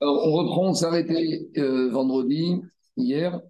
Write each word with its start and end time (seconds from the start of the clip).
On 0.00 0.32
reprend, 0.32 0.70
on 0.70 0.74
s'est 0.74 0.86
arrêté 0.86 1.48
euh, 1.56 1.90
vendredi, 1.90 2.60
hier. 2.96 3.40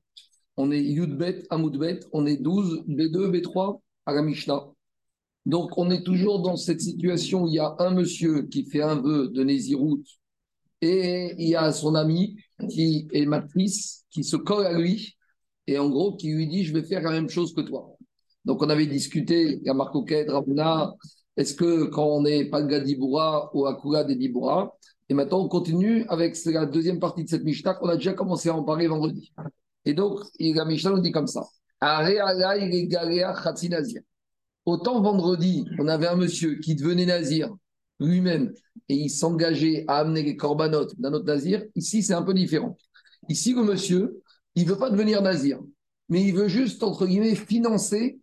On 0.56 0.70
est 0.70 0.82
Yudbet, 0.82 1.42
Amoudbet, 1.50 2.00
on 2.12 2.26
est 2.26 2.36
12, 2.36 2.84
B2, 2.86 3.30
B3 3.30 3.80
à 4.06 4.12
la 4.12 4.22
Mishnah. 4.22 4.66
Donc, 5.46 5.76
on 5.76 5.90
est 5.90 6.04
toujours 6.04 6.40
dans 6.40 6.56
cette 6.56 6.80
situation 6.80 7.44
où 7.44 7.48
il 7.48 7.54
y 7.54 7.58
a 7.58 7.74
un 7.78 7.90
monsieur 7.90 8.42
qui 8.42 8.64
fait 8.64 8.82
un 8.82 8.96
vœu 8.96 9.28
de 9.28 9.42
Nézirout 9.42 10.02
et 10.80 11.34
il 11.38 11.48
y 11.48 11.56
a 11.56 11.72
son 11.72 11.94
ami 11.94 12.36
qui 12.70 13.08
est 13.12 13.26
matrice, 13.26 14.04
qui 14.10 14.22
se 14.22 14.36
colle 14.36 14.66
à 14.66 14.78
lui 14.78 15.16
et 15.66 15.78
en 15.78 15.88
gros 15.88 16.16
qui 16.16 16.32
lui 16.32 16.46
dit 16.46 16.64
Je 16.64 16.72
vais 16.72 16.84
faire 16.84 17.02
la 17.02 17.10
même 17.10 17.28
chose 17.28 17.54
que 17.54 17.62
toi. 17.62 17.90
Donc, 18.44 18.62
on 18.62 18.68
avait 18.68 18.86
discuté, 18.86 19.58
il 19.60 19.66
y 19.66 19.70
a 19.70 19.74
Marco 19.74 20.04
Rabuna, 20.28 20.92
est-ce 21.36 21.54
que 21.54 21.86
quand 21.86 22.06
on 22.06 22.22
n'est 22.22 22.44
pas 22.46 22.60
le 22.60 22.80
Diboura 22.80 23.50
ou 23.54 23.66
Akula 23.66 24.04
des 24.04 24.16
Diboura, 24.16 24.76
et 25.08 25.14
maintenant, 25.14 25.44
on 25.44 25.48
continue 25.48 26.06
avec 26.08 26.36
la 26.46 26.66
deuxième 26.66 26.98
partie 26.98 27.24
de 27.24 27.28
cette 27.28 27.44
Mishnah 27.44 27.74
qu'on 27.74 27.88
a 27.88 27.96
déjà 27.96 28.14
commencé 28.14 28.48
à 28.48 28.56
en 28.56 28.62
parler 28.62 28.86
vendredi. 28.86 29.32
Et 29.84 29.92
donc, 29.92 30.20
la 30.40 30.64
Mishnah 30.64 30.90
nous 30.90 31.00
dit 31.00 31.12
comme 31.12 31.26
ça. 31.26 31.44
Autant 34.64 35.02
vendredi, 35.02 35.66
on 35.78 35.88
avait 35.88 36.06
un 36.06 36.16
monsieur 36.16 36.58
qui 36.58 36.74
devenait 36.74 37.04
nazir 37.04 37.54
lui-même 38.00 38.52
et 38.88 38.94
il 38.94 39.10
s'engageait 39.10 39.84
à 39.88 39.98
amener 39.98 40.22
les 40.22 40.36
corbanotes 40.36 40.98
d'un 40.98 41.12
autre 41.12 41.26
nazir. 41.26 41.62
Ici, 41.74 42.02
c'est 42.02 42.14
un 42.14 42.22
peu 42.22 42.32
différent. 42.32 42.76
Ici, 43.28 43.52
le 43.52 43.62
monsieur, 43.62 44.22
il 44.54 44.64
ne 44.64 44.70
veut 44.70 44.78
pas 44.78 44.90
devenir 44.90 45.20
nazir, 45.20 45.60
mais 46.08 46.22
il 46.22 46.34
veut 46.34 46.48
juste, 46.48 46.82
entre 46.82 47.06
guillemets, 47.06 47.34
financer 47.34 48.18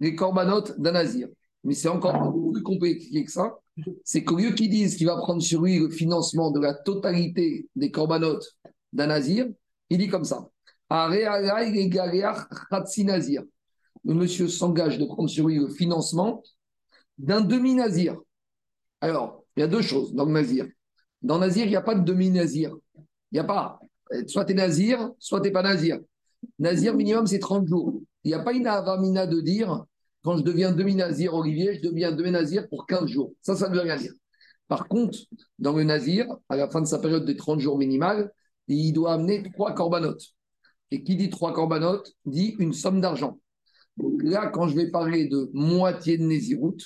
les 0.00 0.16
corbanotes 0.16 0.80
d'un 0.80 0.92
nazir. 0.92 1.28
Mais 1.62 1.74
c'est 1.74 1.88
encore 1.88 2.32
plus 2.52 2.62
compliqué 2.62 3.24
que 3.24 3.30
ça 3.30 3.56
c'est 4.04 4.24
qu'au 4.24 4.36
lieu 4.36 4.50
qu'ils 4.52 4.70
disent 4.70 4.96
qu'il 4.96 5.06
va 5.06 5.16
prendre 5.16 5.42
sur 5.42 5.62
lui 5.62 5.78
le 5.78 5.90
financement 5.90 6.50
de 6.50 6.60
la 6.60 6.74
totalité 6.74 7.68
des 7.76 7.90
corbanotes 7.90 8.56
d'un 8.92 9.06
nazir, 9.06 9.46
il 9.90 9.98
dit 9.98 10.08
comme 10.08 10.24
ça. 10.24 10.48
Le 14.04 14.14
monsieur 14.14 14.48
s'engage 14.48 14.98
de 14.98 15.04
prendre 15.04 15.28
sur 15.28 15.46
lui 15.48 15.56
le 15.56 15.68
financement 15.68 16.42
d'un 17.18 17.40
demi-nazir. 17.40 18.16
Alors, 19.00 19.44
il 19.56 19.60
y 19.60 19.62
a 19.62 19.66
deux 19.66 19.82
choses 19.82 20.14
dans 20.14 20.24
le 20.24 20.32
nazir. 20.32 20.66
Dans 21.20 21.34
le 21.34 21.40
nazir, 21.40 21.64
il 21.64 21.70
n'y 21.70 21.76
a 21.76 21.82
pas 21.82 21.94
de 21.94 22.04
demi-nazir. 22.04 22.74
Il 22.96 23.34
n'y 23.34 23.38
a 23.40 23.44
pas. 23.44 23.78
Soit 24.26 24.44
tu 24.46 24.52
es 24.52 24.54
nazir, 24.54 25.10
soit 25.18 25.40
tu 25.40 25.48
n'es 25.48 25.52
pas 25.52 25.62
nazir. 25.62 25.98
Nazir 26.58 26.94
minimum, 26.94 27.26
c'est 27.26 27.38
30 27.38 27.66
jours. 27.66 28.00
Il 28.24 28.28
n'y 28.28 28.34
a 28.34 28.40
pas 28.40 28.52
une 28.52 28.66
avamina 28.66 29.26
de 29.26 29.40
dire 29.40 29.84
quand 30.22 30.36
je 30.36 30.42
deviens 30.42 30.72
demi-nazir, 30.72 31.34
Olivier, 31.34 31.74
je 31.74 31.82
deviens 31.82 32.12
demi-nazir 32.12 32.68
pour 32.68 32.86
15 32.86 33.06
jours. 33.06 33.32
Ça, 33.42 33.56
ça 33.56 33.68
ne 33.68 33.74
veut 33.74 33.80
rien 33.80 33.96
dire. 33.96 34.12
Par 34.66 34.88
contre, 34.88 35.18
dans 35.58 35.72
le 35.72 35.84
nazir, 35.84 36.26
à 36.48 36.56
la 36.56 36.68
fin 36.68 36.80
de 36.80 36.86
sa 36.86 36.98
période 36.98 37.24
de 37.24 37.32
30 37.32 37.60
jours 37.60 37.78
minimale, 37.78 38.30
il 38.68 38.92
doit 38.92 39.14
amener 39.14 39.42
trois 39.54 39.74
corbanotes. 39.74 40.34
Et 40.90 41.02
qui 41.02 41.16
dit 41.16 41.30
trois 41.30 41.52
corbanotes 41.52 42.12
dit 42.26 42.54
une 42.58 42.72
somme 42.72 43.00
d'argent. 43.00 43.38
là, 44.22 44.46
quand 44.48 44.68
je 44.68 44.76
vais 44.76 44.90
parler 44.90 45.26
de 45.28 45.50
moitié 45.54 46.18
de 46.18 46.24
Néziroute, 46.24 46.84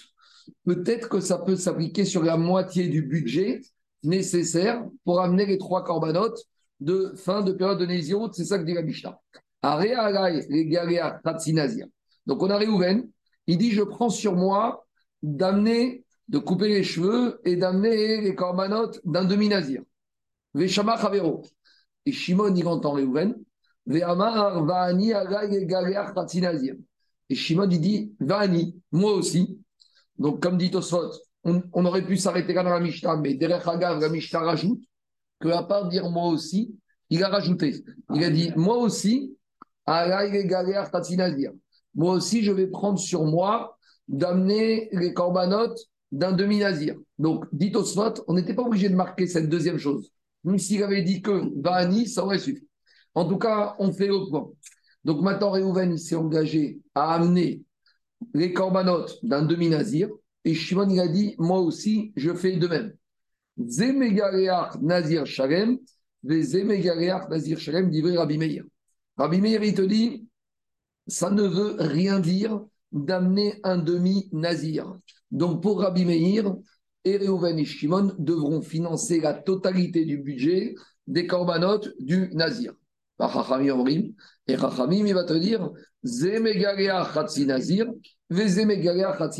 peut-être 0.65 1.09
que 1.09 1.21
ça 1.21 1.39
peut 1.39 1.57
s'appliquer 1.57 2.05
sur 2.05 2.23
la 2.23 2.37
moitié 2.37 2.89
du 2.89 3.03
budget 3.03 3.61
nécessaire 4.03 4.85
pour 5.05 5.21
amener 5.21 5.47
les 5.47 5.59
trois 5.59 5.85
corbanotes 5.85 6.41
de 6.81 7.13
fin 7.17 7.43
de 7.43 7.53
période 7.53 7.79
de 7.79 7.87
Néziroute. 7.87 8.35
C'est 8.35 8.45
ça 8.45 8.59
que 8.59 8.65
dit 8.65 8.75
la 8.75 8.83
Mishnah. 8.83 9.19
Donc 12.27 12.43
on 12.43 12.51
a 12.51 12.57
Réhouven, 12.57 13.09
il 13.53 13.59
dit 13.59 13.71
Je 13.71 13.83
prends 13.83 14.11
sur 14.11 14.35
moi 14.35 14.87
d'amener, 15.23 16.05
de 16.29 16.39
couper 16.39 16.69
les 16.69 16.83
cheveux 16.83 17.41
et 17.45 17.57
d'amener 17.57 18.21
les 18.21 18.35
corbanotes 18.35 19.01
d'un 19.05 19.25
demi-nazir. 19.25 19.83
Veshama 20.55 20.99
Chavero. 20.99 21.43
Et 22.07 22.13
Shimon, 22.13 22.55
il 22.55 22.67
entend 22.67 22.93
Réhouven. 22.93 23.35
Ve'amar 23.87 24.65
Va'ani 24.65 25.13
Et 27.29 27.35
Shimon, 27.35 27.69
il 27.71 27.81
dit 27.81 28.15
Va'ani, 28.21 28.81
moi 28.91 29.13
aussi. 29.13 29.59
Donc, 30.19 30.43
comme 30.43 30.57
dit 30.57 30.71
Tosfot, 30.71 31.11
on, 31.45 31.85
aurait 31.85 32.07
pu 32.07 32.17
s'arrêter 32.17 32.55
là 32.55 32.63
dans 32.63 32.71
la 32.71 32.81
Mishnah, 32.81 33.17
mais 33.17 33.35
derrière 33.35 33.69
Hagav, 33.69 34.01
la 34.01 34.09
Mishnah 34.09 34.41
rajoute 34.41 34.83
que 35.41 35.49
à 35.49 35.65
part 35.65 35.89
dire 35.89 36.09
moi 36.09 36.29
aussi, 36.29 36.75
il 37.11 37.23
a 37.25 37.29
rajouté. 37.29 37.85
Il 38.15 38.23
a 38.23 38.31
dit 38.31 38.53
moi 38.57 38.77
aussi, 38.77 39.37
moi 41.95 42.15
aussi, 42.15 42.43
je 42.43 42.53
vais 42.53 42.67
prendre 42.67 42.99
sur 42.99 43.25
moi 43.25 43.79
d'amener 44.09 44.89
les 44.93 45.13
corbanotes 45.13 45.79
d'un 46.11 46.33
demi-nazir. 46.33 46.97
Donc, 47.19 47.47
dit 47.53 47.73
Oswat, 47.75 48.15
on 48.29 48.35
n'était 48.35 48.55
pas 48.55 48.63
obligé 48.63 48.89
de 48.89 48.95
marquer 48.95 49.27
cette 49.27 49.49
deuxième 49.49 49.79
chose. 49.79 50.13
Même 50.45 50.59
s'il 50.59 50.83
avait 50.83 51.03
dit 51.03 51.23
que 51.23 51.51
Vani, 51.61 52.09
ça 52.09 52.25
aurait 52.25 52.39
suffi. 52.39 52.67
En 53.15 53.27
tout 53.27 53.39
cas, 53.39 53.77
on 53.79 53.93
fait 53.93 54.11
au 54.11 54.27
point. 54.29 54.51
Donc 55.05 55.21
maintenant, 55.23 55.51
Réhouven 55.51 55.97
s'est 55.99 56.15
engagé 56.15 56.81
à 56.95 57.15
amener 57.15 57.63
les 58.35 58.53
corbanotes 58.53 59.19
d'un 59.23 59.43
demi-nazir. 59.43 60.09
Et 60.45 60.55
Shimon, 60.55 60.89
il 60.89 61.01
a 61.01 61.09
dit, 61.09 61.35
moi 61.39 61.61
aussi, 61.61 62.13
je 62.17 62.35
fais 62.35 62.57
de 62.57 62.67
même. 62.67 62.93
Zemegareach 63.59 64.81
Nazir 64.81 65.27
Shalem, 65.27 65.79
Zemegareach 66.25 67.29
Nazir 67.29 67.59
Shalem, 67.59 67.91
dit 67.91 68.03
Rabbi 68.17 68.39
Meir. 68.39 68.65
Rabbi 69.17 69.41
Meir, 69.41 69.63
il 69.63 69.75
te 69.75 69.83
dit, 69.83 70.27
ça 71.07 71.31
ne 71.31 71.43
veut 71.43 71.77
rien 71.79 72.21
dire 72.21 72.61
d'amener 72.93 73.59
un 73.65 73.79
demi-nazir. 73.79 74.99
Donc 75.31 75.63
pour 75.63 75.81
Rabbi 75.81 76.05
Meir, 76.05 76.55
et 77.05 77.15
et 77.15 77.65
Shimon 77.65 78.15
devront 78.19 78.63
financer 78.63 79.21
la 79.21 79.35
totalité 79.35 80.05
du 80.05 80.19
budget 80.19 80.75
des 81.07 81.27
corbanotes 81.27 81.89
du 81.99 82.31
nazir. 82.35 82.75
Et 83.19 84.57
Rachamim, 84.57 85.13
va 85.13 85.25
te 85.25 85.35
dire 85.35 85.71
nazir, 87.45 87.93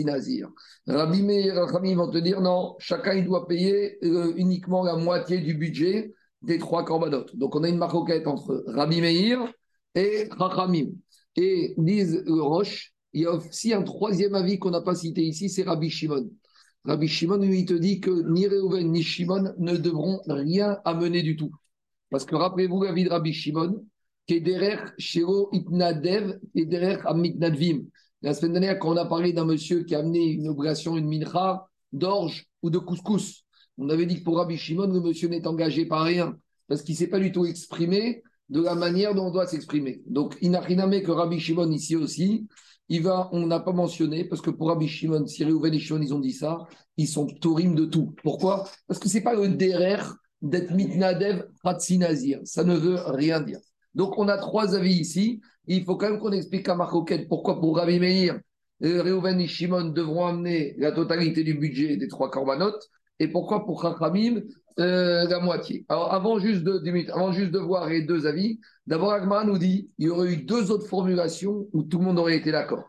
nazir. 0.05 0.49
Rabbi 0.87 1.23
Meir 1.23 1.47
et 1.47 1.51
Rachamim 1.53 1.97
vont 1.97 2.11
te 2.11 2.19
dire 2.19 2.41
non, 2.41 2.75
chacun 2.79 3.15
il 3.15 3.25
doit 3.25 3.47
payer 3.47 3.99
euh, 4.05 4.33
uniquement 4.37 4.85
la 4.85 4.97
moitié 4.97 5.39
du 5.39 5.55
budget 5.55 6.15
des 6.43 6.59
trois 6.59 6.85
corbanotes. 6.85 7.37
Donc 7.37 7.55
on 7.57 7.63
a 7.63 7.69
une 7.69 7.79
maroquette 7.79 8.27
entre 8.27 8.65
Rabbi 8.67 9.01
Meir 9.01 9.53
et 9.95 10.29
Rachamim. 10.31 10.91
Et 11.37 11.75
disent 11.79 12.25
Roche, 12.27 12.93
il 13.13 13.23
y 13.23 13.27
a 13.27 13.33
aussi 13.33 13.73
un 13.73 13.83
troisième 13.83 14.35
avis 14.35 14.59
qu'on 14.59 14.71
n'a 14.71 14.81
pas 14.81 14.95
cité 14.95 15.23
ici, 15.23 15.49
c'est 15.49 15.63
Rabbi 15.63 15.91
Shimon. 15.91 16.31
Rabbi 16.85 17.09
Shimon, 17.09 17.39
lui, 17.39 17.61
il 17.61 17.67
te 17.67 17.75
dit 17.75 18.01
que 18.01 18.11
ni 18.11 18.47
Reuven 18.47 18.91
ni 18.91 19.03
Shimon 19.03 19.55
ne 19.59 19.77
devront 19.77 20.21
rien 20.27 20.79
amener 20.85 21.23
du 21.23 21.37
tout. 21.37 21.53
Parce 22.11 22.25
que 22.25 22.35
rappelez-vous 22.35 22.83
l'avis 22.83 23.05
de 23.05 23.11
Rabbi 23.11 23.33
Shimon, 23.33 23.85
qui 24.27 24.35
est 24.35 24.41
derrière 24.41 24.93
Shiro 24.99 25.49
Itnadev 25.53 26.39
et 26.55 26.67
derrière 26.67 27.07
Amitnadvim. 27.07 27.85
La 28.23 28.35
semaine 28.35 28.53
dernière, 28.53 28.79
quand 28.79 28.93
on 28.93 28.97
a 28.97 29.07
parlé 29.07 29.33
d'un 29.33 29.45
monsieur 29.45 29.83
qui 29.85 29.95
a 29.95 30.01
amené 30.01 30.25
une 30.25 30.49
obligation, 30.49 30.97
une 30.97 31.09
mincha, 31.09 31.67
d'orge 31.93 32.47
ou 32.63 32.71
de 32.71 32.79
couscous, 32.79 33.45
on 33.79 33.89
avait 33.89 34.07
dit 34.07 34.19
que 34.19 34.25
pour 34.25 34.39
Rabbi 34.39 34.57
Shimon, 34.57 34.87
le 34.87 35.01
monsieur 35.01 35.29
n'est 35.29 35.47
engagé 35.47 35.87
par 35.87 36.05
rien, 36.05 36.37
parce 36.69 36.83
qu'il 36.83 36.95
ne 36.95 36.99
s'est 36.99 37.09
pas 37.09 37.19
du 37.19 37.33
tout 37.33 37.45
exprimé 37.47 38.23
de 38.53 38.61
la 38.61 38.75
manière 38.75 39.15
dont 39.15 39.29
on 39.29 39.31
doit 39.31 39.47
s'exprimer. 39.47 40.03
Donc, 40.07 40.37
Inachiname 40.43 41.01
que 41.01 41.11
Rabbi 41.11 41.41
Shimon 41.41 41.71
ici 41.71 41.97
aussi, 41.97 42.47
il 42.91 43.03
va, 43.03 43.31
on 43.33 43.47
n'a 43.47 43.61
pas 43.61 43.73
mentionné, 43.73 44.25
parce 44.25 44.43
que 44.43 44.51
pour 44.51 44.69
Rabbi 44.69 44.89
Shimon, 44.89 45.27
si 45.27 45.43
Réhouven 45.43 45.73
et 45.73 45.79
Shimon, 45.79 46.03
ils 46.03 46.13
ont 46.13 46.21
dit 46.21 46.33
ça, 46.33 46.59
ils 46.99 47.09
sont 47.09 47.27
taurim 47.27 47.75
de 47.75 47.87
tout. 47.87 48.15
Pourquoi? 48.23 48.69
Parce 48.87 49.01
que 49.01 49.09
ce 49.09 49.15
n'est 49.15 49.23
pas 49.23 49.35
le 49.35 49.49
derer 49.49 50.03
d'être 50.43 50.71
mitnadev 50.75 51.47
nazir. 51.93 52.41
Ça 52.45 52.63
ne 52.63 52.77
veut 52.77 52.99
rien 53.07 53.41
dire. 53.41 53.59
Donc, 53.95 54.19
on 54.19 54.29
a 54.29 54.37
trois 54.37 54.77
avis 54.77 54.97
ici. 54.97 55.41
Il 55.67 55.85
faut 55.85 55.97
quand 55.97 56.11
même 56.11 56.21
qu'on 56.21 56.33
explique 56.33 56.69
à 56.69 56.75
Marcoquette 56.75 57.29
pourquoi 57.29 57.59
pour 57.59 57.79
Rabbi 57.79 57.99
Meir, 57.99 58.39
euh, 58.85 59.01
Réhouven 59.01 59.41
et 59.41 59.47
Shimon 59.47 59.85
devront 59.85 60.27
amener 60.27 60.75
la 60.77 60.93
totalité 60.93 61.43
du 61.43 61.55
budget 61.55 61.97
des 61.97 62.09
trois 62.09 62.31
corbanotes 62.31 62.91
et 63.19 63.29
pourquoi 63.29 63.65
pour 63.65 63.81
Chachamim, 63.81 64.43
euh, 64.79 65.29
la 65.29 65.41
moitié. 65.41 65.85
Alors, 65.89 66.13
avant 66.13 66.39
juste, 66.39 66.63
de, 66.63 67.13
avant 67.13 67.33
juste 67.33 67.51
de 67.51 67.59
voir 67.59 67.89
les 67.89 68.03
deux 68.03 68.27
avis, 68.27 68.61
d'abord, 68.87 69.13
Agmara 69.13 69.45
nous 69.45 69.59
dit 69.59 69.91
il 69.99 70.07
y 70.07 70.09
aurait 70.11 70.33
eu 70.33 70.37
deux 70.39 70.71
autres 70.71 70.87
formulations 70.87 71.67
où 71.73 71.83
tout 71.83 71.99
le 71.99 72.05
monde 72.05 72.19
aurait 72.19 72.37
été 72.37 72.53
d'accord. 72.53 72.85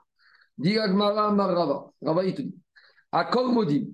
Dit 0.57 0.77
Agmara 0.77 1.31
Marava. 1.31 1.91
Rava, 2.01 2.25
il 2.25 2.33
te 2.33 2.41
dit 2.41 2.55
Akol 3.11 3.51
Modim, 3.51 3.85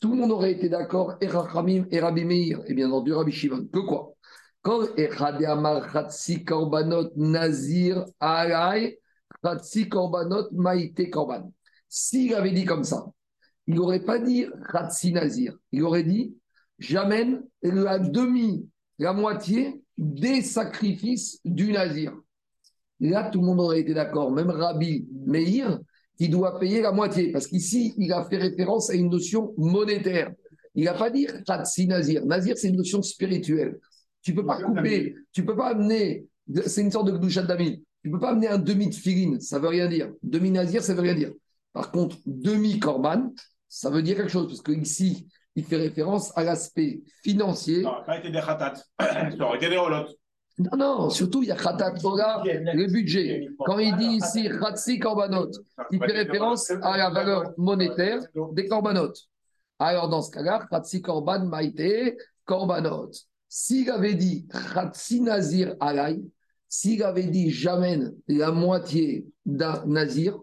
tout 0.00 0.10
le 0.10 0.16
monde 0.16 0.32
aurait 0.32 0.52
été 0.52 0.68
d'accord, 0.68 1.14
et 1.20 1.28
Rachamim 1.28 1.86
et 1.90 2.00
Rabbi 2.00 2.24
Meir, 2.24 2.60
et 2.66 2.74
bien 2.74 2.88
entendu 2.88 3.12
Rabbi 3.12 3.32
Shimon. 3.32 3.66
Que 3.72 3.78
quoi? 3.80 4.14
Kol 4.62 4.88
Echade 4.96 5.44
Amar 5.44 5.90
Chatsi 5.92 6.44
Korbanot 6.44 7.12
Nazir 7.16 8.04
Alay 8.18 8.98
Chatsi 9.42 9.88
Korbanot 9.88 10.48
Maïte 10.52 11.10
Korban. 11.10 11.52
S'il 11.88 12.34
avait 12.34 12.52
dit 12.52 12.64
comme 12.64 12.84
ça, 12.84 13.06
il 13.66 13.76
n'aurait 13.76 14.04
pas 14.04 14.18
dit 14.18 14.46
Ratsi 14.68 15.12
Nazir. 15.12 15.56
Il 15.72 15.82
aurait 15.84 16.02
dit 16.02 16.36
J'amène 16.80 17.42
la 17.62 17.98
demi, 17.98 18.66
la 18.98 19.12
moitié 19.12 19.82
des 19.98 20.40
sacrifices 20.40 21.38
du 21.44 21.72
Nazir. 21.72 22.14
là, 23.00 23.28
tout 23.30 23.40
le 23.40 23.46
monde 23.46 23.60
aurait 23.60 23.80
été 23.80 23.92
d'accord, 23.92 24.32
même 24.32 24.50
Rabbi 24.50 25.06
Meir, 25.26 25.78
qui 26.16 26.30
doit 26.30 26.58
payer 26.58 26.80
la 26.80 26.90
moitié. 26.90 27.32
Parce 27.32 27.46
qu'ici, 27.46 27.94
il 27.98 28.12
a 28.12 28.24
fait 28.24 28.38
référence 28.38 28.88
à 28.90 28.94
une 28.94 29.10
notion 29.10 29.52
monétaire. 29.58 30.32
Il 30.74 30.84
n'a 30.84 30.94
pas 30.94 31.10
dit 31.10 31.26
Khatsi 31.46 31.86
Nazir. 31.86 32.24
Nazir, 32.24 32.56
c'est 32.56 32.68
une 32.68 32.76
notion 32.76 33.02
spirituelle. 33.02 33.78
Tu 34.22 34.32
ne 34.32 34.36
peux 34.36 34.46
pas 34.46 34.62
couper, 34.62 35.14
tu 35.32 35.42
ne 35.42 35.46
peux 35.46 35.56
pas 35.56 35.68
amener, 35.68 36.26
c'est 36.66 36.82
une 36.82 36.90
sorte 36.90 37.10
de 37.10 37.16
Gdushat 37.16 37.42
Damin. 37.42 37.74
Tu 38.02 38.08
ne 38.08 38.12
peux 38.12 38.20
pas 38.20 38.30
amener 38.30 38.48
un 38.48 38.58
demi 38.58 38.88
de 38.88 38.94
filine, 38.94 39.38
ça 39.40 39.58
ne 39.58 39.62
veut 39.62 39.68
rien 39.68 39.88
dire. 39.88 40.10
Demi 40.22 40.50
Nazir, 40.50 40.82
ça 40.82 40.92
ne 40.92 40.96
veut 40.96 41.02
rien 41.02 41.14
dire. 41.14 41.32
Par 41.74 41.90
contre, 41.90 42.16
demi 42.26 42.78
Korban, 42.78 43.32
ça 43.68 43.90
veut 43.90 44.02
dire 44.02 44.16
quelque 44.16 44.30
chose, 44.30 44.46
parce 44.48 44.62
qu'ici, 44.62 45.26
il 45.56 45.64
fait 45.64 45.76
référence 45.76 46.36
à 46.36 46.44
l'aspect 46.44 47.02
financier. 47.22 47.82
Non, 47.82 48.04
ça 48.06 48.18
été 48.18 48.30
des 48.30 48.40
khatat, 48.40 48.74
ça 49.00 49.44
aurait 49.44 49.56
été 49.56 49.68
des 49.68 49.78
rolotes. 49.78 50.16
Non, 50.60 50.76
non, 50.76 51.10
surtout, 51.10 51.42
il 51.42 51.48
y 51.48 51.52
a 51.52 51.56
Khatat 51.56 51.92
Torah, 51.92 52.42
le 52.44 52.86
budget. 52.92 53.48
Quand 53.60 53.78
il 53.78 53.96
dit 53.96 54.16
ici 54.16 54.46
Khatsi 54.48 54.98
Korbanot, 54.98 55.50
il 55.90 55.98
fait 55.98 56.12
référence 56.12 56.70
à 56.70 56.98
la 56.98 57.08
valeur 57.08 57.52
monétaire 57.56 58.20
des 58.52 58.66
Korbanot. 58.66 59.12
Alors, 59.78 60.10
dans 60.10 60.20
ce 60.20 60.30
cas-là, 60.30 60.66
Khatsi 60.70 61.00
Korban 61.00 61.46
Maïté 61.46 62.18
Korbanot. 62.44 63.10
S'il 63.48 63.90
avait 63.90 64.14
dit 64.14 64.46
Khatsi 64.48 65.22
Nazir 65.22 65.76
Alay, 65.80 66.20
s'il 66.68 67.02
avait 67.02 67.24
dit 67.24 67.50
j'amène 67.50 68.14
la 68.28 68.52
moitié 68.52 69.26
d'un 69.46 69.82
Nazir, 69.86 70.38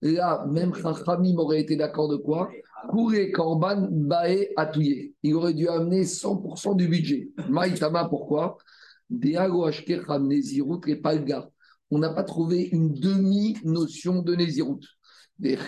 là, 0.00 0.44
même 0.48 0.74
Chachamim 0.74 1.38
aurait 1.38 1.60
été 1.60 1.76
d'accord 1.76 2.08
de 2.08 2.16
quoi? 2.16 2.50
Kouré 2.88 3.30
Korban 3.30 3.88
Bae. 3.90 4.48
Il 5.22 5.34
aurait 5.34 5.54
dû 5.54 5.68
amener 5.68 6.04
100% 6.04 6.76
du 6.76 6.88
budget. 6.88 7.28
Maïtama, 7.48 8.08
pourquoi? 8.08 8.56
On 11.90 11.98
n'a 11.98 12.10
pas 12.10 12.24
trouvé 12.24 12.68
une 12.72 12.94
demi-notion 12.94 14.22
de 14.22 14.34
Nézirut. 14.34 14.80
Des 15.38 15.58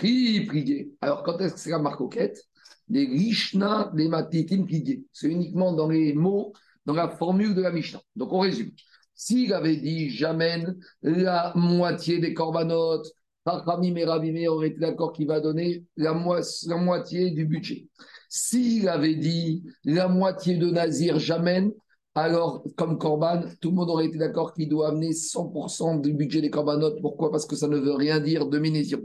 Alors, 1.01 1.23
quand 1.23 1.37
est-ce 1.39 1.53
que 1.53 1.59
c'est 1.59 1.69
la 1.69 1.79
marcoquette 1.79 2.41
Des 2.87 3.05
Rishna, 3.05 3.91
des 3.93 4.07
Matitim 4.07 4.65
C'est 5.11 5.27
uniquement 5.27 5.73
dans 5.73 5.89
les 5.89 6.13
mots, 6.13 6.53
dans 6.85 6.93
la 6.93 7.09
formule 7.09 7.53
de 7.53 7.61
la 7.61 7.71
Mishnah. 7.71 8.01
Donc, 8.15 8.31
on 8.33 8.39
résume. 8.39 8.71
S'il 9.13 9.53
avait 9.53 9.77
dit 9.77 10.09
j'amène 10.09 10.77
la 11.01 11.53
moitié 11.55 12.19
des 12.19 12.33
corbanotes, 12.33 13.07
Rachamim 13.45 13.95
et 13.95 14.05
Rabimé 14.05 14.47
auraient 14.47 14.69
été 14.69 14.79
d'accord 14.79 15.13
qu'il 15.13 15.27
va 15.27 15.39
donner 15.39 15.83
la, 15.97 16.13
moitié 16.13 17.31
du 17.31 17.45
budget. 17.45 17.87
S'il 18.27 18.89
avait 18.89 19.15
dit 19.15 19.63
la 19.83 20.07
moitié 20.07 20.57
de 20.57 20.69
Nazir, 20.69 21.19
j'amène, 21.19 21.71
alors, 22.17 22.63
comme 22.77 22.97
Corban, 22.97 23.43
tout 23.59 23.71
le 23.71 23.75
monde 23.75 23.89
aurait 23.89 24.05
été 24.05 24.17
d'accord 24.17 24.53
qu'il 24.53 24.69
doit 24.69 24.87
amener 24.87 25.11
100% 25.11 25.99
du 25.99 26.13
budget 26.13 26.41
des 26.41 26.49
Corbanotes. 26.49 27.01
Pourquoi? 27.01 27.29
Parce 27.29 27.45
que 27.45 27.57
ça 27.57 27.67
ne 27.67 27.77
veut 27.77 27.93
rien 27.93 28.21
dire 28.21 28.47
de 28.47 28.57
Minésion. 28.57 29.01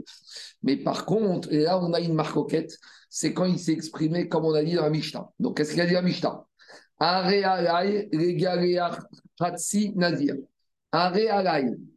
Mais 0.63 0.77
par 0.77 1.05
contre, 1.05 1.51
et 1.51 1.59
là, 1.59 1.77
on 1.83 1.91
a 1.93 1.99
une 1.99 2.13
marcoquette, 2.13 2.77
c'est 3.09 3.33
quand 3.33 3.43
il 3.45 3.59
s'est 3.59 3.73
exprimé 3.73 4.29
comme 4.29 4.45
on 4.45 4.53
a 4.53 4.63
dit 4.63 4.75
dans 4.75 4.83
la 4.83 4.89
Mishnah. 4.89 5.29
Donc, 5.39 5.57
qu'est-ce 5.57 5.71
qu'il 5.71 5.81
a 5.81 5.85
dit 5.85 5.93
dans 5.93 5.99
la 5.99 6.07
Mishnah? 6.07 6.45
Nazir. 9.95 10.35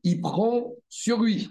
il 0.03 0.21
prend 0.21 0.73
sur 0.89 1.23
lui 1.23 1.49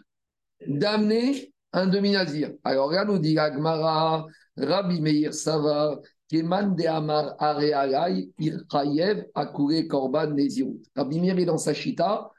d'amener 0.68 1.54
un 1.71 1.88
demi-nazir. 1.88 2.51
Alors 2.63 2.92
là, 2.92 3.06
nous 3.06 3.18
dit 3.18 3.38
Agmara, 3.38 4.25
Rabbi 4.57 5.01
Meir 5.01 5.33
Sava, 5.33 6.00
Keman 6.30 6.75
de 6.75 6.86
Amar 6.86 7.36
Arealai, 7.39 8.30
Irchayev, 8.39 9.25
Akure 9.36 9.88
Korban 9.89 10.31
Nezirut. 10.31 10.81
Rabbi 10.95 11.19
Meir 11.19 11.39
est 11.39 11.45
dans 11.45 11.57
sa 11.57 11.74
chita, 11.74 12.30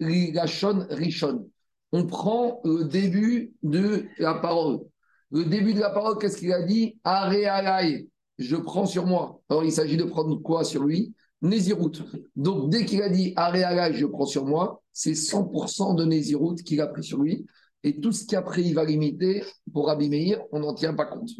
Rigashon, 0.00 0.86
Rishon. 0.90 1.48
On 1.92 2.06
prend 2.06 2.60
le 2.64 2.84
début 2.84 3.52
de 3.62 4.04
la 4.18 4.34
parole. 4.34 4.80
Le 5.30 5.44
début 5.44 5.74
de 5.74 5.80
la 5.80 5.90
parole, 5.90 6.18
qu'est-ce 6.18 6.38
qu'il 6.38 6.52
a 6.52 6.62
dit? 6.62 6.98
Arealai, 7.04 8.08
je 8.38 8.56
prends 8.56 8.86
sur 8.86 9.06
moi. 9.06 9.40
Alors 9.48 9.64
il 9.64 9.72
s'agit 9.72 9.96
de 9.96 10.04
prendre 10.04 10.36
quoi 10.36 10.64
sur 10.64 10.84
lui? 10.84 11.14
Nézirut. 11.42 11.92
Donc 12.36 12.70
dès 12.70 12.84
qu'il 12.84 13.02
a 13.02 13.08
dit 13.08 13.32
Arealai, 13.36 13.94
je 13.94 14.06
prends 14.06 14.26
sur 14.26 14.44
moi, 14.44 14.82
c'est 14.92 15.12
100% 15.12 15.94
de 15.94 16.04
Nézirut 16.04 16.56
qu'il 16.56 16.80
a 16.80 16.86
pris 16.86 17.04
sur 17.04 17.18
lui. 17.18 17.46
Et 17.84 18.00
tout 18.00 18.12
ce 18.12 18.26
qu'après 18.26 18.62
il 18.62 18.74
va 18.74 18.84
limiter, 18.84 19.44
pour 19.72 19.86
Rabbi 19.86 20.08
Meir, 20.08 20.40
on 20.50 20.60
n'en 20.60 20.74
tient 20.74 20.94
pas 20.94 21.06
compte. 21.06 21.30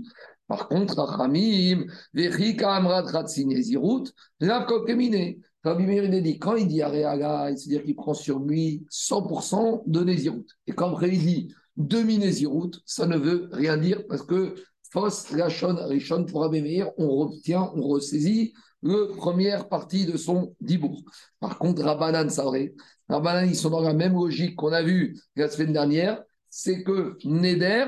Par 0.46 0.68
contre, 0.68 0.96
Rachamim, 0.96 1.84
Vechika 2.14 2.74
Amrat 2.74 3.02
Ratsinezirut, 3.02 4.04
Lavkokemine. 4.40 5.40
Rabbi 5.64 5.84
Meir 5.84 6.22
dit, 6.22 6.38
quand 6.38 6.54
il 6.54 6.68
dit 6.68 6.80
Areaga, 6.80 7.54
c'est-à-dire 7.56 7.82
qu'il 7.82 7.96
prend 7.96 8.14
sur 8.14 8.38
lui 8.38 8.86
100% 8.90 9.82
de 9.86 10.04
Nézirut. 10.04 10.46
Et 10.68 10.72
quand 10.72 10.92
après 10.92 11.08
il 11.08 11.18
dit 11.18 11.54
demi-Nézirut, 11.76 12.72
ça 12.84 13.06
ne 13.06 13.16
veut 13.16 13.48
rien 13.52 13.76
dire 13.76 14.06
parce 14.08 14.22
que 14.22 14.54
Fos, 14.90 15.36
Rachon, 15.36 15.76
Rishon, 15.86 16.24
pour 16.24 16.42
Rabbi 16.42 16.62
Meir, 16.62 16.90
on 16.96 17.08
retient, 17.08 17.70
on 17.74 17.82
ressaisit 17.82 18.54
la 18.82 19.14
première 19.16 19.68
partie 19.68 20.06
de 20.06 20.16
son 20.16 20.54
dibour. 20.60 21.02
Par 21.40 21.58
contre, 21.58 21.82
Rabbanan, 21.82 22.28
vrai. 22.28 22.74
Rabbanan, 23.08 23.48
ils 23.48 23.56
sont 23.56 23.70
dans 23.70 23.80
la 23.80 23.94
même 23.94 24.14
logique 24.14 24.56
qu'on 24.56 24.72
a 24.72 24.82
vu 24.82 25.18
la 25.36 25.48
semaine 25.48 25.72
dernière, 25.72 26.22
c'est 26.48 26.82
que 26.82 27.16
Neder 27.24 27.86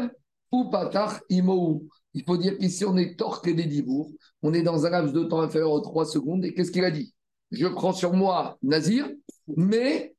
ou 0.53 0.71
Patar 0.71 1.21
Imou. 1.29 1.89
Il 2.15 2.25
faut 2.25 2.37
dire 2.37 2.59
qu'ici, 2.59 2.85
on 2.85 2.97
est 2.97 3.17
torqué 3.19 3.55
des 3.55 3.67
dibours. 3.67 4.11
On 4.43 4.53
est 4.53 4.63
dans 4.63 4.85
un 4.85 4.91
laps 4.91 5.13
de 5.13 5.25
temps 5.25 5.41
inférieur 5.41 5.71
aux 5.71 5.81
3 5.81 6.07
secondes. 6.07 6.45
Et 6.45 6.55
qu'est-ce 6.55 6.73
qu'il 6.73 6.85
a 6.85 6.91
dit? 6.91 7.15
Je 7.53 7.67
prends 7.67 7.93
sur 7.93 8.13
moi 8.13 8.59
Nazir, 8.63 9.09
mais 9.57 10.15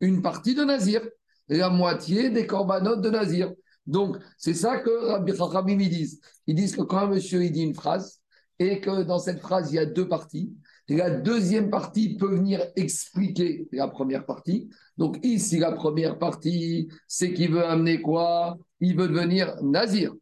une 0.00 0.22
partie 0.22 0.54
de 0.54 0.64
Nazir. 0.64 1.02
La 1.48 1.68
moitié 1.68 2.30
des 2.30 2.46
corbanotes 2.46 3.02
de 3.02 3.10
Nazir. 3.10 3.52
Donc, 3.86 4.16
c'est 4.38 4.54
ça 4.54 4.78
que 4.78 5.08
Rabbi 5.08 5.36
Chachamim 5.36 5.76
disent. 5.76 6.20
Ils 6.46 6.54
disent 6.54 6.74
que 6.74 6.82
quand 6.82 6.98
un 6.98 7.08
monsieur 7.08 7.46
dit 7.50 7.62
une 7.62 7.74
phrase, 7.74 8.20
et 8.58 8.80
que 8.80 9.02
dans 9.02 9.18
cette 9.18 9.40
phrase, 9.40 9.72
il 9.72 9.76
y 9.76 9.78
a 9.78 9.86
deux 9.86 10.08
parties, 10.08 10.52
la 10.88 11.10
deuxième 11.10 11.70
partie 11.70 12.16
peut 12.16 12.28
venir 12.28 12.60
expliquer 12.76 13.66
la 13.72 13.88
première 13.88 14.26
partie. 14.26 14.68
Donc 14.98 15.18
ici, 15.22 15.58
la 15.58 15.72
première 15.72 16.18
partie, 16.18 16.88
c'est 17.08 17.32
qu'il 17.32 17.52
veut 17.52 17.64
amener 17.64 18.02
quoi? 18.02 18.58
Il 18.80 18.96
veut 18.96 19.08
devenir 19.08 19.56
nazir. 19.62 20.12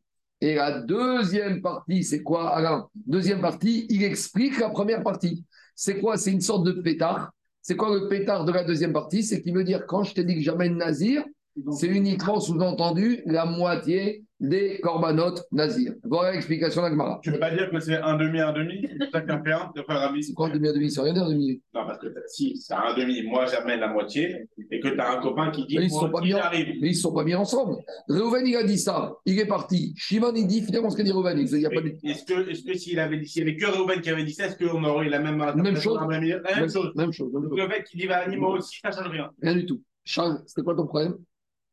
Et 0.41 0.55
la 0.55 0.81
deuxième 0.81 1.63
partie, 1.63 2.05
c'est 2.05 2.23
quoi? 2.23 2.55
Alain 2.55 2.89
Deuxième 2.95 3.41
partie, 3.41 3.87
il 3.91 4.05
explique 4.05 4.59
la 4.59 4.71
première 4.71 5.03
partie. 5.03 5.45
C'est 5.75 5.99
quoi? 6.01 6.17
C'est 6.17 6.33
une 6.33 6.41
sorte 6.41 6.65
de 6.65 6.73
pétard. 6.73 7.33
C'est 7.61 7.77
quoi 7.77 7.95
le 7.97 8.09
pétard 8.09 8.45
de 8.45 8.53
la 8.53 8.65
deuxième 8.65 8.93
partie? 8.93 9.23
C'est 9.23 9.41
qu'il 9.41 9.55
veut 9.55 9.65
dire, 9.65 9.87
quand 9.87 10.03
je 10.03 10.15
t'ai 10.15 10.25
dit 10.25 10.35
que 10.35 10.41
j'amène 10.41 10.77
Nazir, 10.77 11.25
c'est 11.73 11.87
uniquement 11.87 12.41
sous-entendu 12.41 13.23
la 13.27 13.45
moitié 13.45 14.25
des 14.43 14.81
corbanotes 14.81 15.45
nazir. 15.53 15.95
Voilà 16.03 16.33
l'explication 16.33 16.83
d'Agmara. 16.83 17.21
Tu 17.23 17.31
ne 17.31 17.35
peux 17.35 17.41
pas 17.41 17.53
dire 17.53 17.71
que 17.71 17.79
c'est 17.79 17.97
un 17.97 18.17
demi, 18.17 18.41
un 18.41 18.53
demi? 18.53 18.89
Chacun 19.13 19.43
fait 19.43 19.53
un, 19.53 19.71
de 19.75 19.83
frère 19.83 20.13
C'est 20.21 20.35
quoi 20.35 20.49
un 20.49 20.51
demi, 20.51 20.69
un 20.69 20.73
demi? 20.73 20.91
C'est 20.91 21.01
rien 21.01 21.17
un 21.17 21.31
demi 21.31 21.63
Non, 21.73 21.87
parce 21.87 21.99
que 22.01 22.09
si 22.27 22.57
c'est 22.57 22.75
un 22.75 22.93
demi, 22.95 23.23
moi 23.23 23.47
j'amène 23.47 23.79
la 23.79 23.87
moitié, 23.87 24.49
et 24.71 24.81
que 24.81 24.89
tu 24.89 25.01
as 25.01 25.13
un 25.13 25.23
copain 25.23 25.53
qui 25.53 25.65
dit 25.67 25.79
mais 25.79 25.85
ils 25.85 25.91
sont 25.91 26.11
pas 26.11 26.21
mis 26.21 26.35
Mais 26.35 26.89
ils 26.89 26.89
ne 26.89 26.93
sont 26.93 27.15
pas 27.15 27.23
mis 27.23 27.37
ensemble. 27.37 27.77
Reuven, 28.09 28.45
il 28.45 28.57
a 28.57 28.65
dit 28.65 28.79
ça, 28.79 29.15
il 29.27 29.39
est 29.39 29.47
parti. 29.47 29.95
Shimon, 29.97 30.33
il 30.35 30.49
dit 30.49 30.63
finalement 30.63 30.91
ce 30.91 30.97
qu'a 30.97 31.05
dit 31.05 31.13
Reuven. 31.13 31.39
Il 31.39 31.61
y 31.61 31.67
a 31.67 31.71
pas 31.71 31.81
de... 31.81 31.97
Est-ce 32.03 32.25
que, 32.25 32.51
est-ce 32.51 32.65
que 32.65 32.75
s'il 32.75 32.99
avait 32.99 33.19
dit, 33.19 33.29
s'il 33.29 33.45
n'y 33.45 33.51
avait 33.51 33.59
que 33.59 33.67
Reuven 33.67 34.01
qui 34.01 34.11
avait 34.11 34.25
dit 34.25 34.35
ça, 34.35 34.47
est-ce 34.47 34.57
qu'on 34.57 34.83
aurait 34.83 35.09
la 35.09 35.21
même, 35.21 35.37
même 35.37 35.77
chose 35.77 35.99
la 36.01 36.07
même, 36.09 36.21
même, 36.21 36.43
même 36.43 36.69
chose. 36.69 36.93
Même 36.97 37.13
chose. 37.13 37.33
Donc 37.33 37.45
le 37.57 37.69
mec 37.69 37.85
qui 37.85 37.97
dit, 37.97 38.09
bah, 38.09 38.27
moi 38.37 38.57
aussi, 38.57 38.81
ça 38.83 38.91
ne 38.91 38.95
change 38.95 39.09
rien. 39.09 39.31
Rien 39.41 39.55
du 39.55 39.67
tout. 39.67 39.81
Charles, 40.05 40.43
c'était 40.47 40.63
quoi 40.63 40.75
ton 40.75 40.87
problème? 40.87 41.15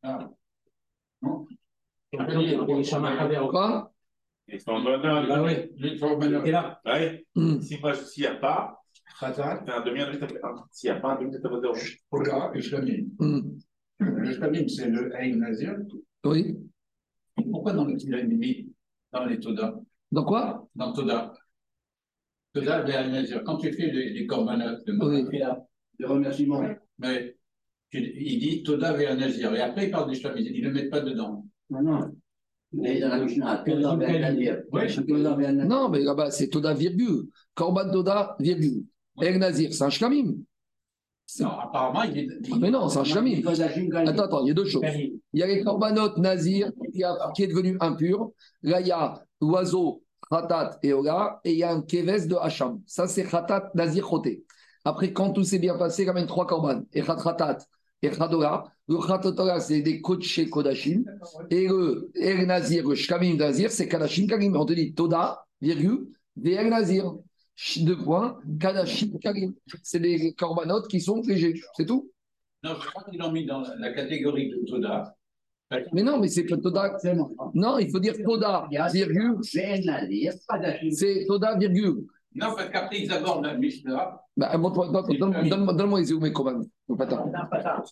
Ah. 0.04 0.30
Non 1.22 1.46
Quoi 2.12 3.92
Ils 4.48 4.60
sont 4.60 4.82
donneurs. 4.82 5.26
Ah 5.30 5.42
oui, 5.42 5.52
il 5.76 5.98
faut 5.98 6.20
Et 6.20 6.50
là 6.50 6.80
Oui. 6.84 7.24
Mm. 7.36 7.60
Si 7.60 7.78
moi, 7.80 7.94
s'il 7.94 8.22
n'y 8.24 8.28
a 8.28 8.34
pas, 8.36 8.76
Khazan, 9.20 9.64
un 9.66 9.80
demi, 9.82 10.00
un 10.00 10.06
demi, 10.06 10.18
ça 10.18 10.26
fait 10.26 10.40
un. 10.42 10.54
S'il 10.72 10.90
n'y 10.90 10.96
a 10.96 11.00
pas 11.00 11.12
un 11.12 11.20
demi, 11.20 11.32
ça 11.32 11.48
fait 11.48 11.60
zéro. 11.60 11.74
Ola. 12.10 12.50
Le 12.54 12.60
Shlamim, 14.32 14.66
c'est 14.68 14.88
le 14.88 15.14
Ein 15.14 15.36
Nazir. 15.36 15.76
Oui. 16.24 16.56
Pourquoi 17.50 17.72
dans 17.74 17.84
le 17.84 17.98
Shlamim, 17.98 18.66
dans 19.12 19.24
les 19.26 19.38
Toda? 19.38 19.74
Dans 20.10 20.24
quoi? 20.24 20.66
Dans 20.74 20.92
Toda. 20.92 21.32
Toda, 22.52 22.82
le 22.82 22.92
Ein 22.92 23.10
Nazir. 23.12 23.42
Quand 23.44 23.58
tu 23.58 23.72
fais 23.72 23.90
des, 23.90 24.12
des 24.14 24.26
corbanotes, 24.26 24.84
de 24.86 24.92
Oui. 25.00 25.38
de 25.98 26.06
remerciements, 26.06 26.64
mais 26.98 27.36
tu- 27.90 27.98
il 28.16 28.38
dit 28.40 28.62
Toda 28.64 28.94
vers 28.94 29.16
Nazir. 29.16 29.54
Et 29.54 29.60
après, 29.60 29.86
il 29.86 29.90
parle 29.92 30.10
des 30.10 30.16
Shlamim. 30.18 30.40
Ils 30.40 30.62
ne 30.62 30.68
le 30.68 30.74
mettent 30.74 30.90
pas 30.90 31.00
dedans. 31.02 31.44
Non. 31.70 32.12
Mais 32.72 33.00
dans 33.00 33.08
la 33.08 33.24
Mishnah. 33.24 33.64
Non, 35.66 35.90
là-bas, 35.90 36.30
c'est 36.30 36.48
Toda, 36.48 36.72
virgule. 36.74 37.28
Korban 37.54 37.90
Toda, 37.90 38.36
virgule. 38.38 38.84
El 39.20 39.38
Nazir, 39.38 39.74
c'est 39.74 39.82
un 39.84 39.90
shlamim. 39.90 40.36
Non, 41.38 41.48
apparemment, 41.48 42.02
il 42.02 42.18
est. 42.18 42.28
Ah, 42.50 42.56
mais 42.60 42.70
non, 42.70 42.88
c'est 42.88 42.98
un 42.98 43.02
Galim. 43.02 44.08
Attends, 44.08 44.22
attends, 44.24 44.44
il 44.44 44.48
y 44.48 44.50
a 44.50 44.54
deux 44.54 44.64
choses. 44.64 44.82
Il 44.84 45.20
y 45.40 45.42
a 45.42 45.46
les 45.46 45.62
corbanotes 45.62 46.18
Nazir 46.18 46.72
qui, 46.92 47.04
a- 47.04 47.30
qui 47.34 47.44
est 47.44 47.46
devenu 47.46 47.76
impur. 47.80 48.32
Là, 48.62 48.80
il 48.80 48.88
y 48.88 48.90
a 48.92 49.22
l'oiseau, 49.40 50.02
Khatat 50.28 50.78
et 50.82 50.92
Ola, 50.92 51.40
et 51.44 51.52
il 51.52 51.58
y 51.58 51.62
a 51.62 51.72
un 51.72 51.82
keves 51.82 52.26
de 52.26 52.34
Hacham. 52.34 52.80
Ça, 52.86 53.06
c'est 53.06 53.24
Khatat, 53.24 53.70
Nazir, 53.74 54.08
Choté. 54.08 54.44
Après, 54.84 55.12
quand 55.12 55.32
tout 55.32 55.44
s'est 55.44 55.58
bien 55.58 55.76
passé, 55.76 56.02
il 56.02 56.06
y 56.06 56.08
a 56.08 56.12
même 56.12 56.26
trois 56.26 56.46
korban. 56.46 56.82
Et 56.92 57.02
Khatat 57.02 57.58
et 58.02 58.10
Khadola. 58.10 58.64
Le 58.88 59.60
c'est 59.60 59.82
des 59.82 60.00
Kodesh 60.00 60.48
Kodashim. 60.50 61.04
Et 61.50 61.68
le 61.68 62.10
El 62.14 62.46
Nazir, 62.46 62.88
le 62.88 62.94
Shkamim 62.94 63.36
Nazir, 63.36 63.70
c'est 63.70 63.88
Kadashim 63.88 64.26
Kalim. 64.26 64.56
On 64.56 64.64
te 64.64 64.72
dit 64.72 64.94
Toda, 64.94 65.44
virgule, 65.60 66.08
VL 66.36 66.68
Nazir. 66.68 67.14
Deux 67.78 67.98
points, 67.98 68.38
Kadashim 68.58 69.18
Karim. 69.20 69.54
C'est 69.82 70.00
des 70.00 70.32
corbanotes 70.34 70.88
qui 70.88 71.00
sont 71.00 71.20
légers, 71.22 71.60
c'est 71.76 71.86
tout. 71.86 72.10
Non, 72.62 72.74
je 72.80 72.86
crois 72.88 73.04
qu'ils 73.04 73.18
l'ont 73.18 73.32
mis 73.32 73.46
dans 73.46 73.62
la 73.78 73.92
catégorie 73.92 74.50
de 74.50 74.64
Toda. 74.66 75.14
Mais 75.92 76.02
non, 76.02 76.18
mais 76.18 76.28
c'est 76.28 76.44
que 76.44 76.54
Toda. 76.54 76.96
Non, 77.54 77.78
il 77.78 77.90
faut 77.90 78.00
dire 78.00 78.14
Toda, 78.24 78.68
virgule. 78.92 79.36
C'est 79.42 81.26
Toda, 81.28 81.56
virgule. 81.56 82.06
Non, 82.32 82.54
parce 82.54 82.68
qu'après, 82.70 83.00
ils 83.00 83.12
abordent 83.12 83.44
la 83.44 83.54
Mishnah. 83.54 84.22
Bah, 84.36 84.56
montre-moi- 84.56 85.02
donne- 85.02 85.18
donne- 85.18 85.48
donne-moi 85.48 85.72
donne-moi 85.74 86.00
Le 86.88 86.96
patin. 86.96 87.24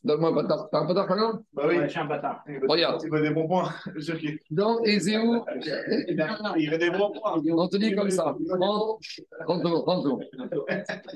Donne-moi 0.05 0.31
un 0.31 0.35
patin. 0.35 0.69
T'as 0.71 0.79
un 0.81 1.43
Bah 1.53 1.65
oui. 1.69 1.77
Ouais, 1.77 1.85
je 1.85 1.89
suis 1.89 1.99
un 1.99 2.05
bâtard. 2.05 2.45
Regarde. 2.69 3.03
Il 3.05 3.11
veut 3.11 3.23
des 3.23 3.31
bons 3.31 3.49
points. 3.49 3.69
Dans 4.51 4.81
Il 6.57 6.71
veut 6.71 6.79
des 6.79 6.91
bons 6.91 7.11
points. 7.11 7.43
on 7.53 7.69
te 7.69 7.77
dit 7.77 7.95
comme 7.95 8.11
ça. 8.11 8.37
30 8.49 9.01
30 9.45 9.63
secondes, 9.63 9.83
30 9.85 10.03
secondes. 10.05 10.25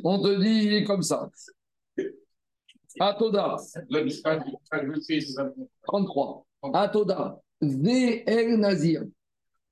On 0.03 0.21
te 0.21 0.41
dit 0.41 0.85
comme 0.85 1.03
ça. 1.03 1.31
Atoda, 3.01 3.57
Le 3.89 4.05
Mishnah, 4.05 4.39
je 4.73 5.01
fais 5.07 5.21
33. 5.87 6.45
Atoda, 6.75 7.41
VL 7.61 8.57
Nazir. 8.59 9.05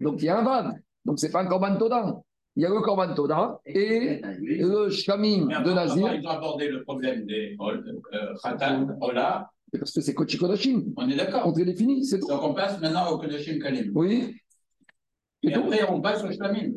Donc 0.00 0.22
il 0.22 0.26
y 0.26 0.28
a 0.28 0.38
un 0.38 0.44
vague. 0.44 0.80
Donc 1.04 1.18
c'est 1.18 1.30
pas 1.30 1.42
un 1.42 1.46
Korban 1.46 1.76
Toda. 1.76 2.20
Il 2.56 2.62
y 2.62 2.66
a 2.66 2.68
le 2.68 2.80
Korban 2.80 3.14
Toda 3.14 3.60
et 3.64 4.20
le 4.40 4.90
Shamim 4.90 5.46
de 5.46 5.72
Nazir. 5.72 6.12
Ils 6.14 6.26
ont 6.26 6.30
abordé 6.30 6.68
le 6.68 6.82
problème 6.82 7.24
des 7.24 7.56
euh, 7.60 8.34
Khatan, 8.42 8.88
Ola. 9.00 9.48
Parce 9.78 9.92
que 9.92 10.00
c'est 10.00 10.14
Kochi 10.14 10.36
Kodashim. 10.36 10.92
On 10.96 11.08
est 11.08 11.16
d'accord. 11.16 11.42
On 11.46 11.52
te 11.52 11.60
les 11.60 11.64
définit, 11.66 12.04
c'est 12.04 12.18
tout. 12.18 12.26
Donc 12.26 12.42
on 12.42 12.52
passe 12.54 12.80
maintenant 12.80 13.08
au 13.10 13.18
Kodashim 13.18 13.60
Kalim. 13.60 13.92
Oui. 13.94 14.34
Et 15.42 15.54
après, 15.54 15.88
on 15.88 16.00
passe 16.00 16.24
au 16.24 16.30
Shlamim. 16.30 16.72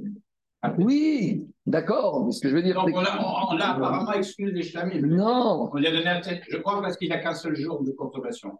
Oui, 0.77 1.43
d'accord. 1.65 2.23
Mais 2.25 2.31
ce 2.31 2.39
que 2.39 2.49
je 2.49 2.55
veux 2.55 2.61
dire, 2.61 2.75
Donc 2.75 2.91
on 2.93 3.01
l'a 3.01 3.71
apparemment 3.75 4.13
exclu 4.13 4.53
des 4.53 4.63
Shlamim. 4.63 5.01
non, 5.07 5.69
On 5.73 5.77
lui 5.77 5.87
a 5.87 5.91
donné 5.91 6.07
un 6.07 6.21
tête, 6.21 6.43
je 6.47 6.57
crois, 6.57 6.81
parce 6.81 6.95
qu'il 6.97 7.09
n'a 7.09 7.17
qu'un 7.17 7.33
seul 7.33 7.55
jour 7.55 7.83
de 7.83 7.91
consommation. 7.91 8.51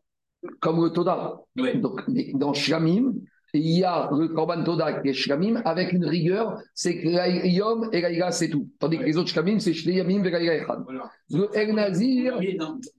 comme 0.60 0.84
le 0.84 0.90
Toda. 0.90 1.40
Oui. 1.58 1.80
Donc, 1.80 2.02
dans 2.34 2.54
Shlamim, 2.54 3.14
il 3.54 3.78
y 3.80 3.84
a 3.84 4.10
le 4.12 4.30
Korban 4.30 4.64
Toda 4.64 4.94
qui 5.02 5.10
est 5.10 5.14
Shlamim 5.14 5.62
avec 5.64 5.94
une 5.94 6.06
rigueur, 6.06 6.60
c'est 6.74 7.00
que 7.00 7.48
Yom 7.48 7.90
et 7.92 8.02
Laïla, 8.02 8.32
c'est 8.32 8.50
tout. 8.50 8.70
Tandis 8.80 8.98
que 8.98 9.04
les 9.04 9.16
autres 9.18 9.30
Shlamim, 9.30 9.60
c'est 9.60 9.74
Shlayamim 9.74 10.24
et 10.24 10.32
Laïla 10.32 10.56
Echad. 10.56 10.84
Le 11.30 11.50
El 11.56 11.76
Nazir, 11.76 12.40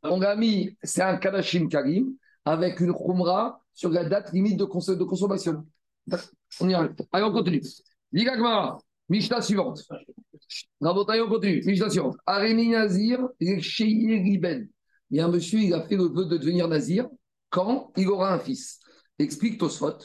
on 0.05 0.21
l'a 0.21 0.37
mis, 0.37 0.77
c'est 0.83 1.03
un 1.03 1.17
Kadashim 1.17 1.69
Karim 1.69 2.13
avec 2.45 2.79
une 2.81 2.93
Khumra 2.93 3.61
sur 3.73 3.91
la 3.91 4.05
date 4.05 4.33
limite 4.33 4.57
de, 4.57 4.65
cons- 4.65 4.95
de 4.95 5.05
consommation. 5.05 5.65
On 6.61 6.69
y 6.69 6.75
arrive. 6.75 6.95
Allez, 7.13 7.25
on 7.25 7.33
continue. 7.33 7.63
Ligagmara, 8.13 8.79
Mishnah 9.09 9.41
suivante. 9.43 9.83
Rabotaï, 10.81 11.21
on 11.21 11.29
continue. 11.29 11.63
Mishnah 11.65 11.91
suivante. 11.91 12.17
Arémi 12.27 12.69
Nazir, 12.69 13.19
Sheye 13.41 14.23
Riben. 14.23 14.69
Il 15.11 15.17
y 15.17 15.21
a 15.21 15.27
un 15.27 15.29
monsieur, 15.29 15.59
il 15.59 15.75
a 15.75 15.83
fait 15.83 15.97
le 15.97 16.05
vœu 16.05 16.27
de 16.27 16.37
devenir 16.37 16.69
Nazir 16.69 17.09
quand 17.51 17.93
il 17.97 18.09
aura 18.09 18.35
un 18.35 18.39
fils. 18.39 18.81
Explique 19.19 19.59
Tosfot. 19.59 19.99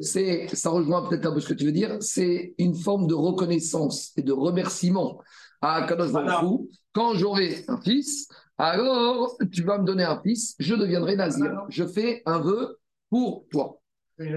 C'est, 0.00 0.48
ça 0.54 0.70
rejoint 0.70 1.06
peut-être 1.06 1.26
un 1.26 1.32
peu 1.32 1.40
ce 1.40 1.48
que 1.48 1.54
tu 1.54 1.66
veux 1.66 1.72
dire. 1.72 1.98
C'est 2.00 2.54
une 2.58 2.74
forme 2.74 3.06
de 3.06 3.14
reconnaissance 3.14 4.12
et 4.16 4.22
de 4.22 4.32
remerciement 4.32 5.20
à 5.60 5.86
Kadosh 5.86 6.12
Baruch. 6.12 6.60
Quand 6.92 7.14
j'aurai 7.14 7.64
un 7.68 7.80
fils, 7.80 8.28
alors 8.56 9.36
tu 9.52 9.64
vas 9.64 9.78
me 9.78 9.84
donner 9.84 10.04
un 10.04 10.20
fils, 10.22 10.54
je 10.58 10.74
deviendrai 10.74 11.16
Nazir. 11.16 11.52
Je 11.68 11.84
fais 11.84 12.22
un 12.24 12.38
vœu 12.40 12.78
pour 13.10 13.46
toi. 13.50 13.80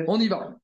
On 0.07 0.19
y 0.19 0.27
va. 0.27 0.57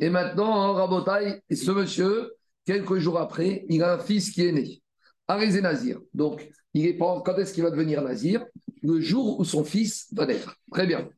Et 0.00 0.10
maintenant, 0.10 0.50
en 0.50 0.72
Rabotaï, 0.74 1.40
ce 1.50 1.70
monsieur, 1.70 2.34
quelques 2.64 2.98
jours 2.98 3.18
après, 3.18 3.64
il 3.68 3.82
a 3.82 3.94
un 3.94 3.98
fils 3.98 4.30
qui 4.30 4.46
est 4.46 4.52
né. 4.52 4.82
Arézé 5.28 5.60
Nazir. 5.60 6.00
Donc, 6.12 6.50
il 6.74 6.86
est 6.86 6.94
pas, 6.94 7.22
quand 7.24 7.36
est-ce 7.38 7.54
qu'il 7.54 7.62
va 7.62 7.70
devenir 7.70 8.02
Nazir? 8.02 8.44
Le 8.82 9.00
jour 9.00 9.40
où 9.40 9.44
son 9.44 9.64
fils 9.64 10.08
va 10.12 10.26
naître. 10.26 10.56
Très 10.72 10.86
bien. 10.86 11.08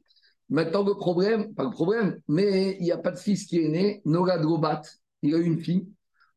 Maintenant, 0.52 0.84
le 0.84 0.94
problème, 0.94 1.54
pas 1.54 1.64
le 1.64 1.70
problème, 1.70 2.20
mais 2.28 2.76
il 2.78 2.84
n'y 2.84 2.92
a 2.92 2.98
pas 2.98 3.10
de 3.10 3.16
fils 3.16 3.46
qui 3.46 3.58
est 3.58 3.68
né. 3.68 4.02
Nora 4.04 4.36
Drobat, 4.36 4.82
il 5.22 5.34
a 5.34 5.38
eu 5.38 5.44
une 5.44 5.58
fille. 5.58 5.88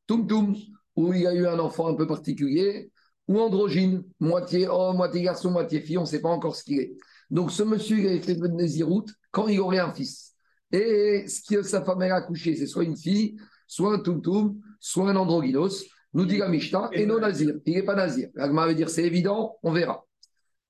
Tum 0.07 0.25
Tum, 0.25 0.55
où 0.95 1.13
il 1.13 1.27
a 1.27 1.33
eu 1.35 1.45
un 1.45 1.59
enfant 1.59 1.89
un 1.89 1.95
peu 1.95 2.07
particulier. 2.07 2.89
Ou 3.27 3.41
androgyne, 3.41 4.05
moitié 4.21 4.69
homme, 4.69 4.95
moitié 4.95 5.21
garçon, 5.21 5.51
moitié 5.51 5.81
fille, 5.81 5.97
on 5.97 6.03
ne 6.03 6.07
sait 6.07 6.21
pas 6.21 6.29
encore 6.29 6.55
ce 6.55 6.63
qu'il 6.63 6.79
est. 6.79 6.95
Donc, 7.29 7.51
ce 7.51 7.61
monsieur, 7.63 7.99
il 7.99 8.07
a 8.07 8.13
été 8.13 8.35
de 8.35 8.47
Naziroute 8.47 9.11
quand 9.31 9.49
il 9.49 9.59
aurait 9.59 9.79
un 9.79 9.91
fils. 9.91 10.33
Et 10.71 11.27
ce 11.27 11.41
que 11.41 11.61
sa 11.61 11.83
femme 11.83 12.01
a 12.03 12.15
accouché, 12.15 12.55
c'est 12.55 12.67
soit 12.67 12.85
une 12.85 12.95
fille, 12.95 13.35
soit 13.67 13.95
un 13.95 13.99
tum 13.99 14.61
soit 14.79 15.09
un 15.09 15.17
androgynos. 15.17 15.83
Nous 16.13 16.25
dit 16.25 16.37
la 16.37 16.47
Mishnah, 16.47 16.87
et 16.93 17.05
non 17.05 17.19
nazir. 17.19 17.55
Il 17.65 17.73
n'est 17.73 17.83
pas 17.83 17.95
nazir. 17.95 18.29
L'agma 18.35 18.65
veut 18.65 18.75
dire 18.75 18.89
c'est 18.89 19.03
évident, 19.03 19.57
on 19.61 19.73
verra. 19.73 20.05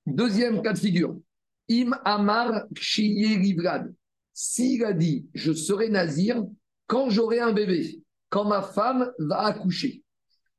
Deuxième 0.04 0.62
cas 0.62 0.72
de 0.72 0.78
figure. 0.78 1.16
Im 1.68 1.94
Amar 2.04 2.66
Kshiye 2.74 3.38
Livrad. 3.38 3.92
S'il 4.32 4.84
a 4.84 4.92
dit 4.92 5.26
je 5.34 5.52
serai 5.52 5.88
nazir 5.88 6.44
quand 6.86 7.10
j'aurai 7.10 7.40
un 7.40 7.52
bébé, 7.52 8.02
quand 8.28 8.44
ma 8.44 8.62
femme 8.62 9.10
va 9.18 9.46
accoucher. 9.46 10.02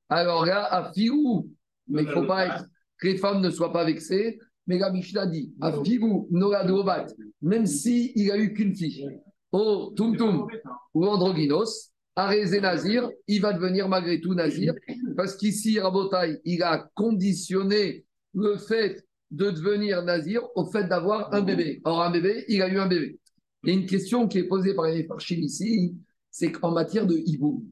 Alors 0.10 0.46
là, 0.46 0.66
à 0.66 0.92
Fiou, 0.94 1.50
mais 1.88 2.04
il 2.04 2.08
ne 2.08 2.14
faut 2.14 2.26
pas 2.26 2.66
que 3.00 3.08
les 3.08 3.18
femmes 3.18 3.42
ne 3.42 3.50
soient 3.50 3.74
pas 3.74 3.86
vexées. 3.86 4.40
Mais 4.66 4.78
la 4.78 4.92
Mishnah 4.92 5.28
dit 5.28 5.54
à 5.62 5.72
Fiou, 5.84 6.28
Noradobat, 6.32 7.08
même 7.42 7.66
s'il 7.66 8.12
il 8.16 8.32
a 8.32 8.38
eu 8.38 8.54
qu'une 8.54 8.76
fille, 8.76 9.08
oh 9.52 9.94
Tum 9.96 10.18
Tum 10.18 10.48
ou 10.94 11.06
Androgynos, 11.06 11.94
Arézé 12.18 12.60
Nazir, 12.60 13.10
il 13.28 13.42
va 13.42 13.54
devenir 13.54 13.88
malgré 13.88 14.20
tout 14.20 14.34
Nazir, 14.34 14.74
parce 15.16 15.38
qu'ici, 15.38 15.80
Rabotai, 15.80 16.42
il 16.46 16.64
a 16.64 16.90
conditionné 16.96 18.06
le 18.34 18.58
fait 18.58 19.07
de 19.31 19.51
devenir 19.51 20.03
Nazir 20.03 20.41
au 20.55 20.65
fait 20.65 20.86
d'avoir 20.86 21.34
un 21.34 21.41
bébé. 21.41 21.81
Or, 21.84 22.01
un 22.01 22.12
bébé, 22.12 22.46
il 22.48 22.62
a 22.62 22.69
eu 22.69 22.77
un 22.77 22.88
bébé. 22.88 23.19
Il 23.63 23.69
y 23.69 23.75
a 23.75 23.79
une 23.79 23.86
question 23.86 24.27
qui 24.27 24.39
est 24.39 24.48
posée 24.48 24.74
par 24.74 24.86
les 24.86 25.05
Farchim 25.05 25.39
ici, 25.39 25.96
c'est 26.31 26.51
qu'en 26.51 26.72
matière 26.72 27.05
de 27.05 27.15
hiboum, 27.15 27.65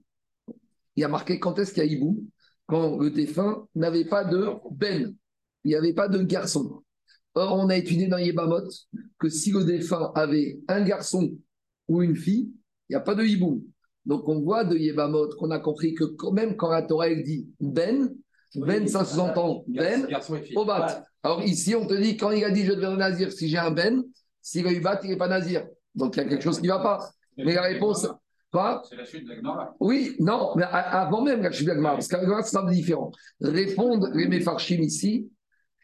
il 0.96 1.02
y 1.02 1.04
a 1.04 1.08
marqué 1.08 1.40
quand 1.40 1.60
est-ce 1.60 1.74
qu'il 1.74 1.84
y 1.84 1.88
a 1.88 1.90
hiboum 1.90 2.18
Quand 2.66 2.98
le 2.98 3.10
défunt 3.12 3.68
n'avait 3.76 4.06
pas 4.06 4.24
de 4.24 4.50
ben, 4.72 5.16
il 5.64 5.70
n'y 5.70 5.76
avait 5.76 5.94
pas 5.94 6.08
de 6.08 6.22
garçon. 6.22 6.84
Or, 7.34 7.54
on 7.58 7.70
a 7.70 7.76
étudié 7.76 8.08
dans 8.08 8.18
Yébamot 8.18 8.70
que 9.20 9.30
si 9.30 9.52
le 9.52 9.64
défunt 9.64 10.12
avait 10.16 10.60
un 10.68 10.82
garçon 10.84 11.38
ou 11.88 12.02
une 12.02 12.16
fille, 12.16 12.52
il 12.90 12.94
n'y 12.94 12.96
a 12.96 13.02
pas 13.02 13.16
de 13.16 13.24
hiboum. 13.24 13.62
Donc, 14.06 14.30
on 14.30 14.40
voit 14.40 14.64
de 14.64 14.78
Yébamot 14.78 15.30
qu'on 15.38 15.52
a 15.52 15.60
compris 15.60 15.94
que 15.94 16.04
quand 16.04 16.32
même 16.32 16.56
quand 16.56 16.70
la 16.70 16.84
Torah 16.84 17.10
elle 17.10 17.24
dit 17.24 17.50
ben, 17.60 18.16
ben, 18.56 18.88
ça 18.88 19.04
sous-entend 19.04 19.66
ben, 19.68 20.08
au 20.56 20.66
bat. 20.66 21.04
Alors 21.26 21.42
ici, 21.42 21.74
on 21.74 21.88
te 21.88 21.96
dit, 21.96 22.18
quand 22.18 22.30
il 22.30 22.44
a 22.44 22.52
dit 22.52 22.66
je 22.66 22.74
deviens 22.74 22.96
nazir, 22.98 23.32
si 23.32 23.50
j'ai 23.50 23.58
un 23.58 23.72
ben, 23.72 24.04
s'il 24.44 24.68
a 24.68 24.72
eu 24.72 24.80
bat, 24.80 25.00
il 25.04 25.10
n'est 25.10 25.18
pas 25.18 25.28
nazir. 25.28 25.66
Donc 25.96 26.16
il 26.16 26.22
y 26.22 26.24
a 26.24 26.30
quelque 26.30 26.44
chose 26.44 26.60
qui 26.60 26.68
ne 26.68 26.74
va 26.74 26.80
pas. 26.80 27.10
Mais 27.36 27.56
la 27.56 27.64
réponse, 27.64 28.08
quoi? 28.52 28.84
C'est 28.88 28.96
la 28.96 29.06
suite 29.06 29.28
de 29.28 29.34
la 29.34 29.74
Oui, 29.80 30.16
non, 30.20 30.52
mais 30.56 30.66
avant 30.70 31.24
même 31.24 31.42
la 31.42 31.52
Shuvia 31.52 31.74
Gemara, 31.74 31.96
parce 31.96 32.08
qu'avant 32.10 32.44
c'est 32.44 32.56
un 32.58 32.66
peu 32.68 32.74
différent. 32.74 33.12
Répondre 33.42 34.12
les 34.14 34.28
Mefarchim 34.28 34.82
ici, 34.82 35.28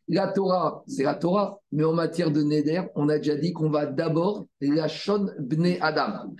la 0.07 0.27
Torah, 0.27 0.83
c'est 0.85 1.05
la 1.05 1.15
Torah, 1.15 1.57
mais 1.71 1.85
en 1.85 1.93
matière 1.93 2.29
de 2.29 2.43
Neder, 2.43 2.83
on 2.93 3.09
a 3.09 3.17
déjà 3.17 3.35
dit 3.35 3.51
qu'on 3.51 3.71
va 3.71 3.87
d'abord 3.87 4.45
la 4.61 4.87
Shon 4.87 5.27
Bne 5.39 5.77
Adam. 5.81 6.35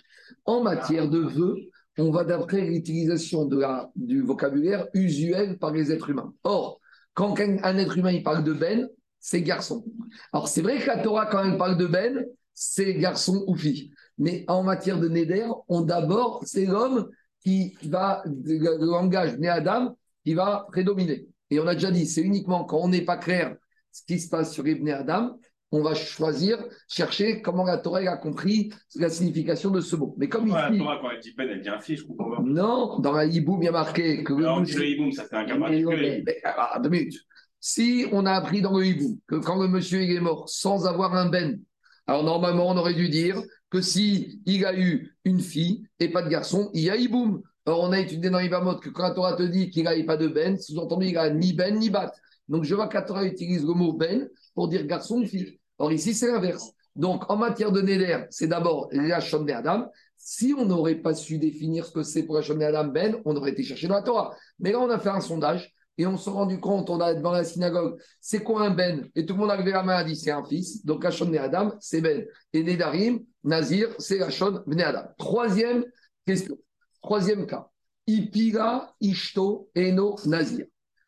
En 0.46 0.62
matière 0.62 1.10
de 1.10 1.22
vœux, 1.22 1.56
on 1.98 2.12
va 2.12 2.24
d'après 2.24 2.62
l'utilisation 2.62 3.46
de 3.46 3.58
la, 3.58 3.90
du 3.96 4.22
vocabulaire 4.22 4.86
usuel 4.94 5.58
par 5.58 5.72
les 5.72 5.92
êtres 5.92 6.12
humains. 6.12 6.36
Or, 6.44 6.81
quand 7.14 7.40
un, 7.40 7.78
être 7.78 7.98
humain 7.98 8.22
parle 8.24 8.44
de 8.44 8.54
Ben, 8.54 8.90
c'est 9.20 9.42
garçon. 9.42 9.86
Alors 10.34 10.48
c'est 10.48 10.62
vrai 10.62 10.80
que 10.80 10.88
la 10.88 10.98
Torah, 10.98 11.26
quand 11.26 11.44
elle 11.44 11.58
parle 11.58 11.78
de 11.78 11.88
Ben, 11.88 12.26
c'est 12.54 12.96
garçon 12.96 13.44
ou 13.48 13.56
fille. 13.56 13.92
Mais 14.18 14.46
en 14.48 14.64
matière 14.64 15.00
de 15.00 15.10
Neder, 15.10 15.48
on 15.68 15.82
d'abord, 15.82 16.42
c'est 16.46 16.66
l'homme 16.66 17.10
qui 17.42 17.76
va, 17.84 18.24
le 18.26 18.86
langage 18.86 19.38
né 19.38 19.50
Adam, 19.50 19.98
qui 20.24 20.34
va 20.34 20.68
prédominer. 20.72 21.28
Et 21.50 21.60
on 21.60 21.68
a 21.68 21.74
déjà 21.74 21.92
dit, 21.92 22.06
c'est 22.06 22.22
uniquement 22.22 22.64
quand 22.64 22.78
on 22.78 22.90
n'est 22.90 23.02
pas 23.02 23.18
clair 23.18 23.56
ce 23.92 24.04
qui 24.04 24.20
se 24.20 24.30
passe 24.30 24.54
sur 24.54 24.68
Ibn 24.68 24.90
Adam, 24.90 25.40
on 25.72 25.82
va 25.82 25.94
choisir, 25.96 26.58
chercher 26.88 27.42
comment 27.42 27.64
la 27.64 27.78
Torah 27.78 28.00
a 28.02 28.18
compris 28.18 28.72
la 28.96 29.10
signification 29.10 29.72
de 29.72 29.80
ce 29.82 29.96
mot. 29.96 30.14
Mais 30.18 30.28
comme 30.28 30.50
Ouais, 30.52 30.62
la 30.62 30.70
ici, 30.70 30.80
Torah, 30.80 31.00
quand 31.02 31.10
elle 31.12 31.20
dit 31.20 31.34
Ben, 31.38 31.48
elle 31.50 31.62
dit 31.62 31.70
un 31.70 31.80
fils, 31.80 32.00
je 32.02 32.06
comprends 32.06 32.32
pas. 32.36 32.42
non, 32.44 33.00
dans 33.00 33.14
la 33.14 33.26
Hiboum, 33.26 33.62
il 33.62 33.66
y 33.66 33.70
a 33.70 33.72
marqué 33.72 34.24
que 34.24 34.34
le 34.34 34.40
Alors, 34.46 34.60
monsieur- 34.60 34.80
le 34.80 34.86
hiboum, 34.88 35.12
ça 35.12 35.24
fait 35.26 35.36
un 35.38 35.46
cas 35.46 35.56
Mais 35.56 35.60
particulier. 35.84 36.24
mais, 36.26 36.38
ah, 36.44 36.80
deux 36.84 36.90
minutes. 36.90 37.20
Si 37.60 38.06
on 38.12 38.26
a 38.26 38.32
appris 38.34 38.62
dans 38.62 38.78
le 38.78 38.86
hibou 38.86 39.20
que 39.28 39.36
quand 39.36 39.62
le 39.62 39.68
monsieur 39.68 40.02
il 40.02 40.12
est 40.12 40.20
mort 40.20 40.50
sans 40.50 40.88
avoir 40.88 41.14
un 41.16 41.30
ben, 41.30 41.60
alors 42.08 42.24
normalement 42.24 42.68
on 42.68 42.76
aurait 42.76 42.96
dû 42.96 43.08
dire 43.08 43.40
que 43.70 43.82
si 43.82 44.42
il 44.46 44.66
a 44.66 44.78
eu 44.78 45.16
une 45.26 45.40
fille 45.40 45.86
et 46.00 46.10
pas 46.10 46.24
de 46.24 46.30
garçon, 46.30 46.70
il 46.74 46.82
y 46.82 46.90
a 46.90 46.96
hiboum. 46.98 47.42
Alors 47.68 47.82
on 47.84 47.92
a 47.92 48.00
étudié 48.00 48.30
dans 48.32 48.40
Ibamot 48.40 48.78
que 48.78 48.90
quand 48.90 49.04
la 49.04 49.12
Torah 49.12 49.36
te 49.36 49.44
dit 49.44 49.70
qu'il 49.70 49.84
n'a 49.84 49.92
pas 50.04 50.18
de 50.18 50.28
ben, 50.28 50.58
sous-entendu 50.58 51.06
il 51.10 51.18
a 51.18 51.30
ni 51.30 51.54
ben 51.54 51.78
ni 51.78 51.90
bat. 51.92 52.12
Donc 52.50 52.64
je 52.64 52.74
vois 52.76 52.88
que 52.88 52.96
la 52.96 53.04
Torah 53.04 53.24
utilise 53.24 53.62
le 53.64 53.74
mot 53.76 53.94
ben 53.94 54.28
pour 54.56 54.68
dire 54.68 54.86
garçon 54.88 55.22
ou 55.22 55.26
fille. 55.26 55.60
Or 55.82 55.92
ici 55.92 56.14
c'est 56.14 56.28
l'inverse. 56.28 56.72
Donc 56.96 57.30
en 57.30 57.38
matière 57.38 57.72
de 57.72 57.82
Néder, 57.82 58.26
c'est 58.30 58.48
d'abord 58.48 58.90
la 58.92 59.18
Adam. 59.18 59.90
Si 60.18 60.54
on 60.56 60.66
n'aurait 60.66 60.96
pas 60.96 61.16
su 61.16 61.40
définir 61.40 61.86
ce 61.86 61.92
que 61.92 62.04
c'est 62.04 62.24
pour 62.24 62.38
Hachon 62.38 62.60
Adam 62.62 62.86
Ben, 62.90 63.20
on 63.26 63.36
aurait 63.36 63.52
été 63.52 63.64
chercher 63.64 63.88
dans 63.88 63.96
la 63.96 64.04
Torah. 64.04 64.36
Mais 64.60 64.72
là, 64.72 64.80
on 64.80 64.90
a 64.90 65.00
fait 65.00 65.10
un 65.10 65.20
sondage 65.20 65.74
et 65.98 66.06
on 66.06 66.18
s'est 66.18 66.30
rendu 66.30 66.60
compte, 66.60 66.90
on 66.90 67.00
a 67.00 67.14
devant 67.16 67.32
la 67.32 67.44
synagogue, 67.44 68.00
c'est 68.20 68.44
quoi 68.44 68.62
un 68.62 68.70
Ben? 68.70 69.10
Et 69.16 69.26
tout 69.26 69.34
le 69.34 69.40
monde 69.40 69.52
a 69.52 69.58
levé 69.58 69.72
la 69.72 69.84
main 69.84 69.98
et 69.98 70.02
a 70.02 70.04
dit 70.04 70.16
c'est 70.16 70.32
un 70.32 70.44
fils. 70.44 70.86
Donc 70.86 71.04
Hachon 71.04 71.34
Adam, 71.34 71.74
c'est 71.80 72.02
Ben. 72.02 72.26
Et 72.54 72.64
Nedarim, 72.64 73.22
Nazir, 73.44 73.90
c'est 73.98 74.22
Hachon 74.22 74.64
Adam. 74.80 75.04
Troisième 75.18 75.86
question. 76.26 76.58
Troisième 77.02 77.48
cas. 77.48 77.68
Ipira, 78.06 78.94
Ishto, 79.02 79.70
Eno, 79.76 80.18
Nazir. 80.26 80.66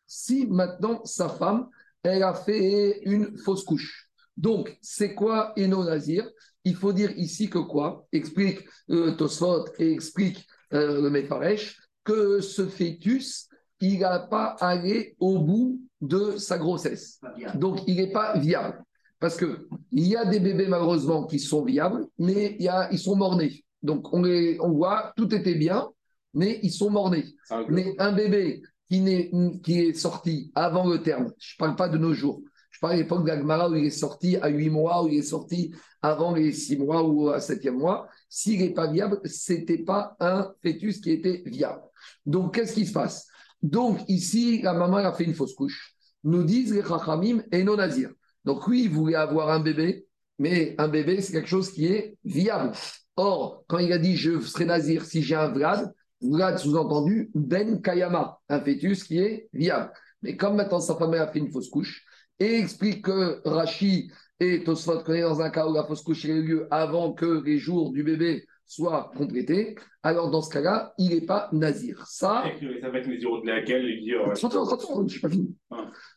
Si 0.07 0.47
maintenant 0.47 1.03
sa 1.05 1.29
femme, 1.29 1.69
elle 2.01 2.23
a 2.23 2.33
fait 2.33 3.01
une 3.03 3.37
fausse 3.37 3.63
couche. 3.63 4.02
Donc, 4.37 4.77
c'est 4.81 5.13
quoi 5.13 5.53
Eno 5.57 5.83
Nazir? 5.83 6.29
Il 6.63 6.75
faut 6.75 6.93
dire 6.93 7.11
ici 7.17 7.49
que 7.49 7.59
quoi? 7.59 8.05
Explique 8.11 8.59
euh, 8.89 9.11
Tosfot 9.15 9.65
et 9.79 9.91
explique 9.91 10.47
euh, 10.73 11.01
le 11.01 11.09
Mefaresh 11.09 11.77
que 12.03 12.41
ce 12.41 12.65
fœtus, 12.65 13.47
il 13.79 13.99
n'a 13.99 14.19
pas 14.19 14.55
allé 14.59 15.15
au 15.19 15.39
bout 15.39 15.81
de 16.01 16.37
sa 16.37 16.57
grossesse. 16.57 17.19
Donc, 17.55 17.81
il 17.87 17.97
n'est 17.97 18.11
pas 18.11 18.37
viable. 18.37 18.83
Parce 19.19 19.37
qu'il 19.37 19.57
y 19.91 20.15
a 20.15 20.25
des 20.25 20.39
bébés, 20.39 20.67
malheureusement, 20.67 21.25
qui 21.25 21.39
sont 21.39 21.63
viables, 21.63 22.05
mais 22.17 22.57
il 22.59 22.65
y 22.65 22.67
a, 22.67 22.91
ils 22.91 22.99
sont 22.99 23.15
morts-nés. 23.15 23.63
Donc, 23.81 24.13
on, 24.13 24.21
les, 24.21 24.57
on 24.59 24.71
voit, 24.71 25.13
tout 25.15 25.33
était 25.33 25.55
bien, 25.55 25.89
mais 26.33 26.59
ils 26.63 26.71
sont 26.71 26.89
morts-nés. 26.89 27.25
Mais 27.69 27.95
un 27.99 28.11
bébé 28.11 28.63
qui, 28.89 29.07
est, 29.07 29.31
qui 29.61 29.79
est 29.79 29.93
sorti 29.93 30.51
avant 30.55 30.87
le 30.87 31.01
terme, 31.01 31.31
je 31.37 31.55
ne 31.55 31.57
parle 31.59 31.75
pas 31.75 31.89
de 31.89 31.97
nos 31.97 32.13
jours, 32.13 32.41
je 32.73 32.79
parle 32.79 32.93
à 32.93 32.97
l'époque 32.97 33.25
d'Agmara 33.25 33.69
où 33.69 33.75
il 33.75 33.85
est 33.85 33.91
sorti 33.91 34.35
à 34.37 34.49
8 34.49 34.69
mois, 34.71 35.03
où 35.03 35.07
il 35.07 35.19
est 35.19 35.21
sorti 35.21 35.73
avant 36.01 36.33
les 36.33 36.51
6 36.51 36.77
mois 36.77 37.03
ou 37.03 37.29
à 37.29 37.37
7e 37.37 37.77
mois, 37.77 38.09
s'il 38.27 38.59
n'est 38.59 38.73
pas 38.73 38.91
viable, 38.91 39.21
ce 39.25 39.53
n'était 39.53 39.77
pas 39.77 40.17
un 40.19 40.51
fœtus 40.63 40.99
qui 40.99 41.11
était 41.11 41.43
viable. 41.45 41.81
Donc, 42.25 42.55
qu'est-ce 42.55 42.73
qui 42.73 42.87
se 42.87 42.91
passe? 42.91 43.27
Donc, 43.61 43.99
ici, 44.07 44.61
la 44.63 44.73
maman 44.73 44.97
a 44.97 45.13
fait 45.13 45.23
une 45.23 45.35
fausse 45.35 45.53
couche. 45.53 45.95
Nous 46.23 46.43
disent 46.43 46.73
les 46.73 46.83
Chachamim 46.83 47.43
et 47.51 47.63
non 47.63 47.77
Nazir. 47.77 48.09
Donc, 48.43 48.67
oui, 48.67 48.85
il 48.85 48.89
voulait 48.89 49.15
avoir 49.15 49.49
un 49.49 49.59
bébé, 49.59 50.07
mais 50.39 50.73
un 50.79 50.87
bébé, 50.87 51.21
c'est 51.21 51.31
quelque 51.31 51.47
chose 51.47 51.71
qui 51.71 51.85
est 51.85 52.17
viable. 52.25 52.71
Or, 53.15 53.63
quand 53.67 53.77
il 53.77 53.93
a 53.93 53.99
dit 53.99 54.17
je 54.17 54.39
serai 54.39 54.65
Nazir 54.65 55.05
si 55.05 55.21
j'ai 55.21 55.35
un 55.35 55.49
Vlad, 55.49 55.93
Vlad 56.21 56.57
sous-entendu 56.57 57.29
Ben 57.35 57.81
Kayama, 57.81 58.39
un 58.49 58.59
fœtus 58.59 59.03
qui 59.03 59.19
est 59.19 59.47
viable. 59.53 59.91
Mais 60.23 60.35
comme 60.35 60.55
maintenant 60.55 60.79
sa 60.79 60.95
femme 60.95 61.13
a 61.13 61.27
fait 61.27 61.39
une 61.39 61.51
fausse 61.51 61.69
couche, 61.69 62.03
et 62.43 62.59
explique 62.59 63.05
que 63.05 63.41
Rachi 63.47 64.11
et 64.39 64.63
Tosfot 64.63 65.03
connaissent 65.03 65.23
dans 65.23 65.41
un 65.41 65.49
cas 65.49 65.67
où 65.67 65.73
la 65.73 65.85
fausse 65.85 66.01
couche 66.01 66.25
a 66.25 66.29
eu 66.29 66.43
lieu 66.43 66.67
avant 66.71 67.13
que 67.13 67.41
les 67.43 67.57
jours 67.57 67.91
du 67.91 68.03
bébé 68.03 68.45
soient 68.65 69.11
complétés, 69.15 69.75
alors 70.01 70.31
dans 70.31 70.41
ce 70.41 70.49
cas-là, 70.49 70.93
il 70.97 71.11
n'est 71.11 71.25
pas 71.25 71.49
nazir. 71.53 72.05
Ça. 72.07 72.43
Ça 72.81 72.89
va 72.89 72.99
être 72.99 73.07
de 73.07 73.47
laquelle 73.47 73.85
il 73.85 74.03
dit. 74.03 74.13
Attends, 74.15 74.71
attends, 74.71 75.07
je 75.07 75.11
suis 75.11 75.21
pas 75.21 75.29
fini. 75.29 75.55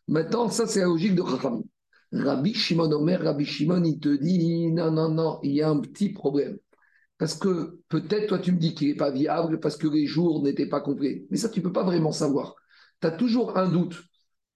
Maintenant, 0.08 0.48
ça, 0.48 0.66
c'est 0.66 0.80
la 0.80 0.86
logique 0.86 1.14
de 1.14 1.22
Racham. 1.22 1.62
Rabbi 2.12 2.54
Shimon 2.54 2.90
Omer, 2.92 3.20
Rabbi 3.20 3.44
Shimon, 3.44 3.82
il 3.84 3.98
te 3.98 4.08
dit 4.08 4.72
non, 4.72 4.90
non, 4.90 5.10
non, 5.10 5.38
il 5.42 5.52
y 5.52 5.62
a 5.62 5.68
un 5.68 5.80
petit 5.80 6.10
problème. 6.10 6.56
Parce 7.18 7.34
que 7.34 7.80
peut-être 7.88 8.28
toi 8.28 8.38
tu 8.38 8.52
me 8.52 8.58
dis 8.58 8.74
qu'il 8.74 8.88
n'est 8.88 8.94
pas 8.94 9.10
viable 9.10 9.58
parce 9.58 9.76
que 9.76 9.88
les 9.88 10.06
jours 10.06 10.42
n'étaient 10.42 10.68
pas 10.68 10.80
complets. 10.80 11.24
Mais 11.30 11.36
ça, 11.36 11.48
tu 11.48 11.60
ne 11.60 11.64
peux 11.64 11.72
pas 11.72 11.82
vraiment 11.82 12.12
savoir. 12.12 12.54
Tu 13.00 13.06
as 13.06 13.10
toujours 13.10 13.56
un 13.56 13.68
doute 13.68 14.02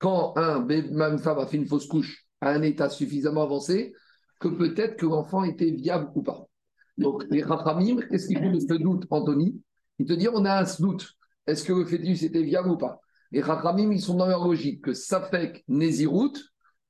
quand 0.01 0.37
un, 0.37 0.65
même 0.65 1.19
femme 1.19 1.39
a 1.39 1.47
fait 1.47 1.59
une 1.59 1.67
fausse 1.67 1.87
couche 1.87 2.27
à 2.41 2.51
un 2.51 2.63
état 2.63 2.89
suffisamment 2.89 3.45
avancé 3.45 3.95
que 4.41 4.49
peut-être 4.49 4.97
que 4.97 5.07
l'enfant 5.07 5.45
était 5.45 5.71
viable 5.71 6.11
ou 6.15 6.23
pas. 6.23 6.47
Donc 6.99 7.25
les 7.31 7.43
rachamim, 7.43 8.01
qu'est-ce 8.11 8.27
qu'ils 8.27 8.39
font 8.39 8.51
de 8.51 8.59
ce 8.59 8.75
doute, 8.75 9.05
Anthony? 9.11 9.61
Ils 9.99 10.07
te 10.07 10.15
disent 10.15 10.31
on 10.35 10.45
a 10.45 10.63
un 10.63 10.67
doute. 10.81 11.13
Est-ce 11.47 11.65
que 11.65 11.73
le 11.73 11.85
fœtus 11.85 12.23
était 12.23 12.43
viable 12.43 12.71
ou 12.71 12.77
pas? 12.77 13.01
Les 13.31 13.43
rachamim, 13.43 13.93
ils 13.93 14.01
sont 14.01 14.15
dans 14.15 14.27
leur 14.27 14.45
logique 14.45 14.83
que 14.83 14.93
que 14.93 15.59
Nézirut, 15.69 16.33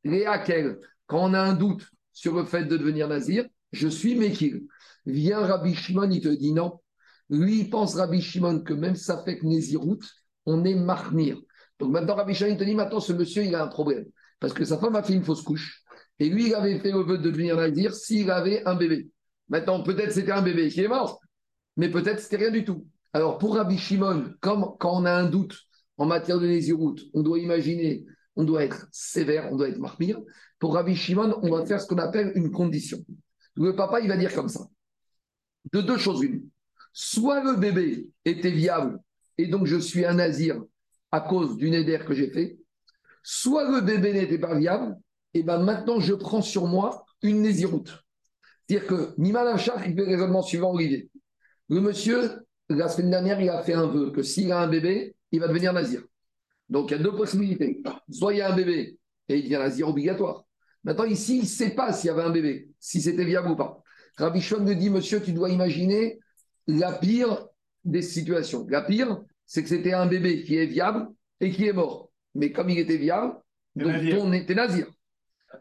et 0.04 0.24
quand 1.06 1.30
on 1.30 1.34
a 1.34 1.40
un 1.40 1.54
doute 1.54 1.86
sur 2.12 2.34
le 2.34 2.44
fait 2.44 2.64
de 2.64 2.76
devenir 2.76 3.08
nazir, 3.08 3.44
je 3.72 3.88
suis 3.88 4.14
Mekil. 4.14 4.66
Vient 5.06 5.40
Rabbi 5.40 5.74
Shimon, 5.74 6.10
il 6.10 6.20
te 6.20 6.28
dit 6.28 6.52
non. 6.52 6.80
Lui, 7.28 7.60
il 7.60 7.70
pense, 7.70 7.94
Rabbi 7.94 8.20
Shimon, 8.20 8.60
que 8.60 8.72
même 8.72 8.94
que 8.94 9.46
Nézirut, 9.46 10.00
on 10.46 10.64
est 10.64 10.74
marnir. 10.74 11.40
Donc 11.80 11.90
maintenant, 11.90 12.14
Rabbi 12.14 12.34
Shimon, 12.34 12.50
il 12.52 12.56
te 12.56 12.64
dit 12.64 12.74
maintenant, 12.74 13.00
ce 13.00 13.12
monsieur, 13.12 13.44
il 13.44 13.54
a 13.54 13.64
un 13.64 13.68
problème. 13.68 14.06
Parce 14.38 14.52
que 14.52 14.64
sa 14.64 14.78
femme 14.78 14.96
a 14.96 15.02
fait 15.02 15.14
une 15.14 15.24
fausse 15.24 15.42
couche. 15.42 15.82
Et 16.18 16.28
lui, 16.28 16.48
il 16.48 16.54
avait 16.54 16.78
fait 16.78 16.92
le 16.92 17.00
vœu 17.00 17.18
de 17.18 17.22
devenir 17.22 17.56
nazir 17.56 17.94
s'il 17.94 18.30
avait 18.30 18.62
un 18.66 18.74
bébé. 18.74 19.08
Maintenant, 19.48 19.82
peut-être 19.82 20.12
c'était 20.12 20.32
un 20.32 20.42
bébé 20.42 20.68
qui 20.68 20.80
est 20.80 20.88
mort, 20.88 21.20
mais 21.76 21.88
peut-être 21.88 22.20
c'était 22.20 22.36
rien 22.36 22.50
du 22.50 22.64
tout. 22.64 22.86
Alors, 23.12 23.38
pour 23.38 23.56
Rabbi 23.56 23.78
Shimon, 23.78 24.34
comme 24.40 24.76
quand 24.78 25.00
on 25.00 25.04
a 25.04 25.12
un 25.12 25.28
doute 25.28 25.58
en 25.96 26.06
matière 26.06 26.38
de 26.38 26.46
Nézirut, 26.46 27.00
on 27.14 27.22
doit 27.22 27.38
imaginer, 27.38 28.04
on 28.36 28.44
doit 28.44 28.64
être 28.64 28.86
sévère, 28.92 29.48
on 29.50 29.56
doit 29.56 29.68
être 29.68 29.78
marmire. 29.78 30.20
Pour 30.58 30.74
Rabbi 30.74 30.94
Shimon, 30.94 31.38
on 31.42 31.50
va 31.50 31.66
faire 31.66 31.80
ce 31.80 31.86
qu'on 31.86 31.98
appelle 31.98 32.32
une 32.36 32.50
condition. 32.50 32.98
Le 33.56 33.74
papa, 33.74 34.00
il 34.00 34.08
va 34.08 34.16
dire 34.16 34.32
comme 34.34 34.48
ça 34.48 34.66
de 35.72 35.80
deux 35.80 35.98
choses 35.98 36.22
une. 36.22 36.48
Soit 36.92 37.42
le 37.44 37.56
bébé 37.56 38.08
était 38.24 38.50
viable 38.50 38.98
et 39.38 39.46
donc 39.46 39.66
je 39.66 39.76
suis 39.76 40.04
un 40.04 40.14
nazir 40.14 40.60
à 41.12 41.20
cause 41.20 41.56
d'une 41.56 41.74
éder 41.74 41.98
que 42.06 42.14
j'ai 42.14 42.30
fait, 42.30 42.58
soit 43.22 43.70
le 43.70 43.80
bébé 43.80 44.12
n'était 44.12 44.38
pas 44.38 44.56
viable, 44.56 44.96
et 45.34 45.42
ben 45.42 45.62
maintenant 45.62 46.00
je 46.00 46.14
prends 46.14 46.42
sur 46.42 46.66
moi 46.66 47.04
une 47.22 47.42
nésiroute. 47.42 48.04
C'est-à-dire 48.66 48.86
que 48.88 49.14
Nimal 49.18 49.48
Achar, 49.48 49.86
il 49.86 49.94
fait 49.94 50.04
le 50.04 50.06
raisonnement 50.06 50.42
suivant, 50.42 50.72
Olivier. 50.72 51.10
Le 51.68 51.80
monsieur, 51.80 52.46
la 52.68 52.88
semaine 52.88 53.10
dernière, 53.10 53.40
il 53.40 53.48
a 53.48 53.62
fait 53.62 53.74
un 53.74 53.86
vœu 53.86 54.12
que 54.12 54.22
s'il 54.22 54.52
a 54.52 54.60
un 54.60 54.68
bébé, 54.68 55.16
il 55.32 55.40
va 55.40 55.48
devenir 55.48 55.72
nazir. 55.72 56.02
Donc 56.68 56.90
il 56.90 56.96
y 56.96 57.00
a 57.00 57.02
deux 57.02 57.14
possibilités. 57.14 57.82
Soit 58.10 58.34
il 58.34 58.38
y 58.38 58.42
a 58.42 58.52
un 58.52 58.56
bébé 58.56 58.98
et 59.28 59.36
il 59.36 59.42
devient 59.42 59.56
nazir 59.56 59.88
obligatoire. 59.88 60.44
Maintenant, 60.84 61.04
ici, 61.04 61.36
il 61.36 61.42
ne 61.42 61.46
sait 61.46 61.70
pas 61.70 61.92
s'il 61.92 62.08
y 62.08 62.10
avait 62.10 62.22
un 62.22 62.30
bébé, 62.30 62.70
si 62.78 63.02
c'était 63.02 63.24
viable 63.24 63.50
ou 63.50 63.56
pas. 63.56 63.82
Rabbi 64.16 64.40
Shon 64.40 64.60
me 64.60 64.74
dit, 64.74 64.88
monsieur, 64.90 65.22
tu 65.22 65.32
dois 65.32 65.50
imaginer 65.50 66.18
la 66.66 66.92
pire 66.92 67.46
des 67.84 68.02
situations. 68.02 68.66
La 68.68 68.82
pire, 68.82 69.20
c'est 69.50 69.64
que 69.64 69.68
c'était 69.68 69.94
un 69.94 70.06
bébé 70.06 70.44
qui 70.44 70.56
est 70.56 70.66
viable 70.66 71.08
et 71.40 71.50
qui 71.50 71.66
est 71.66 71.72
mort. 71.72 72.12
Mais 72.36 72.52
comme 72.52 72.70
il 72.70 72.78
était 72.78 72.98
viable, 72.98 73.34
donc 73.74 73.92
on 74.20 74.32
était 74.32 74.54
nazir. 74.54 74.86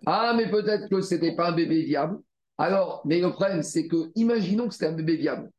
Ah, 0.05 0.35
mais 0.37 0.47
peut-être 0.47 0.87
que 0.89 1.01
ce 1.01 1.15
n'était 1.15 1.35
pas 1.35 1.49
un 1.49 1.53
bébé 1.53 1.81
viable. 1.81 2.19
Alors, 2.59 3.01
mais 3.05 3.19
le 3.19 3.31
problème, 3.31 3.63
c'est 3.63 3.87
que, 3.87 4.11
imaginons 4.13 4.67
que 4.67 4.75
c'était 4.75 4.85
un 4.85 4.95
bébé 4.95 5.15
viable. 5.15 5.49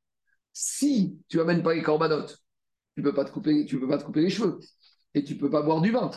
Si 0.53 1.19
tu 1.27 1.39
n'amènes 1.39 1.65
pas 1.65 1.75
les 1.75 1.83
corbanotes, 1.83 2.39
tu 2.95 3.03
ne 3.03 3.09
peux, 3.09 3.13
pas 3.13 3.25
te 3.25 3.33
couper, 3.33 3.65
tu 3.67 3.81
peux 3.81 3.89
pas 3.89 3.99
te 3.99 4.05
couper 4.05 4.21
les 4.21 4.31
cheveux. 4.31 4.61
Et 5.13 5.25
tu 5.25 5.35
ne 5.35 5.41
peux 5.41 5.51
pas 5.51 5.63
boire 5.63 5.81
du 5.81 5.91
vin. 5.91 6.13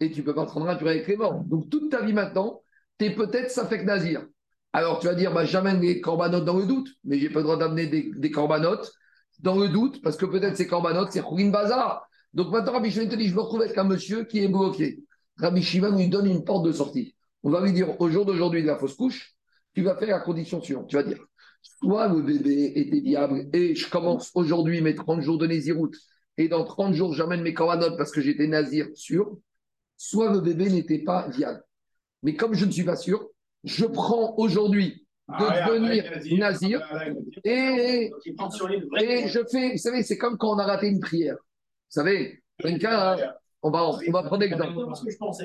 Et 0.00 0.10
tu 0.10 0.20
ne 0.20 0.24
peux 0.24 0.34
pas 0.34 0.46
te 0.46 0.52
rendre 0.52 0.70
un 0.70 0.74
avec 0.74 1.06
les 1.06 1.16
morts. 1.18 1.44
Donc, 1.44 1.68
toute 1.68 1.90
ta 1.90 2.02
vie 2.02 2.14
maintenant, 2.14 2.62
tu 2.98 3.04
es 3.04 3.14
peut-être 3.14 3.50
ça 3.50 3.66
fait 3.66 3.80
que 3.80 3.84
nazir. 3.84 4.26
Alors 4.72 5.00
tu 5.00 5.06
vas 5.06 5.14
dire, 5.14 5.34
bah, 5.34 5.44
j'amène 5.44 5.80
des 5.80 6.00
corbanotes 6.00 6.46
dans 6.46 6.56
le 6.56 6.64
doute, 6.64 6.88
mais 7.04 7.18
j'ai 7.18 7.28
pas 7.28 7.40
le 7.40 7.44
droit 7.44 7.58
d'amener 7.58 7.88
des, 7.88 8.10
des 8.16 8.30
corbanotes 8.30 8.90
dans 9.38 9.56
le 9.56 9.68
doute, 9.68 10.02
parce 10.02 10.16
que 10.16 10.26
peut-être 10.26 10.56
ces 10.56 10.66
corbanotes, 10.66 11.12
c'est 11.12 11.22
Khourin 11.22 11.50
Bazar. 11.50 12.08
Donc 12.34 12.50
maintenant, 12.50 12.72
Rabbi 12.72 12.90
Shimon 12.90 13.08
te 13.08 13.14
dit, 13.14 13.28
je 13.28 13.34
me 13.34 13.40
retrouve 13.40 13.62
avec 13.62 13.76
un 13.78 13.84
monsieur 13.84 14.24
qui 14.24 14.40
est 14.40 14.48
bloqué. 14.48 15.00
Rabbi 15.38 15.62
Shimon 15.62 15.96
lui 15.96 16.08
donne 16.08 16.26
une 16.26 16.44
porte 16.44 16.66
de 16.66 16.72
sortie. 16.72 17.14
On 17.42 17.50
va 17.50 17.60
lui 17.60 17.72
dire, 17.72 18.00
au 18.00 18.10
jour 18.10 18.24
d'aujourd'hui 18.24 18.62
de 18.62 18.66
la 18.66 18.76
fausse 18.76 18.94
couche, 18.94 19.34
tu 19.74 19.82
vas 19.82 19.96
faire 19.96 20.08
la 20.08 20.20
condition 20.20 20.60
suivante. 20.60 20.88
Tu 20.88 20.96
vas 20.96 21.04
dire, 21.04 21.18
soit 21.62 22.08
le 22.08 22.22
bébé 22.22 22.72
était 22.74 23.00
viable 23.00 23.48
et 23.52 23.74
je 23.74 23.88
commence 23.88 24.30
aujourd'hui 24.34 24.80
mes 24.80 24.94
30 24.94 25.20
jours 25.20 25.38
de 25.38 25.46
Néziroute 25.46 25.96
et 26.36 26.48
dans 26.48 26.64
30 26.64 26.94
jours, 26.94 27.14
j'amène 27.14 27.42
mes 27.42 27.54
corbanotes 27.54 27.96
parce 27.96 28.12
que 28.12 28.20
j'étais 28.20 28.46
nazir 28.46 28.86
sûr, 28.94 29.36
soit 29.96 30.32
le 30.32 30.40
bébé 30.40 30.70
n'était 30.70 31.00
pas 31.00 31.28
viable. 31.28 31.62
Mais 32.22 32.34
comme 32.34 32.54
je 32.54 32.64
ne 32.64 32.70
suis 32.70 32.84
pas 32.84 32.96
sûr, 32.96 33.28
je 33.64 33.84
prends 33.84 34.34
aujourd'hui 34.36 35.06
de 35.28 35.34
ah, 35.38 35.68
devenir 35.68 36.38
nazir 36.38 36.80
et, 37.44 38.10
et 39.00 39.28
je 39.28 39.40
fais, 39.50 39.72
vous 39.72 39.78
savez, 39.78 40.02
c'est 40.02 40.16
comme 40.16 40.38
quand 40.38 40.54
on 40.54 40.58
a 40.58 40.64
raté 40.64 40.88
une 40.88 41.00
prière. 41.00 41.34
Vous 41.34 42.00
savez, 42.00 42.42
quelqu'un, 42.58 43.16
on 43.62 43.70
va, 43.70 43.84
on 43.84 44.10
va 44.10 44.22
prendre 44.22 44.42
l'exemple. 44.42 44.74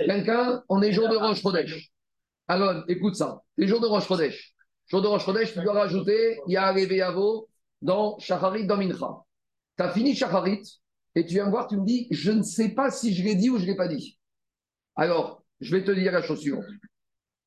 Quelqu'un, 0.05 0.63
on 0.69 0.81
est 0.81 0.93
jour 0.93 1.09
de 1.09 1.17
Roche 1.17 1.41
Chodesh. 1.41 1.91
Alors, 2.47 2.83
écoute 2.87 3.15
ça, 3.15 3.41
les 3.57 3.67
jours 3.67 3.81
de 3.81 3.87
Roche 3.87 4.07
Chodesh. 4.07 4.53
Jour 4.87 5.01
de 5.01 5.07
Roche 5.07 5.25
Chodesh, 5.25 5.53
tu 5.53 5.61
dois 5.61 5.73
rajouter 5.73 6.39
arrivé 6.55 7.01
à 7.01 7.11
vous 7.11 7.47
dans 7.81 8.17
Shacharit, 8.19 8.65
dans 8.65 8.77
Mincha. 8.77 9.23
Tu 9.77 9.83
as 9.83 9.89
fini 9.89 10.15
Shacharit 10.15 10.63
et 11.15 11.25
tu 11.25 11.33
viens 11.33 11.45
me 11.45 11.51
voir, 11.51 11.67
tu 11.67 11.75
me 11.77 11.85
dis, 11.85 12.07
je 12.09 12.31
ne 12.31 12.41
sais 12.41 12.69
pas 12.69 12.89
si 12.89 13.13
je 13.13 13.23
l'ai 13.23 13.35
dit 13.35 13.49
ou 13.49 13.57
je 13.57 13.63
ne 13.63 13.67
l'ai 13.67 13.75
pas 13.75 13.87
dit. 13.87 14.17
Alors, 14.95 15.43
je 15.59 15.75
vais 15.75 15.83
te 15.83 15.91
dire 15.91 16.11
la 16.11 16.21
chose 16.21 16.39
suivante 16.39 16.65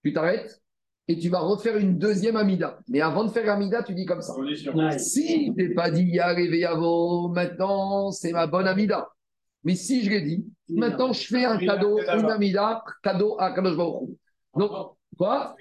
tu 0.07 0.13
t'arrêtes 0.13 0.63
et 1.09 1.19
tu 1.19 1.29
vas 1.29 1.41
refaire 1.41 1.77
une 1.77 1.99
deuxième 1.99 2.37
Amida. 2.37 2.79
Mais 2.89 3.01
avant 3.01 3.25
de 3.25 3.31
faire 3.31 3.47
l'Amida, 3.47 3.83
tu 3.83 3.95
dis 3.95 4.05
comme 4.05 4.23
ça. 4.23 4.35
Si 4.99 5.53
tu 5.57 5.63
n'es 5.63 5.75
pas 5.75 5.91
dit 5.91 6.05
Yavo, 6.05 7.29
maintenant 7.29 8.11
c'est 8.11 8.33
ma 8.33 8.47
bonne 8.47 8.67
Amida. 8.67 9.09
Mais 9.63 9.75
si 9.75 10.05
je 10.05 10.11
l'ai 10.11 10.23
dit, 10.23 10.47
maintenant 10.69 11.13
je 11.13 11.27
fais 11.27 11.45
un 11.45 11.59
cadeau, 11.59 11.99
une 11.99 12.31
Amida, 12.31 12.83
cadeau 13.03 13.37
à 13.39 13.53
Kadosh 13.53 13.77
Baruch 13.77 14.11
Donc, 14.57 14.97
quoi? 15.17 15.57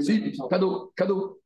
Si, 0.00 0.32
cadeau, 0.50 0.92
cadeau. 0.96 1.40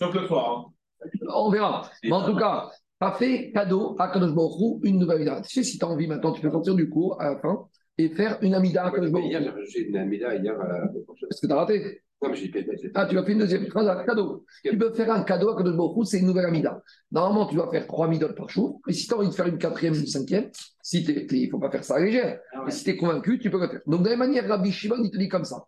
Sauf 0.00 0.14
le 0.14 0.26
soir. 0.26 0.72
Hein. 1.02 1.08
On 1.34 1.50
verra. 1.50 1.90
Mais 2.02 2.12
en 2.12 2.24
tout 2.24 2.36
cas, 2.36 2.70
tu 3.00 3.06
as 3.06 3.12
fait 3.12 3.52
cadeau 3.52 3.94
à 3.98 4.08
Kadosh 4.08 4.34
Baruch 4.34 4.80
une 4.84 4.98
nouvelle 4.98 5.28
Amida. 5.28 5.42
Tu 5.42 5.50
sais, 5.50 5.62
si 5.62 5.78
tu 5.78 5.84
as 5.84 5.88
envie 5.88 6.06
maintenant, 6.06 6.32
tu 6.32 6.40
peux 6.40 6.50
sortir 6.50 6.74
du 6.74 6.88
cours 6.88 7.20
à 7.20 7.30
la 7.30 7.38
fin 7.38 7.68
et 7.98 8.08
faire 8.10 8.38
une 8.42 8.54
Amida 8.54 8.86
à 8.86 8.90
Kadosh 8.90 9.10
Baruch 9.10 9.26
Hier, 9.26 9.54
j'ai 9.68 9.88
une 9.88 9.96
Amida 9.96 10.34
hier 10.36 10.58
à 10.60 10.68
la. 10.68 10.84
Est-ce 11.30 11.40
que 11.40 11.46
tu 11.46 11.52
as 11.52 11.56
raté? 11.56 12.02
Non, 12.20 12.30
mais 12.30 12.36
j'ai. 12.36 12.50
Ah, 12.94 13.06
tu 13.06 13.16
as 13.18 13.24
fait 13.24 13.32
une 13.32 13.38
deuxième 13.38 13.66
phrase 13.66 13.86
à 13.88 14.04
cadeau. 14.04 14.44
Tu 14.64 14.76
peux 14.76 14.92
faire 14.92 15.12
un 15.12 15.22
cadeau 15.22 15.50
à 15.50 15.56
Kadosh 15.56 15.76
Baruch 15.76 16.06
c'est 16.06 16.18
une 16.20 16.26
nouvelle 16.26 16.46
Amida. 16.46 16.82
Normalement, 17.12 17.46
tu 17.46 17.54
dois 17.54 17.70
faire 17.70 17.86
trois 17.86 18.06
Amidot 18.06 18.32
par 18.34 18.48
jour. 18.48 18.80
Mais 18.86 18.92
si 18.92 19.06
tu 19.06 19.14
as 19.14 19.18
envie 19.18 19.28
de 19.28 19.34
faire 19.34 19.46
une 19.46 19.58
quatrième, 19.58 19.94
une 19.94 20.06
cinquième, 20.06 20.50
si 20.82 21.04
t'es- 21.04 21.26
il 21.30 21.46
ne 21.46 21.50
faut 21.50 21.58
pas 21.58 21.70
faire 21.70 21.84
ça 21.84 21.96
à 21.96 22.00
légère. 22.00 22.40
Et 22.66 22.70
si 22.70 22.84
tu 22.84 22.90
es 22.90 22.96
convaincu, 22.96 23.38
tu 23.38 23.50
peux 23.50 23.60
le 23.60 23.68
faire. 23.68 23.80
Donc, 23.86 24.00
de 24.02 24.08
la 24.08 24.16
même 24.16 24.28
manière, 24.28 24.48
Rabbi 24.48 24.72
Shimon, 24.72 24.96
il 25.02 25.10
te 25.10 25.18
dit 25.18 25.28
comme 25.28 25.44
ça. 25.44 25.64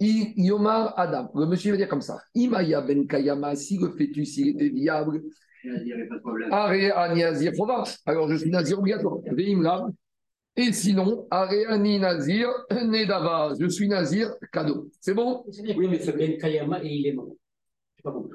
Yomar 0.00 0.94
Adam, 0.96 1.30
le 1.34 1.46
monsieur 1.46 1.72
va 1.72 1.76
dire 1.76 1.88
comme 1.88 2.02
ça. 2.02 2.18
Imaya 2.34 2.80
ben 2.82 3.06
Kayama, 3.06 3.56
si 3.56 3.78
le 3.78 3.90
fœtus 3.90 4.36
il 4.36 4.48
était 4.50 4.68
viable, 4.68 5.22
Il 5.64 5.82
n'y 5.84 5.92
avait 5.92 6.06
pas 6.06 6.14
de 6.14 6.20
problème. 6.20 6.52
Are 6.52 7.16
Nazir 7.16 7.52
Chova. 7.56 7.82
Alors 8.06 8.28
je 8.30 8.36
suis 8.36 8.50
Nazir 8.50 8.78
obligatoire. 8.78 9.18
Et 10.58 10.72
sinon, 10.72 11.28
Are 11.30 11.52
Ani 11.68 12.00
Nazir 12.00 12.48
Nedava. 12.72 13.52
Je 13.60 13.68
suis 13.68 13.86
Nazir 13.86 14.34
cadeau. 14.52 14.90
C'est 15.00 15.14
bon? 15.14 15.44
Oui, 15.76 15.86
mais 15.88 16.00
c'est 16.00 16.16
Ben 16.16 16.36
Kayama 16.36 16.82
et 16.82 16.88
il 16.88 17.06
est 17.06 17.12
mort. 17.12 17.32
C'est 17.96 18.02
pas 18.02 18.10
bon. 18.10 18.28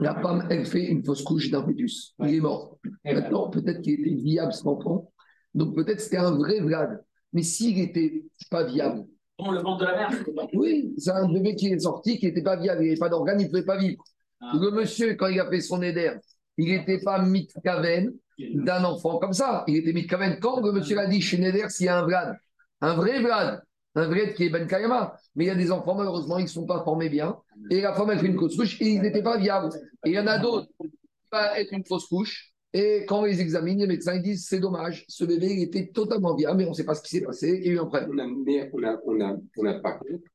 La 0.00 0.14
femme, 0.18 0.46
elle 0.48 0.64
fait 0.64 0.86
une 0.86 1.04
fausse 1.04 1.22
couche 1.22 1.50
d'un 1.50 1.62
fœtus. 1.62 2.14
Il 2.20 2.36
est 2.36 2.40
mort. 2.40 2.78
Eh 3.04 3.12
ben, 3.12 3.20
Maintenant, 3.20 3.50
peut-être 3.50 3.82
qu'il 3.82 4.00
était 4.00 4.14
viable 4.14 4.54
cet 4.54 4.66
enfant. 4.66 5.12
Donc 5.52 5.74
peut-être 5.74 6.00
c'était 6.00 6.16
un 6.16 6.30
vrai 6.30 6.60
Vlad. 6.60 7.04
Mais 7.34 7.42
s'il 7.42 7.76
n'était 7.76 8.24
pas 8.50 8.64
viable, 8.64 9.04
on 9.38 9.50
le 9.52 9.60
ventre 9.60 9.80
de 9.80 9.84
la 9.84 9.96
mère. 9.96 10.24
pas- 10.34 10.46
oui, 10.54 10.94
c'est 10.96 11.10
un 11.10 11.30
bébé 11.30 11.54
qui 11.54 11.68
est 11.68 11.78
sorti, 11.80 12.18
qui 12.18 12.26
n'était 12.26 12.42
pas 12.42 12.56
viable, 12.56 12.82
il 12.82 12.88
n'avait 12.88 12.98
pas 12.98 13.08
d'organe, 13.10 13.40
il 13.40 13.44
ne 13.44 13.48
pouvait 13.50 13.64
pas 13.64 13.78
vivre. 13.78 14.02
Ah. 14.40 14.52
Le 14.54 14.70
monsieur, 14.70 15.14
quand 15.16 15.28
il 15.28 15.38
a 15.40 15.48
fait 15.50 15.60
son 15.60 15.82
éder, 15.82 16.12
il 16.56 16.66
n'était 16.66 17.00
pas 17.00 17.22
mitkaven 17.22 18.12
d'un 18.54 18.84
enfant 18.84 19.18
comme 19.18 19.32
ça. 19.32 19.64
Il 19.66 19.76
était 19.76 19.92
mitkaven. 19.92 20.38
Quand 20.40 20.60
le 20.60 20.72
monsieur 20.72 20.98
a 20.98 21.06
dit 21.06 21.20
chez 21.20 21.38
Neder, 21.38 21.68
s'il 21.68 21.86
y 21.86 21.88
a 21.88 21.98
un 21.98 22.04
Vlad, 22.04 22.38
un 22.80 22.94
vrai 22.94 23.20
Vlad, 23.20 23.62
un 23.94 24.06
vrai 24.06 24.34
qui 24.34 24.44
est 24.44 24.50
Ben 24.50 24.66
Kayama, 24.66 25.16
mais 25.34 25.44
il 25.44 25.48
y 25.48 25.50
a 25.50 25.54
des 25.54 25.72
enfants, 25.72 25.94
malheureusement, 25.94 26.38
ils 26.38 26.44
ne 26.44 26.48
sont 26.48 26.66
pas 26.66 26.82
formés 26.84 27.08
bien. 27.08 27.36
Et 27.70 27.80
la 27.80 27.92
femme, 27.94 28.10
elle 28.10 28.20
fait 28.20 28.26
une 28.26 28.38
fausse 28.38 28.56
couche 28.56 28.80
et 28.80 28.88
ils 28.88 29.02
n'étaient 29.02 29.22
pas 29.22 29.38
viables. 29.38 29.70
Et 30.04 30.10
il 30.10 30.14
y 30.14 30.18
en 30.18 30.26
a 30.26 30.38
d'autres 30.38 30.68
qui 30.80 30.90
va 31.32 31.58
être 31.58 31.72
une 31.72 31.84
fausse 31.84 32.06
couche. 32.06 32.52
Et 32.72 33.04
quand 33.08 33.20
on 33.20 33.24
les 33.24 33.40
examine, 33.40 33.80
les 33.80 33.86
médecins 33.88 34.14
ils 34.14 34.22
disent 34.22 34.46
c'est 34.48 34.60
dommage, 34.60 35.04
ce 35.08 35.24
bébé 35.24 35.48
il 35.50 35.62
était 35.64 35.88
totalement 35.88 36.34
viable, 36.36 36.58
mais 36.58 36.66
on 36.66 36.70
ne 36.70 36.74
sait 36.74 36.84
pas 36.84 36.94
ce 36.94 37.02
qui 37.02 37.10
s'est 37.16 37.24
passé. 37.24 37.58
Il 37.60 37.66
y 37.66 37.70
a 37.70 37.72
eu 37.72 37.78
un 37.80 37.86
problème. 37.86 38.10
On 38.14 38.18
a, 38.18 38.26
mais 38.26 38.70
on 38.72 38.84
a, 39.20 39.36
on 39.56 39.66
a, 39.66 39.74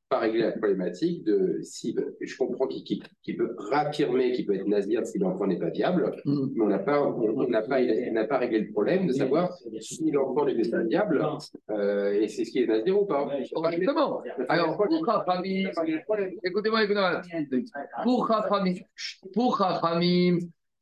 pas 0.08 0.20
réglé 0.20 0.42
la 0.42 0.52
problématique 0.52 1.24
de 1.24 1.58
si 1.62 1.96
je 2.20 2.36
comprends 2.36 2.68
qu'il 2.68 2.84
qu'il- 2.84 3.02
qu'il 3.24 3.36
peut 3.36 3.56
réaffirmer 3.58 4.30
qu'il 4.32 4.46
peut 4.46 4.54
être 4.54 4.68
nazir 4.68 5.04
si 5.04 5.18
l'enfant 5.18 5.48
n'est 5.48 5.58
pas 5.58 5.70
viable, 5.70 6.12
Mm. 6.24 6.46
mais 6.54 6.62
on 6.64 6.68
n'a 6.68 6.78
pas, 6.78 7.02
on, 7.02 7.40
on 7.40 7.48
n'a 7.48 7.62
pas, 7.62 7.80
on 7.80 8.12
n'a 8.12 8.24
pas 8.24 8.38
réglé 8.38 8.60
le 8.60 8.70
problème 8.70 9.06
de 9.08 9.12
savoir 9.12 9.52
si 9.80 10.10
l'enfant 10.12 10.44
n'est 10.44 10.68
pas 10.70 10.82
viable 10.84 11.24
euh, 11.70 12.12
et 12.20 12.28
c'est 12.28 12.44
ce 12.44 12.50
qui 12.52 12.60
est 12.60 12.66
nazir 12.66 13.00
ou 13.02 13.06
pas. 13.06 13.28
Correctement. 13.52 14.22
Alors, 14.48 14.76
pour 14.76 14.86
Chachamim, 15.06 15.70
écoutez-moi, 16.44 16.84
écoutez-moi. 16.84 17.22
Pour 18.04 18.28
Chachamim, 18.28 18.74
pour 19.34 19.58
Chachamim, 19.58 20.38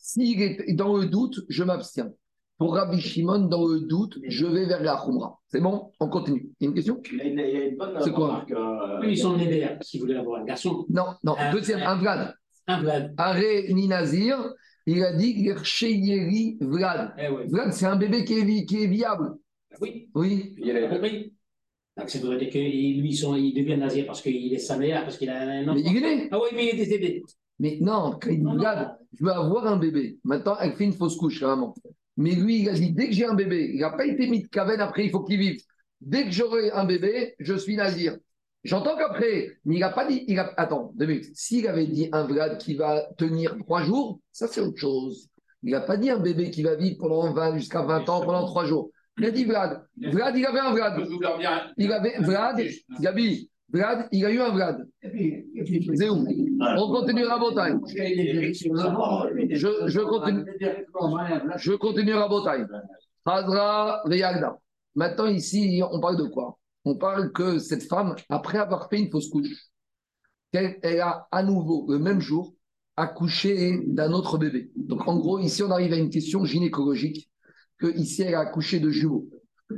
s'il 0.07 0.43
est 0.43 0.75
dans 0.75 0.95
le 0.99 1.07
doute, 1.07 1.47
je 1.49 1.65
m'abstiens. 1.65 2.13
Pour 2.59 2.75
Rabbi 2.75 3.01
Shimon, 3.01 3.47
dans 3.49 3.67
le 3.67 3.81
doute, 3.81 4.19
je 4.29 4.45
vais 4.47 4.67
vers 4.67 4.83
la 4.83 5.01
Khumra. 5.03 5.41
C'est 5.49 5.61
bon? 5.61 5.91
On 5.99 6.09
continue. 6.09 6.51
Il 6.61 6.65
y 6.65 6.67
a 6.67 6.69
une 6.69 6.75
question? 6.75 7.01
Il 7.11 7.19
y 7.19 7.21
a 7.41 7.65
une, 7.69 7.77
bonne 7.77 7.97
C'est 8.01 8.13
quoi? 8.13 8.27
remarque, 8.29 8.51
euh, 8.53 9.01
Oui, 9.01 9.13
ils 9.13 9.19
sont 9.19 9.37
nés 9.37 9.47
d'air, 9.49 9.79
s'ils 9.81 10.01
voulaient 10.01 10.17
avoir 10.17 10.43
un 10.43 10.45
garçon. 10.45 10.85
Non, 10.91 11.07
non. 11.25 11.35
Euh, 11.41 11.53
Deuxième, 11.53 11.81
un 11.83 11.97
Vlad. 11.97 12.35
Un 12.67 12.81
Vlad. 12.83 13.15
Are 13.17 13.39
ni 13.71 13.89
Nazir, 13.89 14.37
il 14.87 15.03
a 15.03 15.15
dit 15.15 15.33
Yersheyeri 15.33 16.59
Vlad. 16.61 17.15
Eh 17.19 17.29
ouais. 17.29 17.47
Vlad, 17.49 17.73
c'est 17.73 17.87
un 17.87 17.97
bébé 17.97 18.25
qui 18.27 18.35
est, 18.35 18.45
vi- 18.45 18.67
qui 18.67 18.83
est 18.85 18.87
viable. 18.89 19.35
Oui, 19.81 20.09
Oui. 20.15 20.55
Il 20.59 20.67
y 20.67 20.71
a 20.71 20.87
compris. 20.89 21.33
Donc 21.97 22.11
ça 22.11 22.19
voudrait 22.19 22.39
dire 22.39 22.51
que 22.51 22.59
lui, 22.59 23.11
il 23.11 23.55
devient 23.55 23.77
nazir 23.79 24.05
parce 24.07 24.21
qu'il 24.21 24.53
est 24.53 24.59
sa 24.59 24.77
mère, 24.77 25.03
parce 25.05 25.17
qu'il 25.17 25.31
a 25.31 25.41
un 25.41 25.63
enfant. 25.65 25.75
Mais 25.75 25.81
il 25.91 25.97
est 25.97 26.01
né. 26.17 26.29
Ah 26.31 26.39
oui, 26.43 26.49
mais 26.55 26.65
il 26.67 26.69
est 26.75 26.85
décédé. 26.85 27.23
Mais 27.59 27.79
non, 27.81 28.19
quand 28.21 28.31
il 28.31 28.39
dit 28.39 28.43
Non, 28.43 28.55
non. 28.55 28.59
Vlad, 28.59 28.97
je 29.13 29.25
veux 29.25 29.33
avoir 29.33 29.67
un 29.67 29.77
bébé. 29.77 30.19
Maintenant, 30.25 30.57
elle 30.61 30.73
fait 30.73 30.85
une 30.85 30.93
fausse 30.93 31.17
couche, 31.17 31.41
vraiment. 31.41 31.75
Mais 32.17 32.33
lui, 32.33 32.63
il 32.63 32.69
a 32.69 32.75
dit, 32.75 32.93
dès 32.93 33.09
que 33.09 33.13
j'ai 33.13 33.27
un 33.27 33.35
bébé, 33.35 33.71
il 33.75 33.81
n'a 33.81 33.91
pas 33.91 34.07
été 34.07 34.29
mis 34.29 34.43
de 34.43 34.49
caverne, 34.49 34.81
après, 34.81 35.05
il 35.05 35.11
faut 35.11 35.23
qu'il 35.23 35.39
vive. 35.39 35.61
Dès 36.01 36.25
que 36.25 36.31
j'aurai 36.31 36.71
un 36.71 36.85
bébé, 36.85 37.35
je 37.39 37.55
suis 37.55 37.77
nazir. 37.77 38.17
J'entends 38.63 38.97
qu'après, 38.97 39.59
mais 39.65 39.77
il 39.77 39.81
n'a 39.81 39.91
pas 39.91 40.07
dit, 40.07 40.25
il 40.27 40.39
a, 40.39 40.53
attends, 40.57 40.93
deux 40.95 41.07
minutes. 41.07 41.31
S'il 41.35 41.69
avait 41.69 41.87
dit 41.87 42.09
un 42.13 42.25
Vlad 42.25 42.59
qui 42.59 42.75
va 42.75 43.03
tenir 43.19 43.57
trois 43.59 43.83
jours, 43.83 44.21
ça 44.33 44.49
c'est 44.49 44.61
autre 44.61 44.79
chose. 44.79 45.29
Il 45.63 45.73
n'a 45.73 45.81
pas 45.81 45.97
dit 45.97 46.11
un 46.11 46.19
bébé 46.19 46.51
qui 46.51 46.63
va 46.63 46.75
vivre 46.75 46.97
pendant 46.99 47.33
20, 47.33 47.59
jusqu'à 47.59 47.83
20 47.83 48.09
ans, 48.09 48.21
pendant 48.21 48.47
trois 48.47 48.65
jours. 48.65 48.91
Il 49.19 49.27
a 49.27 49.31
dit 49.31 49.45
Vlad. 49.45 49.87
Vlad, 49.97 50.37
il 50.37 50.47
avait 50.47 50.61
un 50.61 50.73
Vlad. 50.73 51.07
Il 51.77 51.93
avait 51.93 52.19
Vlad, 52.19 52.63
Gabi, 53.01 53.51
Vlad, 53.75 54.09
il 54.13 54.25
a 54.25 54.31
eu 54.31 54.41
un 54.41 54.53
Vlad. 54.53 54.87
Où 55.03 55.09
On 56.61 56.93
continue 56.93 57.27
à 57.27 57.39
Bretagne. 57.39 57.81
Je, 57.89 59.89
je 59.89 60.01
continue. 60.01 60.45
Je 61.57 61.73
continue 61.73 62.13
à 62.13 62.29
Bretagne. 62.29 62.69
Hazra 63.27 64.03
Veyagda. 64.07 64.57
Maintenant, 64.95 65.27
ici, 65.27 65.83
on 65.91 65.99
parle 65.99 66.19
de 66.19 66.25
quoi 66.25 66.57
On 66.85 66.97
parle 66.97 67.33
que 67.33 67.59
cette 67.59 67.83
femme, 67.83 68.15
après 68.29 68.59
avoir 68.59 68.89
fait 68.89 69.01
une 69.01 69.11
fausse 69.11 69.29
couche, 69.29 69.71
qu'elle 70.53 70.79
elle 70.83 71.01
a 71.01 71.27
à 71.33 71.43
nouveau, 71.43 71.91
le 71.91 71.99
même 71.99 72.21
jour, 72.21 72.55
accouché 72.97 73.81
d'un 73.89 74.13
autre 74.13 74.39
bébé. 74.39 74.71
Donc, 74.77 75.09
en 75.09 75.19
gros, 75.19 75.41
ici, 75.41 75.65
on 75.65 75.71
arrive 75.73 75.95
à 75.95 75.97
une 75.97 76.11
question 76.11 76.45
gynécologique, 76.45 77.29
que 77.79 77.89
ici, 77.97 78.23
elle 78.23 78.37
a 78.37 78.41
accouché 78.41 78.79
de 78.79 78.91
jumeaux. 78.91 79.29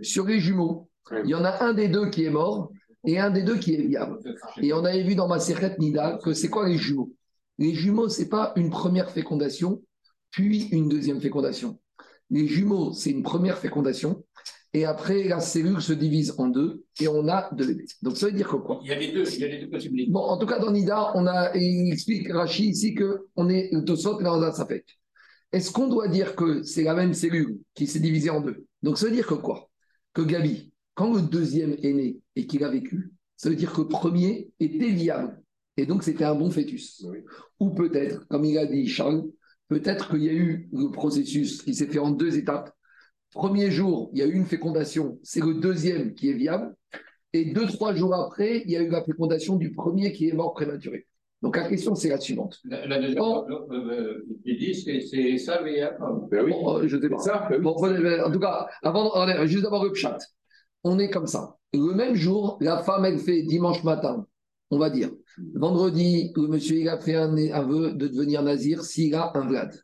Sur 0.02 0.26
les 0.26 0.38
jumeaux, 0.38 0.90
il 1.24 1.30
y 1.30 1.34
en 1.34 1.46
a 1.46 1.64
un 1.64 1.72
des 1.72 1.88
deux 1.88 2.10
qui 2.10 2.24
est 2.24 2.30
mort 2.30 2.72
et 3.06 3.18
un 3.18 3.30
des 3.30 3.42
deux 3.42 3.56
qui 3.56 3.74
est 3.74 3.82
viable. 3.82 4.18
Et 4.60 4.72
on 4.72 4.84
avait 4.84 5.02
vu 5.02 5.14
dans 5.14 5.28
ma 5.28 5.38
Seret 5.38 5.76
Nida 5.78 6.18
que 6.22 6.34
c'est 6.34 6.48
quoi 6.48 6.68
les 6.68 6.76
jumeaux? 6.76 7.12
Les 7.58 7.72
jumeaux, 7.72 8.08
c'est 8.08 8.28
pas 8.28 8.52
une 8.56 8.68
première 8.68 9.10
fécondation, 9.10 9.82
puis 10.30 10.68
une 10.72 10.88
deuxième 10.88 11.20
fécondation. 11.20 11.80
Les 12.28 12.46
jumeaux, 12.46 12.92
c'est 12.92 13.10
une 13.10 13.22
première 13.22 13.58
fécondation, 13.58 14.24
et 14.74 14.84
après, 14.84 15.24
la 15.24 15.40
cellule 15.40 15.80
se 15.80 15.94
divise 15.94 16.34
en 16.36 16.48
deux, 16.48 16.82
et 17.00 17.08
on 17.08 17.28
a 17.28 17.48
deux 17.54 17.68
bébés. 17.68 17.86
Donc, 18.02 18.18
ça 18.18 18.26
veut 18.26 18.32
dire 18.32 18.48
que 18.48 18.56
quoi? 18.56 18.80
Il 18.82 18.88
y 18.88 18.92
a 18.92 18.98
les 18.98 19.12
deux, 19.12 19.24
il 19.32 19.40
y 19.40 19.44
a 19.44 19.48
les 19.48 19.60
deux 19.60 19.70
possibilités. 19.70 20.10
Bon, 20.10 20.20
en 20.20 20.36
tout 20.36 20.44
cas, 20.44 20.58
dans 20.58 20.70
Nida, 20.70 21.12
on 21.14 21.26
a, 21.26 21.56
il 21.56 21.92
explique 21.92 22.30
Rachid 22.30 22.66
ici 22.66 22.94
qu'on 22.94 23.48
est 23.48 23.70
Tosot 23.86 24.20
dans 24.20 24.42
un 24.42 24.52
Safek. 24.52 24.84
Est-ce 25.52 25.70
qu'on 25.70 25.88
doit 25.88 26.08
dire 26.08 26.36
que 26.36 26.62
c'est 26.62 26.82
la 26.82 26.94
même 26.94 27.14
cellule 27.14 27.58
qui 27.74 27.86
s'est 27.86 28.00
divisée 28.00 28.28
en 28.28 28.42
deux? 28.42 28.66
Donc, 28.82 28.98
ça 28.98 29.06
veut 29.06 29.12
dire 29.12 29.26
que 29.26 29.34
quoi? 29.34 29.70
Que 30.12 30.22
Gabi, 30.22 30.72
quand 30.96 31.14
le 31.14 31.22
deuxième 31.22 31.76
est 31.82 31.92
né 31.92 32.18
et 32.34 32.46
qu'il 32.46 32.64
a 32.64 32.68
vécu, 32.70 33.12
ça 33.36 33.48
veut 33.50 33.54
dire 33.54 33.72
que 33.72 33.82
le 33.82 33.88
premier 33.88 34.50
était 34.58 34.90
viable. 34.90 35.40
Et 35.76 35.86
donc, 35.86 36.02
c'était 36.02 36.24
un 36.24 36.34
bon 36.34 36.50
fœtus. 36.50 37.04
Oui. 37.06 37.18
Ou 37.60 37.70
peut-être, 37.70 38.26
comme 38.28 38.44
il 38.44 38.56
a 38.58 38.66
dit 38.66 38.86
Charles, 38.88 39.24
peut-être 39.68 40.08
qu'il 40.10 40.24
y 40.24 40.30
a 40.30 40.32
eu 40.32 40.68
le 40.72 40.90
processus 40.90 41.62
qui 41.62 41.74
s'est 41.74 41.86
fait 41.86 41.98
en 41.98 42.10
deux 42.10 42.38
étapes. 42.38 42.72
Premier 43.32 43.70
jour, 43.70 44.10
il 44.14 44.20
y 44.20 44.22
a 44.22 44.26
eu 44.26 44.32
une 44.32 44.46
fécondation, 44.46 45.18
c'est 45.22 45.44
le 45.44 45.54
deuxième 45.54 46.14
qui 46.14 46.30
est 46.30 46.34
viable. 46.34 46.74
Et 47.34 47.44
deux, 47.52 47.66
trois 47.66 47.94
jours 47.94 48.14
après, 48.14 48.62
il 48.64 48.70
y 48.70 48.76
a 48.76 48.82
eu 48.82 48.88
la 48.88 49.04
fécondation 49.04 49.56
du 49.56 49.72
premier 49.72 50.12
qui 50.12 50.28
est 50.28 50.32
mort 50.32 50.54
prématuré. 50.54 51.06
Donc 51.42 51.58
la 51.58 51.68
question, 51.68 51.94
c'est 51.94 52.08
la 52.08 52.18
suivante. 52.18 52.58
La, 52.64 52.86
la 52.86 52.98
deuxième, 52.98 53.18
Bon. 53.18 53.44
euh, 53.50 53.90
euh, 53.92 54.26
il 54.46 54.56
dit 54.58 54.74
c'est 54.74 55.36
ça, 55.36 55.60
mais 55.62 55.76
Yaakov. 55.76 56.30
Ben 56.30 56.42
oui. 56.46 56.52
Bon, 56.52 56.78
euh, 56.78 56.88
je 56.88 56.98
sais 56.98 57.10
pas. 57.10 57.18
Ça, 57.18 57.46
ben 57.50 57.56
oui. 57.58 57.62
Bon, 57.62 57.74
prenez- 57.74 58.20
en 58.22 58.32
tout 58.32 58.40
cas, 58.40 58.66
avant, 58.82 59.12
juste 59.46 59.64
d'abord 59.64 59.84
le 59.84 59.92
chat. 59.92 60.16
On 60.88 61.00
est 61.00 61.10
comme 61.10 61.26
ça. 61.26 61.56
Le 61.72 61.94
même 61.94 62.14
jour, 62.14 62.58
la 62.60 62.78
femme, 62.78 63.04
elle 63.04 63.18
fait 63.18 63.42
dimanche 63.42 63.82
matin, 63.82 64.24
on 64.70 64.78
va 64.78 64.88
dire. 64.88 65.10
Vendredi, 65.56 66.32
le 66.36 66.46
monsieur, 66.46 66.76
il 66.76 66.88
a 66.88 66.96
fait 66.96 67.16
un, 67.16 67.34
vœu 67.64 67.92
de 67.92 68.06
devenir 68.06 68.40
nazir 68.44 68.84
s'il 68.84 69.12
a 69.16 69.32
un 69.34 69.48
Vlad. 69.48 69.74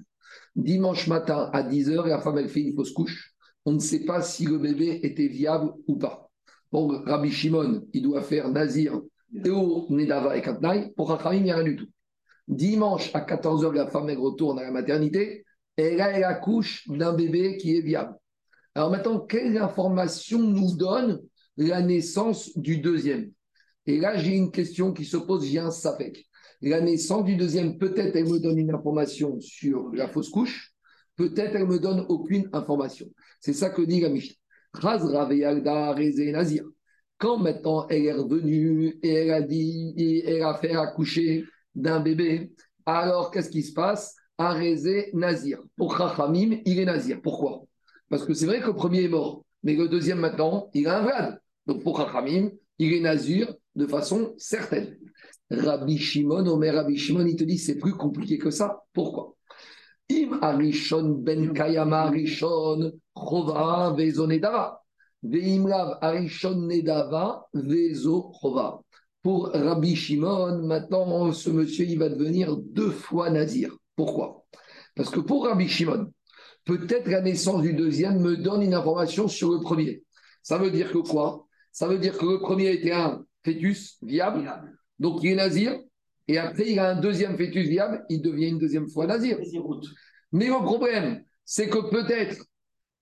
Dimanche 0.55 1.09
matin, 1.09 1.51
à 1.53 1.65
10h, 1.65 2.07
la 2.07 2.21
femme, 2.21 2.39
elle 2.39 2.49
fait 2.49 2.61
une 2.61 2.77
fausse 2.77 2.93
couche. 2.93 3.35
On 3.65 3.73
ne 3.73 3.81
sait 3.81 4.05
pas 4.05 4.23
si 4.23 4.45
le 4.47 4.59
bébé 4.59 5.01
était 5.03 5.27
viable 5.27 5.73
ou 5.89 5.97
pas. 5.97 6.31
Bon, 6.71 6.87
Rabbi 6.87 7.33
Shimon, 7.33 7.83
il 7.93 8.03
doit 8.03 8.23
faire 8.23 8.49
nazir, 8.49 9.01
Théo, 9.43 9.87
Nedava 9.91 10.37
et 10.37 10.41
Katnaï. 10.41 10.93
Pour 10.95 11.09
Rachamim, 11.09 11.39
il 11.39 11.43
n'y 11.43 11.51
a 11.51 11.57
rien 11.57 11.65
du 11.65 11.75
tout. 11.75 11.89
Dimanche, 12.47 13.11
à 13.13 13.23
14h, 13.23 13.75
la 13.75 13.89
femme, 13.89 14.09
elle 14.09 14.19
retourne 14.19 14.61
à 14.61 14.63
la 14.63 14.71
maternité. 14.71 15.45
Et 15.77 15.97
là, 15.97 16.13
elle 16.13 16.23
accouche 16.23 16.87
d'un 16.87 17.13
bébé 17.13 17.57
qui 17.57 17.77
est 17.77 17.81
viable. 17.81 18.15
Alors 18.75 18.91
maintenant, 18.91 19.21
quelle 19.21 19.59
information 19.59 20.39
nous 20.39 20.77
donne 20.77 21.21
la 21.57 21.83
naissance 21.83 22.57
du 22.57 22.79
deuxième? 22.79 23.31
Et 23.87 23.99
là, 23.99 24.17
j'ai 24.17 24.37
une 24.37 24.51
question 24.51 24.93
qui 24.93 25.05
se 25.05 25.17
pose, 25.17 25.45
j'ai 25.45 25.59
un 25.59 25.71
sapec. 25.71 26.27
La 26.63 26.81
naissance 26.81 27.25
du 27.25 27.37
deuxième, 27.37 27.77
peut-être 27.77 28.15
elle 28.17 28.29
me 28.29 28.39
donne 28.39 28.59
une 28.59 28.73
information 28.73 29.41
sur 29.41 29.91
la 29.93 30.09
fausse 30.09 30.31
couche, 30.31 30.73
peut-être 31.17 31.57
elle 31.57 31.67
me 31.67 31.79
donne 31.79 32.07
aucune 32.09 32.49
information. 32.53 33.07
C'est 33.41 33.53
ça 33.53 33.71
que 33.71 33.83
dit 33.83 34.01
la 34.01 34.09
Mishnah. 34.09 34.37
Quand 37.19 37.39
maintenant 37.39 37.87
elle 37.89 38.05
est 38.07 38.13
revenue 38.13 38.99
et 39.03 39.13
elle 39.13 39.33
a 39.33 39.43
dit, 39.43 39.93
et 39.97 40.25
elle 40.27 40.43
a 40.45 40.55
fait 40.55 40.75
accoucher 40.75 41.45
d'un 41.75 42.01
bébé, 42.01 42.53
alors 42.87 43.31
qu'est-ce 43.31 43.51
qui 43.51 43.63
se 43.63 43.73
passe? 43.73 44.15
Arézé 44.39 45.11
Nazir. 45.13 45.59
Pour 45.77 45.97
Chachamim, 45.97 46.61
il 46.65 46.79
est 46.79 46.85
Nazir. 46.85 47.21
Pourquoi? 47.23 47.65
Parce 48.13 48.27
que 48.27 48.35
c'est 48.35 48.45
vrai 48.45 48.61
que 48.61 48.67
le 48.67 48.75
premier 48.75 49.05
est 49.05 49.09
mort, 49.09 49.43
mais 49.63 49.75
le 49.75 49.89
deuxième 49.89 50.19
maintenant, 50.19 50.69
il 50.75 50.87
a 50.87 50.99
un 50.99 51.03
Vlad. 51.03 51.41
Donc 51.65 51.83
pour 51.83 51.97
Chachamim, 51.97 52.51
il 52.79 52.93
est 52.93 53.01
Nazir 53.01 53.55
de 53.75 53.87
façon 53.87 54.35
certaine. 54.37 54.99
Rabbi 55.51 55.97
Shimon, 55.97 56.47
Omer 56.47 56.75
Rabbi 56.75 56.99
Shimon, 56.99 57.25
il 57.25 57.37
te 57.37 57.45
dit 57.45 57.57
c'est 57.57 57.79
plus 57.79 57.95
compliqué 57.95 58.37
que 58.37 58.51
ça. 58.51 58.83
Pourquoi? 58.93 59.35
Im 60.11 60.39
Arishon 60.43 61.23
ben 61.23 61.55
Kayama 61.55 62.03
Arishon 62.03 62.93
Chova 63.17 63.95
Vezo. 63.97 64.29
Veimlav 65.23 65.97
Arishon 66.03 66.67
Nedava 66.67 67.47
Vezo 67.55 68.31
Chova. 68.39 68.83
Pour 69.23 69.53
Rabbi 69.55 69.97
Shimon, 69.97 70.67
maintenant, 70.67 71.33
ce 71.33 71.49
monsieur, 71.49 71.87
il 71.87 71.99
va 71.99 72.11
devenir 72.11 72.59
deux 72.59 72.91
fois 72.91 73.31
Nazir. 73.31 73.75
Pourquoi? 73.97 74.45
Parce 74.95 75.09
que 75.09 75.21
pour 75.21 75.47
Rabbi 75.47 75.67
Shimon, 75.67 76.13
peut-être 76.65 77.09
la 77.09 77.21
naissance 77.21 77.63
du 77.63 77.75
deuxième 77.75 78.21
me 78.21 78.37
donne 78.37 78.63
une 78.63 78.75
information 78.75 79.29
sur 79.29 79.51
le 79.53 79.61
premier. 79.61 80.03
Ça 80.43 80.59
veut 80.59 80.71
dire 80.71 80.93
que 80.93 80.99
quoi? 80.99 81.47
Ça 81.71 81.89
veut 81.89 81.99
dire 81.99 82.17
que 82.19 82.27
le 82.27 82.39
premier 82.41 82.73
était 82.73 82.93
un 82.93 83.25
fœtus 83.45 83.99
viable, 84.03 84.53
donc 84.99 85.21
il 85.23 85.33
est 85.33 85.37
nazir, 85.37 85.79
et 86.29 86.39
après 86.39 86.71
il 86.71 86.79
a 86.79 86.91
un 86.91 87.01
deuxième 87.01 87.37
fœtus 87.37 87.69
viable, 87.69 88.05
il 88.09 88.23
devient 88.23 88.49
une 88.49 88.59
deuxième 88.59 88.89
fois 88.89 89.07
nazir. 89.07 89.39
Mais 90.33 90.47
le 90.47 90.65
problème, 90.65 91.25
c'est 91.45 91.69
que 91.69 91.91
peut-être. 91.91 92.45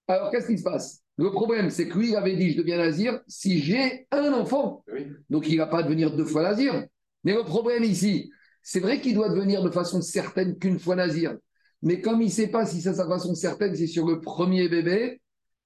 Alors 0.09 0.31
qu'est-ce 0.31 0.47
qui 0.47 0.59
se 0.59 0.65
passe? 0.65 1.03
Le 1.17 1.31
problème, 1.31 1.71
c'est 1.71 1.87
que 1.87 1.99
lui, 1.99 2.11
il 2.11 2.17
avait 2.17 2.37
dit 2.37 2.53
je 2.53 2.59
deviens 2.59 2.79
nazir 2.79 3.21
si 3.29 3.61
j'ai 3.61 4.07
un 4.11 4.33
enfant. 4.33 4.85
Donc 5.29 5.49
il 5.49 5.53
ne 5.53 5.59
va 5.59 5.67
pas 5.67 5.83
devenir 5.83 6.17
deux 6.17 6.25
fois 6.25 6.43
nazir. 6.43 6.87
Mais 7.25 7.35
le 7.35 7.45
problème 7.45 7.85
ici, 7.85 8.31
c'est 8.63 8.81
vrai 8.81 9.01
qu'il 9.01 9.15
doit 9.15 9.29
devenir 9.29 9.63
de 9.63 9.71
façon 9.71 10.01
certaine 10.01 10.59
qu'une 10.59 10.79
fois 10.79 10.97
nazir. 10.97 11.37
Mais 11.83 12.01
comme 12.01 12.21
il 12.21 12.27
ne 12.27 12.31
sait 12.31 12.49
pas 12.49 12.67
si 12.67 12.81
c'est 12.81 12.95
sa 12.95 13.07
façon 13.07 13.35
certaine, 13.35 13.75
c'est 13.75 13.87
sur 13.87 14.07
le 14.07 14.21
premier 14.21 14.69
bébé 14.69 15.21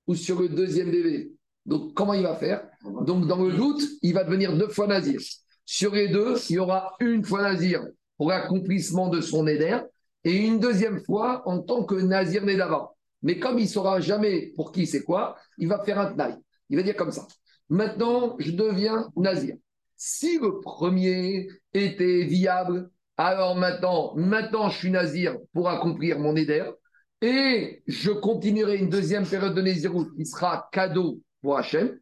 ou 0.07 0.15
sur 0.15 0.41
le 0.41 0.49
deuxième 0.49 0.91
bébé. 0.91 1.33
Donc, 1.67 1.95
comment 1.95 2.15
il 2.15 2.23
va 2.23 2.37
faire? 2.37 2.67
Donc, 3.07 3.27
dans 3.27 3.43
le 3.43 3.53
doute, 3.53 3.83
il 4.03 4.15
va 4.15 4.25
devenir 4.25 4.57
deux 4.57 4.69
fois 4.69 4.87
nazir. 4.87 5.21
Sur 5.65 5.95
les 5.95 6.09
deux, 6.09 6.37
il 6.51 6.57
y 6.57 6.59
aura 6.59 6.95
une 7.01 7.25
fois 7.25 7.43
nazir 7.43 7.83
pour 8.17 8.29
l'accomplissement 8.29 9.09
de 9.09 9.21
son 9.21 9.47
éder 9.47 9.79
et 10.25 10.37
une 10.37 10.61
deuxième 10.61 11.03
fois 11.05 11.43
en 11.47 11.61
tant 11.61 11.85
que 11.85 11.95
nazir 11.95 12.45
né 12.45 12.57
d'avant. 12.57 12.91
Mais 13.23 13.39
comme 13.39 13.59
il 13.59 13.65
ne 13.65 13.69
saura 13.69 14.01
jamais 14.01 14.53
pour 14.55 14.73
qui 14.73 14.87
c'est 14.87 15.03
quoi, 15.03 15.37
il 15.57 15.69
va 15.69 15.83
faire 15.83 15.99
un 15.99 16.13
tnaï. 16.13 16.37
Il 16.69 16.77
va 16.77 16.83
dire 16.83 16.97
comme 16.97 17.11
ça. 17.11 17.27
Maintenant, 17.71 18.37
je 18.39 18.53
deviens 18.53 19.11
nazir. 19.17 19.57
Si 19.97 20.39
le 20.39 20.61
premier 20.61 21.49
était 21.73 22.25
viable, 22.25 22.91
alors 23.17 23.57
maintenant, 23.57 24.13
maintenant 24.17 24.69
je 24.69 24.79
suis 24.79 24.91
nazir 24.91 25.37
pour 25.53 25.69
accomplir 25.69 26.19
mon 26.19 26.35
éder 26.35 26.65
et 27.23 27.83
je 27.87 28.11
continuerai 28.11 28.77
une 28.77 28.89
deuxième 28.89 29.27
période 29.27 29.55
de 29.55 29.63
Nézirut 29.63 30.15
qui 30.17 30.27
sera 30.27 30.69
cadeau 30.73 31.21
pour 31.41 31.57
Hachem. 31.57 31.99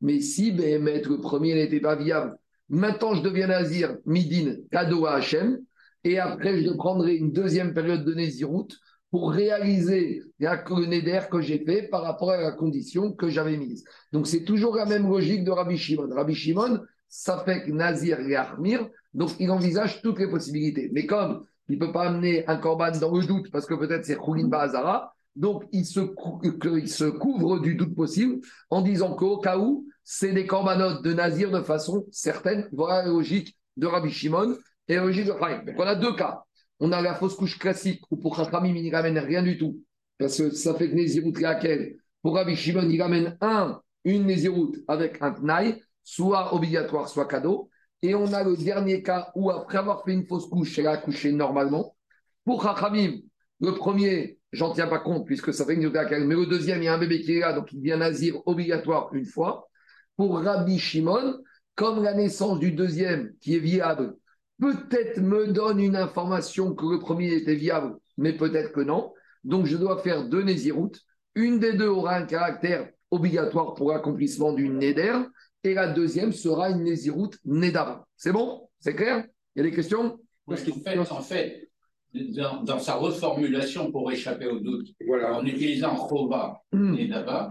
Mais 0.00 0.20
si 0.20 0.52
Béhémet, 0.52 1.02
le 1.02 1.20
premier 1.20 1.54
n'était 1.54 1.80
pas 1.80 1.96
viable, 1.96 2.36
maintenant 2.68 3.14
je 3.14 3.22
deviens 3.22 3.48
nazir, 3.48 3.96
midin, 4.06 4.56
cadeau 4.70 5.06
à 5.06 5.14
Hachem, 5.14 5.58
et 6.04 6.18
après 6.18 6.62
je 6.62 6.70
prendrai 6.70 7.16
une 7.16 7.32
deuxième 7.32 7.74
période 7.74 8.04
de 8.04 8.14
Nézirut 8.14 8.68
pour 9.10 9.32
réaliser 9.32 10.22
le 10.38 10.86
Néder 10.86 11.20
que 11.30 11.40
j'ai 11.40 11.62
fait 11.64 11.88
par 11.88 12.02
rapport 12.02 12.30
à 12.30 12.40
la 12.40 12.52
condition 12.52 13.12
que 13.12 13.28
j'avais 13.28 13.56
mise. 13.56 13.84
Donc 14.12 14.26
c'est 14.26 14.44
toujours 14.44 14.76
la 14.76 14.86
même 14.86 15.08
logique 15.08 15.44
de 15.44 15.50
Rabbi 15.50 15.76
Shimon. 15.76 16.08
Rabbi 16.10 16.34
Shimon, 16.34 16.80
ça 17.08 17.44
Nazir 17.66 18.20
et 18.20 18.36
Ahmir, 18.36 18.88
donc 19.14 19.30
il 19.38 19.50
envisage 19.50 20.02
toutes 20.02 20.18
les 20.18 20.28
possibilités. 20.28 20.90
Mais 20.92 21.06
comme 21.06 21.44
il 21.68 21.78
ne 21.78 21.86
peut 21.86 21.92
pas 21.92 22.08
amener 22.08 22.46
un 22.48 22.56
corban 22.56 22.90
dans 22.92 23.14
le 23.16 23.26
doute, 23.26 23.50
parce 23.50 23.66
que 23.66 23.74
peut-être 23.74 24.04
c'est 24.04 24.16
Khourin 24.16 24.48
Bahazara, 24.48 25.14
donc 25.36 25.64
il 25.72 25.86
se, 25.86 26.00
couvre 26.00 27.60
du 27.60 27.74
doute 27.74 27.94
possible 27.94 28.40
en 28.70 28.82
disant 28.82 29.14
qu'au 29.14 29.38
cas 29.38 29.58
où, 29.58 29.86
c'est 30.04 30.32
des 30.32 30.46
corbanotes 30.46 31.02
de 31.02 31.12
Nazir 31.12 31.50
de 31.50 31.62
façon 31.62 32.04
certaine. 32.10 32.68
Voilà 32.72 33.02
la 33.02 33.08
logique 33.08 33.56
de 33.76 33.86
Rabbi 33.86 34.10
Shimon 34.10 34.56
et 34.88 34.96
la 34.96 35.04
logique 35.04 35.26
de. 35.26 35.30
Donc 35.30 35.74
on 35.78 35.82
a 35.82 35.94
deux 35.94 36.14
cas. 36.14 36.42
On 36.80 36.92
a 36.92 37.00
la 37.00 37.14
fausse 37.14 37.36
couche 37.36 37.58
classique 37.58 38.02
où 38.10 38.16
pour 38.16 38.36
Chachamim, 38.36 38.74
il 38.74 38.82
n'y 38.82 38.90
ramène 38.90 39.18
rien 39.18 39.42
du 39.42 39.56
tout, 39.56 39.80
parce 40.18 40.36
que 40.36 40.50
ça 40.50 40.74
fait 40.74 40.90
que 40.90 40.94
Nézirut 40.94 41.32
laquelle 41.40 41.96
Pour 42.22 42.34
Rabbi 42.34 42.56
Shimon, 42.56 42.88
il 42.90 43.00
ramène 43.00 43.38
un, 43.40 43.80
une 44.04 44.26
Nézirut 44.26 44.84
avec 44.88 45.22
un 45.22 45.32
Tnaï, 45.32 45.80
soit 46.02 46.52
obligatoire, 46.52 47.08
soit 47.08 47.26
cadeau. 47.26 47.70
Et 48.02 48.14
on 48.14 48.32
a 48.32 48.42
le 48.42 48.56
dernier 48.56 49.02
cas 49.02 49.30
où, 49.36 49.50
après 49.50 49.78
avoir 49.78 50.04
fait 50.04 50.12
une 50.12 50.26
fausse 50.26 50.46
couche, 50.46 50.78
elle 50.78 50.88
a 50.88 50.92
accouché 50.92 51.32
normalement. 51.32 51.96
Pour 52.44 52.62
Chachamim, 52.62 53.20
le 53.60 53.72
premier, 53.72 54.38
j'en 54.50 54.72
tiens 54.72 54.88
pas 54.88 54.98
compte 54.98 55.24
puisque 55.24 55.54
ça 55.54 55.64
fait 55.64 55.74
une 55.74 55.88
mais 55.88 56.34
le 56.34 56.46
deuxième, 56.46 56.82
il 56.82 56.86
y 56.86 56.88
a 56.88 56.94
un 56.94 56.98
bébé 56.98 57.20
qui 57.20 57.36
est 57.36 57.40
là, 57.40 57.52
donc 57.52 57.72
il 57.72 57.80
vient 57.80 57.98
nazir 57.98 58.36
obligatoire 58.46 59.14
une 59.14 59.24
fois. 59.24 59.68
Pour 60.16 60.40
Rabbi 60.40 60.78
Shimon, 60.78 61.38
comme 61.76 62.02
la 62.02 62.14
naissance 62.14 62.58
du 62.58 62.72
deuxième 62.72 63.32
qui 63.40 63.54
est 63.54 63.60
viable, 63.60 64.16
peut-être 64.60 65.20
me 65.20 65.46
donne 65.46 65.78
une 65.78 65.96
information 65.96 66.74
que 66.74 66.86
le 66.86 66.98
premier 66.98 67.32
était 67.32 67.54
viable, 67.54 67.96
mais 68.18 68.32
peut-être 68.32 68.72
que 68.72 68.80
non. 68.80 69.12
Donc 69.44 69.66
je 69.66 69.76
dois 69.76 69.98
faire 69.98 70.28
deux 70.28 70.42
Néziroutes. 70.42 71.00
Une 71.34 71.60
des 71.60 71.74
deux 71.74 71.88
aura 71.88 72.16
un 72.16 72.26
caractère 72.26 72.90
obligatoire 73.10 73.74
pour 73.74 73.92
l'accomplissement 73.92 74.52
d'une 74.52 74.78
Néder, 74.78 75.18
et 75.64 75.74
la 75.74 75.88
deuxième 75.88 76.32
sera 76.32 76.70
une 76.70 76.84
Néziroute 76.84 77.38
Nédara. 77.44 78.06
C'est 78.16 78.32
bon? 78.32 78.68
C'est 78.80 78.94
clair? 78.94 79.24
Il 79.54 79.62
y 79.62 79.66
a 79.66 79.70
des 79.70 79.74
questions? 79.74 80.18
En 80.46 80.56
fait, 80.56 80.98
en 80.98 81.20
fait 81.20 81.68
dans, 82.14 82.78
sa 82.78 82.94
reformulation 82.94 83.90
pour 83.90 84.10
échapper 84.12 84.46
au 84.46 84.58
doute, 84.58 84.88
en 85.08 85.44
utilisant 85.46 85.96
Chova 85.96 86.62
et 86.98 87.06
Dava, 87.06 87.50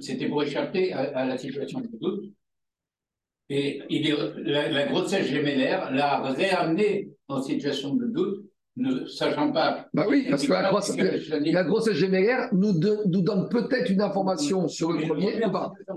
c'était 0.00 0.28
pour 0.28 0.42
échapper 0.42 0.92
à, 0.92 1.26
la 1.26 1.36
situation 1.36 1.80
du 1.80 1.90
doute. 2.00 2.32
Et 3.50 3.82
il 3.88 4.14
la, 4.44 4.86
grossesse 4.86 5.26
gémellaire 5.26 5.90
l'a 5.90 6.20
réamené 6.32 7.10
en 7.28 7.42
situation 7.42 7.94
de 7.94 8.06
doute, 8.06 8.44
ne 8.78 9.06
sachant 9.06 9.52
pas. 9.52 9.88
Bah 9.92 10.06
oui, 10.08 10.26
parce 10.30 10.46
que 10.46 10.52
la, 10.52 10.70
grosse, 10.70 10.96
la, 10.96 11.64
grossesse 11.64 11.94
gémellaire 11.94 12.48
nous, 12.52 12.72
nous 12.72 13.22
donne 13.22 13.48
peut-être 13.48 13.90
une 13.90 14.00
information 14.00 14.68
sur 14.68 14.92
le 14.92 15.06
premier 15.06 15.40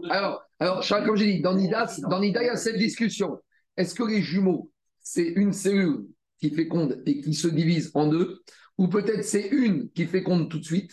Alors, 0.10 0.44
alors 0.60 0.86
comme 1.06 1.16
j'ai 1.16 1.34
dit, 1.34 1.42
dans 1.42 1.56
Nida, 1.56 1.88
dans 2.10 2.20
Nida, 2.20 2.42
il 2.42 2.48
y 2.48 2.50
a 2.50 2.58
cette 2.58 2.78
discussion. 2.78 3.38
Est-ce 3.78 3.94
que 3.94 4.04
les 4.04 4.22
jumeaux, 4.22 4.72
c'est 5.00 5.28
une 5.28 5.54
cellule 5.54 6.06
qui 6.40 6.50
féconde 6.50 7.02
et 7.06 7.22
qui 7.22 7.34
se 7.34 7.48
divise 7.48 7.92
en 7.94 8.08
deux, 8.08 8.42
ou 8.78 8.88
peut-être 8.88 9.24
c'est 9.24 9.48
une 9.48 9.90
qui 9.92 10.06
féconde 10.06 10.50
tout 10.50 10.60
de 10.60 10.66
suite, 10.66 10.92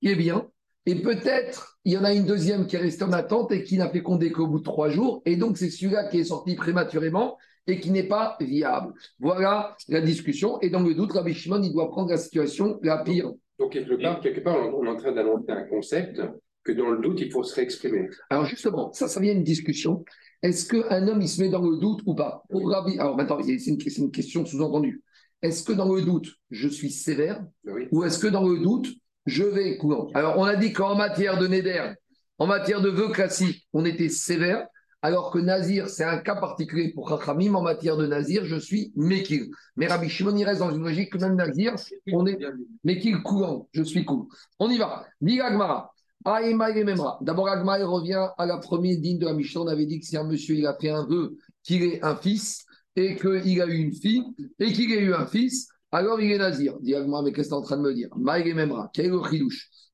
qui 0.00 0.08
est 0.08 0.16
bien, 0.16 0.46
et 0.84 1.02
peut-être 1.02 1.78
il 1.84 1.92
y 1.92 1.98
en 1.98 2.04
a 2.04 2.12
une 2.12 2.26
deuxième 2.26 2.66
qui 2.66 2.76
est 2.76 2.80
restée 2.80 3.04
en 3.04 3.12
attente 3.12 3.50
et 3.52 3.64
qui 3.64 3.78
n'a 3.78 3.88
fécondé 3.88 4.30
qu'au 4.30 4.46
bout 4.46 4.58
de 4.58 4.64
trois 4.64 4.90
jours, 4.90 5.22
et 5.24 5.36
donc 5.36 5.56
c'est 5.56 5.70
celui-là 5.70 6.08
qui 6.08 6.18
est 6.18 6.24
sorti 6.24 6.54
prématurément 6.54 7.36
et 7.68 7.78
qui 7.78 7.90
n'est 7.90 8.08
pas 8.08 8.36
viable. 8.40 8.92
Voilà 9.20 9.76
la 9.88 10.00
discussion, 10.00 10.60
et 10.60 10.70
dans 10.70 10.82
le 10.82 10.94
doute, 10.94 11.12
Rabbi 11.12 11.34
Shimon, 11.34 11.62
il 11.62 11.72
doit 11.72 11.88
prendre 11.90 12.10
la 12.10 12.16
situation 12.16 12.80
la 12.82 12.98
pire. 13.04 13.30
Donc 13.58 13.72
quelque 13.72 13.94
part, 13.94 14.20
quelque 14.20 14.40
part 14.40 14.56
on 14.74 14.84
est 14.84 14.88
en 14.88 14.96
train 14.96 15.12
d'annoncer 15.12 15.50
un 15.50 15.64
concept 15.64 16.20
que 16.64 16.72
dans 16.72 16.90
le 16.90 16.98
doute, 16.98 17.20
il 17.20 17.30
faut 17.30 17.42
se 17.42 17.54
réexprimer. 17.54 18.08
Alors 18.30 18.44
justement, 18.44 18.92
ça, 18.92 19.08
ça 19.08 19.20
vient 19.20 19.32
une 19.32 19.44
discussion. 19.44 20.04
Est-ce 20.42 20.68
qu'un 20.68 21.08
homme, 21.08 21.20
il 21.20 21.28
se 21.28 21.40
met 21.40 21.48
dans 21.48 21.62
le 21.62 21.78
doute 21.78 22.00
ou 22.06 22.14
pas? 22.14 22.44
Pour 22.50 22.72
Alors 22.74 23.16
maintenant, 23.16 23.38
c'est 23.42 23.66
une, 23.66 24.10
question 24.10 24.44
sous-entendue. 24.44 25.02
Est-ce 25.42 25.64
que 25.64 25.72
dans 25.72 25.92
le 25.92 26.02
doute, 26.02 26.28
je 26.50 26.68
suis 26.68 26.90
sévère? 26.90 27.44
Ou 27.92 28.04
est-ce 28.04 28.18
que 28.18 28.28
dans 28.28 28.46
le 28.46 28.58
doute, 28.58 28.88
je 29.26 29.44
vais 29.44 29.76
courant 29.76 30.08
Alors, 30.14 30.38
on 30.38 30.44
a 30.44 30.56
dit 30.56 30.72
qu'en 30.72 30.94
matière 30.94 31.38
de 31.38 31.46
Neder, 31.46 31.92
en 32.38 32.46
matière 32.46 32.80
de 32.80 32.88
vœux 32.88 33.10
classiques, 33.10 33.66
on 33.72 33.84
était 33.84 34.08
sévère, 34.08 34.66
alors 35.02 35.30
que 35.30 35.38
Nazir, 35.38 35.88
c'est 35.88 36.04
un 36.04 36.18
cas 36.18 36.34
particulier 36.36 36.92
pour 36.92 37.08
Chachamim. 37.08 37.54
En 37.54 37.62
matière 37.62 37.96
de 37.96 38.06
Nazir, 38.06 38.44
je 38.44 38.56
suis 38.56 38.92
Mekil. 38.96 39.50
Mais 39.76 39.86
Rabbi 39.86 40.08
Shimon, 40.08 40.36
il 40.36 40.44
reste 40.44 40.60
dans 40.60 40.74
une 40.74 40.82
logique 40.82 41.12
que 41.12 41.18
même 41.18 41.36
Nazir, 41.36 41.74
on 42.12 42.26
est 42.26 42.38
Mekil 42.84 43.22
courant, 43.22 43.68
je 43.72 43.82
suis 43.82 44.04
court. 44.04 44.26
On 44.58 44.68
y 44.68 44.78
va. 44.78 45.06
Gmara. 45.20 45.92
D'abord, 46.24 47.48
Agma 47.48 47.76
revient 47.84 48.26
à 48.36 48.44
la 48.44 48.58
première 48.58 48.98
digne 48.98 49.18
de 49.18 49.26
la 49.26 49.34
Mishnah. 49.34 49.60
On 49.62 49.66
avait 49.68 49.86
dit 49.86 50.00
que 50.00 50.06
si 50.06 50.16
un 50.16 50.24
monsieur 50.24 50.56
il 50.56 50.66
a 50.66 50.74
fait 50.74 50.90
un 50.90 51.06
vœu 51.06 51.36
qu'il 51.62 51.84
ait 51.84 52.04
un 52.04 52.16
fils 52.16 52.64
et 52.96 53.14
qu'il 53.14 53.62
a 53.62 53.66
eu 53.66 53.76
une 53.76 53.92
fille 53.92 54.24
et 54.58 54.72
qu'il 54.72 54.92
ait 54.92 55.00
eu 55.00 55.14
un 55.14 55.26
fils, 55.26 55.68
alors 55.92 56.20
il 56.20 56.32
est 56.32 56.38
nazir. 56.38 56.78
Dit 56.80 56.96
Agma, 56.96 57.22
mais 57.22 57.32
qu'est-ce 57.32 57.48
que 57.48 57.54
tu 57.54 57.54
es 57.54 57.58
en 57.58 57.62
train 57.62 57.76
de 57.76 57.82
me 57.82 57.94
dire? 57.94 58.08
Quel 58.92 59.06
est 59.06 59.08
le 59.08 59.20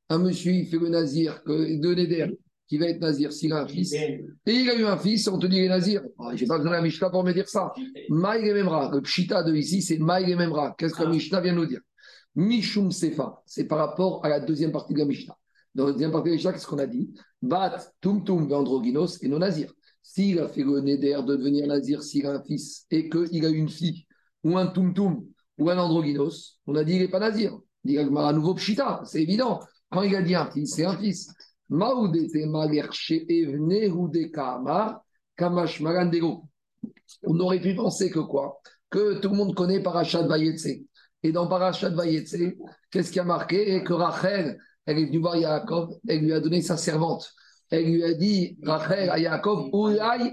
Un 0.08 0.18
monsieur, 0.18 0.52
il 0.52 0.66
fait 0.66 0.78
le 0.78 0.88
nazir 0.88 1.40
de 1.46 1.94
Neder 1.94 2.38
qui 2.66 2.78
va 2.78 2.86
être 2.86 3.00
nazir 3.00 3.32
s'il 3.32 3.52
a 3.52 3.62
un 3.62 3.68
fils 3.68 3.92
et 3.92 4.24
il 4.46 4.70
a 4.70 4.74
eu 4.74 4.84
un 4.84 4.96
fils, 4.96 5.28
on 5.28 5.38
te 5.38 5.46
dit 5.46 5.56
il 5.56 5.64
est 5.64 5.68
nazir. 5.68 6.02
Oh, 6.18 6.30
J'ai 6.34 6.46
pas 6.46 6.56
besoin 6.56 6.72
de 6.72 6.76
la 6.76 6.82
Mishnah 6.82 7.10
pour 7.10 7.24
me 7.24 7.32
dire 7.32 7.48
ça. 7.48 7.72
Memra, 8.08 8.90
le 8.92 9.00
pshita 9.02 9.42
de 9.42 9.54
ici, 9.54 9.82
c'est 9.82 9.98
Memra. 9.98 10.74
Qu'est-ce 10.78 10.94
que 10.94 11.02
la 11.02 11.10
Mishnah 11.10 11.40
vient 11.40 11.54
nous 11.54 11.66
dire? 11.66 11.80
Mishum 12.34 12.90
Sefa, 12.90 13.42
c'est 13.46 13.64
par 13.64 13.78
rapport 13.78 14.24
à 14.24 14.28
la 14.28 14.40
deuxième 14.40 14.72
partie 14.72 14.94
de 14.94 14.98
la 14.98 15.04
Mishnah. 15.04 15.36
Dans 15.74 15.86
la 15.86 15.92
deuxième 15.92 16.10
partie 16.12 16.30
de 16.30 16.36
qu'est-ce 16.36 16.66
qu'on 16.66 16.78
a 16.78 16.86
dit? 16.86 17.12
Bat, 17.42 17.78
tum 18.00 18.24
tum, 18.24 18.50
androgynos 18.52 19.22
et 19.22 19.28
non 19.28 19.38
nazir. 19.38 19.72
S'il 20.02 20.38
a 20.40 20.48
fait 20.48 20.62
le 20.62 20.80
néder 20.80 21.14
de 21.14 21.36
devenir 21.36 21.66
nazir, 21.66 22.02
s'il 22.02 22.26
a 22.26 22.32
un 22.32 22.42
fils 22.42 22.86
et 22.90 23.08
qu'il 23.08 23.44
a 23.44 23.48
une 23.48 23.68
fille, 23.68 24.06
ou 24.42 24.56
un 24.56 24.66
tum 24.66 24.92
tum, 24.94 25.24
ou 25.58 25.70
un 25.70 25.78
androgynos, 25.78 26.60
on 26.66 26.74
a 26.74 26.84
dit 26.84 26.94
il 26.94 27.00
n'est 27.00 27.08
pas 27.08 27.20
nazir. 27.20 27.56
Dit 27.84 27.98
à 27.98 28.32
nouveau 28.32 28.54
pshita, 28.54 29.02
c'est 29.04 29.22
évident. 29.22 29.60
Quand 29.90 30.02
il 30.02 30.14
a 30.16 30.22
dit 30.22 30.34
un 30.34 30.50
fils, 30.50 30.74
c'est 30.74 30.84
un 30.84 30.96
fils. 30.96 31.28
On 31.70 31.80
aurait 37.40 37.60
pu 37.60 37.74
penser 37.74 38.10
que 38.10 38.20
quoi? 38.20 38.60
Que 38.90 39.20
tout 39.20 39.30
le 39.30 39.36
monde 39.36 39.54
connaît 39.54 39.82
Parashat 39.82 40.26
Vayetse. 40.26 40.68
Et 41.22 41.32
dans 41.32 41.48
Parashat 41.48 41.88
Vayetse, 41.90 42.36
qu'est-ce 42.90 43.10
qui 43.10 43.18
a 43.18 43.24
marqué? 43.24 43.82
Que 43.82 43.94
Rachel, 43.94 44.58
elle 44.86 44.98
est 44.98 45.06
venue 45.06 45.18
voir 45.18 45.36
Yaakov, 45.36 45.94
elle 46.06 46.20
lui 46.20 46.32
a 46.32 46.40
donné 46.40 46.60
sa 46.60 46.76
servante. 46.76 47.32
Elle 47.70 47.86
lui 47.86 48.04
a 48.04 48.12
dit, 48.12 48.58
Rachel 48.62 49.08
à 49.08 49.18
Yaakov, 49.18 49.70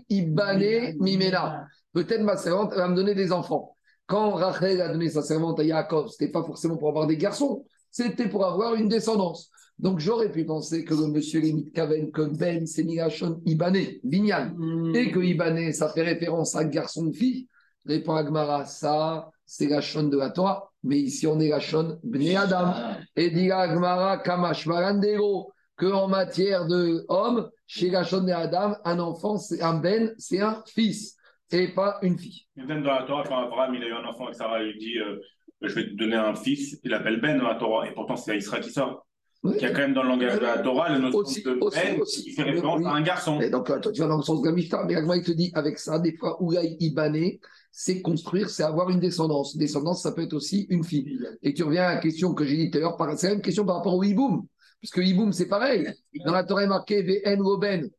Ibane 0.10 0.98
Mimena. 1.00 1.66
Peut-être 1.94 2.24
ma 2.24 2.38
servante, 2.38 2.74
va 2.74 2.88
me 2.88 2.96
donner 2.96 3.16
des 3.16 3.32
enfants. 3.32 3.76
Quand 4.06 4.32
Rachel 4.32 4.82
a 4.82 4.90
donné 4.90 5.10
sa 5.10 5.22
servante 5.22 5.60
à 5.62 5.64
Yaakov, 5.64 6.10
ce 6.10 6.22
n'était 6.22 6.32
pas 6.32 6.44
forcément 6.44 6.76
pour 6.76 6.90
avoir 6.90 7.08
des 7.08 7.18
garçons, 7.18 7.66
c'était 7.90 8.28
pour 8.28 8.46
avoir 8.46 8.76
une 8.76 8.90
descendance. 8.90 9.50
Donc 9.82 10.00
j'aurais 10.00 10.32
pu 10.32 10.46
penser 10.46 10.86
que 10.86 10.94
le 10.94 11.08
monsieur 11.08 11.40
limite 11.40 11.74
Kaven, 11.74 12.12
que 12.12 12.22
Ben, 12.38 12.68
c'est 12.68 12.84
Milachon 12.84 13.42
Ibané, 13.46 14.00
Binyan, 14.04 14.54
hmm. 14.56 14.96
et 14.96 15.12
que 15.12 15.20
Ibané, 15.20 15.74
ça 15.74 15.90
fait 15.90 16.04
référence 16.04 16.56
à 16.56 16.64
garçon 16.64 17.08
de 17.08 17.16
fille. 17.16 17.48
Répond 17.84 18.14
Agmara, 18.14 18.66
ça, 18.66 19.32
c'est 19.44 19.68
la 19.68 19.82
chaîne 19.82 20.12
de 20.12 20.18
la 20.18 20.30
Torah, 20.30 20.70
mais 20.84 21.00
ici 21.00 21.26
on 21.26 21.40
est 21.40 21.50
la 21.50 21.60
chaîne 21.60 21.98
Bné 22.04 22.38
Adam. 22.38 22.74
Et 23.16 23.32
dit 23.32 23.50
Agmara, 23.50 24.20
Kamash 24.20 24.68
Marandero, 24.68 25.52
que 25.78 25.88
en 25.88 26.08
matière 26.08 26.68
de 26.68 27.04
homme, 27.10 27.50
chez 27.66 27.90
la 27.90 28.04
chaîne 28.04 28.28
de 28.28 28.32
Adam, 28.32 28.76
un 28.86 29.00
enfant, 29.00 29.38
c'est 29.38 29.64
un 29.64 29.80
Ben, 29.80 30.14
c'est 30.20 30.42
un 30.42 30.64
fils, 30.68 31.18
et 31.52 31.70
pas 31.70 31.98
une 32.04 32.20
fille. 32.20 32.46
même 32.56 32.84
dans 32.84 32.94
la 32.94 33.04
Torah, 33.04 33.24
quand 33.28 33.48
Abraham 33.48 33.74
il 33.74 33.84
a 33.84 33.88
eu 33.88 33.94
un 33.94 34.06
enfant 34.06 34.26
avec 34.26 34.36
Sarah, 34.36 34.62
il 34.62 34.78
dit 34.78 35.00
euh, 35.00 35.18
Je 35.62 35.74
vais 35.74 35.86
te 35.86 35.96
donner 35.96 36.18
un 36.18 36.36
fils, 36.36 36.80
il 36.84 36.92
l'appelle 36.92 37.20
Ben 37.20 37.40
dans 37.40 37.48
la 37.48 37.56
Torah, 37.56 37.88
et 37.88 37.94
pourtant 37.96 38.16
c'est 38.16 38.38
Israël 38.38 38.64
qui 38.64 38.70
sort. 38.70 39.08
Il 39.44 39.62
y 39.62 39.66
a 39.66 39.72
quand 39.72 39.80
même 39.80 39.94
dans 39.94 40.04
le 40.04 40.10
langage 40.10 40.36
de 40.36 40.40
la 40.42 40.60
Torah 40.60 40.90
le 40.90 41.00
notion 41.00 41.20
aussi, 41.20 41.42
de 41.42 41.58
aussi, 41.62 41.80
aussi. 42.00 42.24
qui 42.24 42.32
fait 42.32 42.44
référence 42.44 42.86
à 42.86 42.92
un 42.92 43.02
garçon. 43.02 43.40
donc, 43.52 43.66
toi, 43.66 43.92
tu 43.92 44.00
vas 44.02 44.08
dans 44.08 44.18
le 44.18 44.24
sens 44.24 44.42
de 44.42 44.48
la 44.48 44.54
Mishnah, 44.54 44.86
mais 44.86 45.02
moi, 45.02 45.18
il 45.18 45.24
te 45.24 45.32
dit, 45.32 45.52
avec 45.56 45.80
ça, 45.80 45.98
des 45.98 46.16
fois, 46.16 46.42
Oulaï 46.44 46.78
Ibané, 46.80 47.40
c'est 47.72 48.02
construire, 48.02 48.50
c'est 48.50 48.64
avoir 48.64 48.90
une 48.90 49.00
descendance. 49.00 49.58
Descendance, 49.58 50.04
ça 50.04 50.12
peut 50.12 50.22
être 50.24 50.34
aussi 50.34 50.68
une 50.70 50.84
fille. 50.84 51.20
Et 51.42 51.54
tu 51.54 51.64
reviens 51.64 51.84
à 51.84 51.96
la 51.96 52.02
question 52.02 52.34
que 52.34 52.46
j'ai 52.46 52.58
dit 52.58 52.70
tout 52.70 52.78
à 52.78 52.82
l'heure, 52.82 52.98
c'est 53.18 53.28
la 53.28 53.34
même 53.34 53.42
question 53.42 53.66
par 53.66 53.78
rapport 53.78 53.96
au 53.96 54.04
Hiboum. 54.04 54.46
Parce 54.82 54.92
que 54.92 55.02
Hiboum, 55.02 55.32
c'est 55.32 55.48
pareil. 55.48 55.92
Dans 56.26 56.34
la 56.34 56.44
Torah, 56.44 56.62
il 56.62 56.66
est 56.66 56.70
marqué 56.70 57.02
VN 57.02 57.42
Roben. 57.42 57.90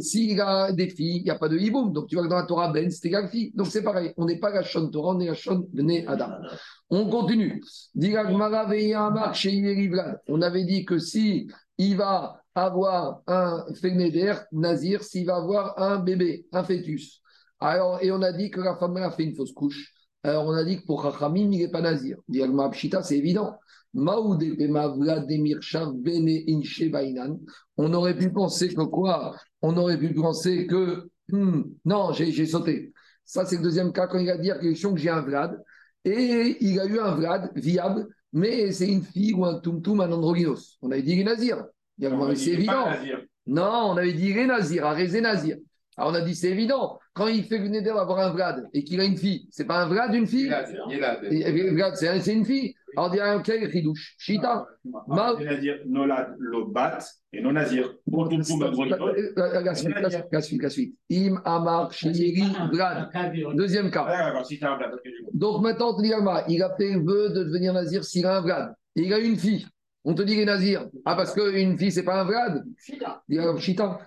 S'il 0.00 0.40
a 0.40 0.72
des 0.72 0.88
filles, 0.88 1.18
il 1.18 1.24
n'y 1.24 1.30
a 1.30 1.38
pas 1.38 1.48
de 1.48 1.58
hiboum. 1.58 1.92
Donc 1.92 2.06
tu 2.06 2.14
vois 2.16 2.24
que 2.24 2.30
dans 2.30 2.36
la 2.36 2.46
Torah, 2.46 2.72
Ben, 2.72 2.90
égal 3.02 3.28
fille. 3.28 3.52
Donc 3.54 3.66
c'est 3.66 3.82
pareil. 3.82 4.12
On 4.16 4.24
n'est 4.24 4.38
pas 4.38 4.50
la 4.50 4.62
Shon 4.62 4.88
Torah, 4.88 5.14
on 5.14 5.20
est 5.20 5.26
la 5.26 5.34
Shon 5.34 5.68
de 5.72 6.08
Adam. 6.08 6.30
On 6.90 7.08
continue. 7.10 7.62
On 10.28 10.42
avait 10.42 10.64
dit 10.64 10.84
que 10.84 10.98
si 10.98 11.48
il 11.78 11.96
va 11.96 12.42
avoir 12.54 13.22
un 13.26 13.64
fénéder, 13.74 14.34
Nazir, 14.52 15.02
s'il 15.02 15.26
va 15.26 15.36
avoir 15.36 15.78
un 15.78 15.98
bébé, 15.98 16.46
un 16.52 16.64
fœtus. 16.64 17.20
Alors, 17.60 18.02
et 18.02 18.10
on 18.10 18.22
a 18.22 18.32
dit 18.32 18.50
que 18.50 18.60
la 18.60 18.76
femme 18.76 18.96
a 18.96 19.10
fait 19.10 19.24
une 19.24 19.34
fausse 19.34 19.52
couche. 19.52 19.92
Alors 20.26 20.46
on 20.46 20.54
a 20.54 20.64
dit 20.64 20.80
que 20.80 20.86
pour 20.86 21.02
Chachamim, 21.02 21.52
il 21.52 21.60
n'est 21.60 21.68
pas 21.68 21.80
Nazir. 21.80 22.18
c'est 23.02 23.16
évident. 23.16 23.56
On 23.94 24.08
aurait 27.94 28.16
pu 28.16 28.32
penser 28.32 28.74
que 28.74 28.82
quoi? 28.82 29.36
On 29.62 29.76
aurait 29.76 29.98
pu 29.98 30.12
penser 30.14 30.66
que. 30.66 31.08
Hmm, 31.28 31.62
non, 31.84 32.12
j'ai 32.12 32.46
sauté. 32.46 32.92
Ça, 33.24 33.44
c'est 33.44 33.56
le 33.56 33.62
deuxième 33.62 33.92
cas 33.92 34.08
quand 34.08 34.18
il 34.18 34.28
a 34.28 34.36
dit 34.36 34.50
à 34.50 34.58
question 34.58 34.94
que 34.94 34.98
j'ai 34.98 35.10
un 35.10 35.20
Vlad. 35.20 35.62
Et 36.04 36.56
il 36.60 36.80
a 36.80 36.86
eu 36.86 36.98
un 36.98 37.14
Vlad 37.14 37.52
viable, 37.54 38.08
mais 38.32 38.72
c'est 38.72 38.88
une 38.88 39.02
fille 39.02 39.32
ou 39.32 39.44
un 39.44 39.60
Tumtum, 39.60 40.00
un 40.00 40.10
androgynos. 40.10 40.76
On 40.82 40.90
avait 40.90 41.02
dit 41.02 41.22
Nazir. 41.22 41.64
C'est 42.34 42.50
évident. 42.50 42.86
Non, 43.46 43.92
on 43.92 43.96
avait 43.96 44.12
dit 44.12 44.34
Nazir, 44.34 44.86
Arezé 44.86 45.20
Nazir. 45.20 45.56
Alors 45.96 46.10
on 46.10 46.14
a 46.14 46.20
dit 46.20 46.34
c'est 46.34 46.50
évident. 46.50 46.98
Quand 47.16 47.28
il 47.28 47.44
fait 47.44 47.58
venir 47.58 47.82
d'avoir 47.82 48.18
un 48.18 48.30
Vlad 48.30 48.68
et 48.74 48.84
qu'il 48.84 49.00
a 49.00 49.04
une 49.04 49.16
fille, 49.16 49.48
c'est 49.50 49.64
pas 49.64 49.82
un 49.82 49.88
Vlad 49.88 50.14
une 50.14 50.26
fille? 50.26 50.48
Vlad, 50.48 51.94
c'est 51.96 52.34
une 52.34 52.44
fille. 52.44 52.74
Alors, 52.94 53.14
il 53.14 53.16
y 53.16 53.20
a 53.20 53.32
un 53.32 53.40
quel 53.40 53.64
ridouche 53.64 54.14
Chita. 54.18 54.66
C'est-à-dire 55.38 55.78
Nolad 55.86 56.34
Lobat 56.38 56.98
et 57.32 57.40
non 57.40 57.52
Nazir. 57.52 57.94
Le 58.06 59.64
la 59.64 59.74
suite, 59.74 59.94
la 60.30 60.42
suite, 60.42 60.62
la 60.62 60.68
suite. 60.68 60.94
Im 61.10 61.40
Amar 61.46 61.90
Shiri 61.90 62.44
Vlad. 62.70 63.08
Deuxième 63.54 63.90
cas. 63.90 64.34
Donc 65.32 65.62
maintenant, 65.62 65.94
on 65.94 65.96
te 65.96 66.02
dit, 66.02 66.12
il 66.48 66.62
a 66.62 66.76
fait 66.76 66.96
vœu 66.96 67.30
de 67.30 67.44
devenir 67.44 67.72
Nazir 67.72 68.04
s'il 68.04 68.26
a 68.26 68.36
un 68.36 68.40
Vlad. 68.42 68.74
Il 68.94 69.12
a 69.14 69.18
une 69.18 69.38
fille. 69.38 69.66
On 70.04 70.12
te 70.14 70.20
dit 70.20 70.34
qu'il 70.34 70.42
est 70.42 70.46
Nazir. 70.46 70.86
Ah, 71.06 71.16
parce 71.16 71.32
qu'une 71.32 71.78
fille, 71.78 71.92
c'est 71.92 72.04
pas 72.04 72.20
un 72.20 72.24
Vlad 72.24 72.62
Chita. 72.78 73.22
Chita. 73.58 74.00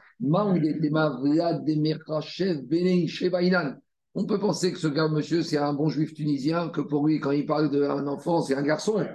On 4.15 4.25
peut 4.25 4.39
penser 4.39 4.73
que 4.73 4.79
ce 4.79 4.87
gars, 4.87 5.07
monsieur, 5.07 5.43
c'est 5.43 5.57
un 5.57 5.73
bon 5.73 5.87
juif 5.87 6.13
tunisien, 6.13 6.69
que 6.69 6.81
pour 6.81 7.07
lui, 7.07 7.19
quand 7.19 7.31
il 7.31 7.45
parle 7.45 7.69
d'un 7.69 8.05
enfant, 8.07 8.41
c'est 8.41 8.55
un 8.55 8.63
garçon. 8.63 9.05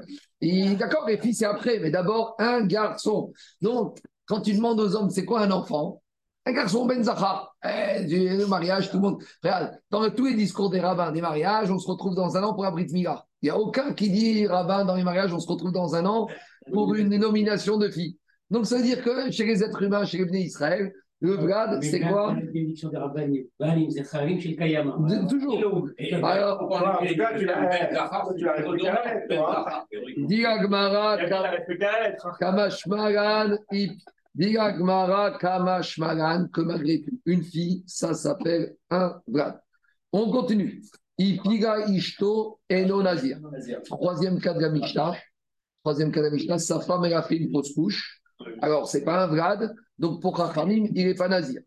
D'accord, 0.40 1.04
les 1.06 1.18
filles, 1.18 1.34
c'est 1.34 1.44
après, 1.44 1.78
mais 1.78 1.90
d'abord, 1.90 2.36
un 2.38 2.64
garçon. 2.64 3.32
Donc, 3.60 3.98
quand 4.26 4.40
tu 4.40 4.54
demandes 4.54 4.80
aux 4.80 4.96
hommes, 4.96 5.10
c'est 5.10 5.24
quoi 5.24 5.42
un 5.42 5.50
enfant? 5.50 6.00
Un 6.46 6.52
garçon, 6.52 6.86
Ben 6.86 7.02
Zahar. 7.02 7.54
Eh, 7.64 8.04
du 8.04 8.46
mariage, 8.46 8.90
tout 8.90 8.96
le 8.98 9.02
monde. 9.02 9.22
Regarde, 9.42 9.72
dans 9.90 10.08
tous 10.10 10.26
les 10.26 10.34
discours 10.34 10.70
des 10.70 10.80
rabbins 10.80 11.12
des 11.12 11.20
mariages, 11.20 11.70
on 11.70 11.78
se 11.78 11.90
retrouve 11.90 12.14
dans 12.14 12.36
un 12.36 12.42
an 12.42 12.54
pour 12.54 12.64
un 12.64 12.70
Brit 12.70 12.92
Mila. 12.92 13.26
Il 13.42 13.46
n'y 13.46 13.50
a 13.50 13.58
aucun 13.58 13.92
qui 13.92 14.10
dit, 14.10 14.46
rabbin, 14.46 14.84
dans 14.84 14.94
les 14.94 15.04
mariages, 15.04 15.32
on 15.34 15.40
se 15.40 15.48
retrouve 15.48 15.72
dans 15.72 15.94
un 15.94 16.06
an 16.06 16.28
pour 16.72 16.94
une 16.94 17.16
nomination 17.16 17.76
de 17.76 17.88
fille. 17.88 18.18
Donc, 18.50 18.66
ça 18.66 18.76
veut 18.76 18.83
dire 18.83 19.02
que 19.02 19.30
chez 19.30 19.44
les 19.44 19.62
êtres 19.62 19.83
humains, 19.83 20.04
chez 20.04 20.18
les 20.18 20.24
Bnei 20.26 20.42
Israël, 20.42 20.92
le 21.20 21.37
grade, 21.37 21.83
c'est 21.83 22.00
quoi 22.00 22.37
Toujours. 25.28 25.88
Alors, 26.22 26.68
Diagmara, 34.35 35.38
Kamashmaran, 35.38 36.48
que 36.48 36.61
malgré 36.61 37.00
tout, 37.02 37.18
une 37.24 37.42
fille, 37.42 37.85
ça 37.87 38.12
s'appelle 38.12 38.74
un 38.90 39.20
grade. 39.28 39.61
On 40.12 40.30
continue. 40.30 40.83
Ipiga 41.16 41.87
Ishto 41.88 42.59
Eno 42.68 43.02
Nazir. 43.02 43.38
Troisième 43.85 44.40
cas 44.40 44.52
de 44.52 44.61
la 44.61 44.70
Mishnah. 44.70 45.14
Troisième 45.83 46.11
cas 46.11 46.20
de 46.20 46.26
la 46.26 46.33
Mishnah, 46.33 46.59
sa 46.59 46.80
femme, 46.80 47.04
elle 47.04 47.14
a 47.14 47.22
fait 47.22 47.37
une 47.37 47.50
fausse 47.52 47.72
couche. 47.72 48.20
Alors, 48.61 48.88
c'est 48.88 49.05
pas 49.05 49.25
un 49.25 49.35
grade, 49.35 49.75
donc 49.99 50.20
pour 50.20 50.37
Chachamim, 50.37 50.87
il 50.94 51.07
n'est 51.07 51.14
pas 51.14 51.29
nazir. 51.29 51.61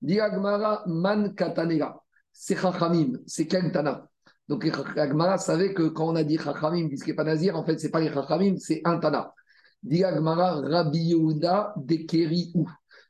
Diagmara 0.00 0.84
man 0.86 1.34
katanera. 1.34 2.02
C'est 2.32 2.56
Chachamim, 2.56 3.18
c'est 3.26 3.46
quel 3.46 3.72
Tana 3.72 4.08
Donc 4.48 4.64
Agmara 4.96 5.38
savait 5.38 5.74
que 5.74 5.88
quand 5.88 6.08
on 6.08 6.16
a 6.16 6.24
dit 6.24 6.38
Chachamim, 6.38 6.88
puisqu'il 6.88 7.10
n'est 7.10 7.16
pas 7.16 7.24
nazir, 7.24 7.56
en 7.56 7.64
fait, 7.64 7.78
c'est 7.78 7.90
pas 7.90 8.00
les 8.00 8.12
Chachamim, 8.12 8.56
c'est 8.58 8.80
un 8.84 8.98
Tana. 8.98 9.32
Diagmara 9.82 10.60
Rabbi 10.60 10.98
Yehuda 10.98 11.74
de. 11.76 11.98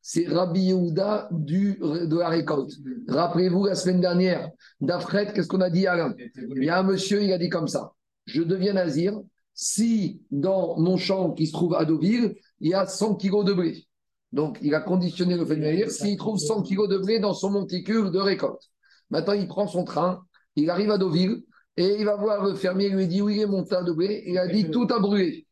C'est 0.01 0.29
Rabbi 0.29 0.61
Yehuda 0.61 1.29
du, 1.33 1.79
de 1.79 2.18
la 2.18 2.29
récolte. 2.29 2.73
Rappelez-vous, 3.09 3.66
la 3.66 3.75
semaine 3.75 4.01
dernière, 4.01 4.51
d'Afret, 4.81 5.33
qu'est-ce 5.33 5.49
qu'on 5.49 5.61
a 5.61 5.71
dit 5.71 5.87
Alain? 5.87 6.14
Il 6.57 6.64
y 6.64 6.71
a 6.71 6.79
un 6.79 6.83
monsieur, 6.83 7.23
il 7.23 7.33
a 7.33 7.38
dit 7.38 7.49
comme 7.49 7.68
ça 7.68 7.92
Je 8.27 8.42
deviens 8.42 8.75
nazir 8.75 9.18
si 9.55 10.23
dans 10.31 10.79
mon 10.79 10.97
champ 10.97 11.33
qui 11.33 11.49
se 11.49 11.53
trouve 11.53 11.75
à 11.75 11.85
Deauville, 11.85 12.37
il 12.61 12.71
y 12.71 12.75
a 12.75 12.87
100 12.87 13.16
kilos 13.16 13.44
de 13.44 13.53
blé. 13.53 13.85
Donc, 14.33 14.59
il 14.62 14.75
a 14.75 14.81
conditionné 14.81 15.37
le 15.37 15.47
fait 15.47 15.88
s'il 15.88 16.16
trouve 16.16 16.38
100 16.38 16.62
kilos 16.62 16.88
de 16.88 16.99
blé 16.99 17.18
dans 17.18 17.33
son 17.33 17.51
monticule 17.51 18.11
de 18.11 18.18
récolte. 18.18 18.62
Maintenant, 19.11 19.33
il 19.33 19.49
prend 19.49 19.66
son 19.66 19.85
train, 19.85 20.23
il 20.57 20.68
arrive 20.71 20.90
à 20.90 20.99
Deauville 20.99 21.42
et 21.77 21.97
il 21.99 22.05
va 22.05 22.16
voir 22.16 22.44
le 22.44 22.54
fermier, 22.54 22.88
il 22.88 22.96
lui 22.96 23.06
dit 23.06 23.21
est 23.21 23.46
mon 23.46 23.65
tas 23.65 23.83
de 23.83 23.92
blé? 23.92 24.25
Il 24.27 24.37
a 24.37 24.48
dit 24.48 24.71
tout 24.71 24.87
a 24.90 24.98
brûlé. 24.98 25.46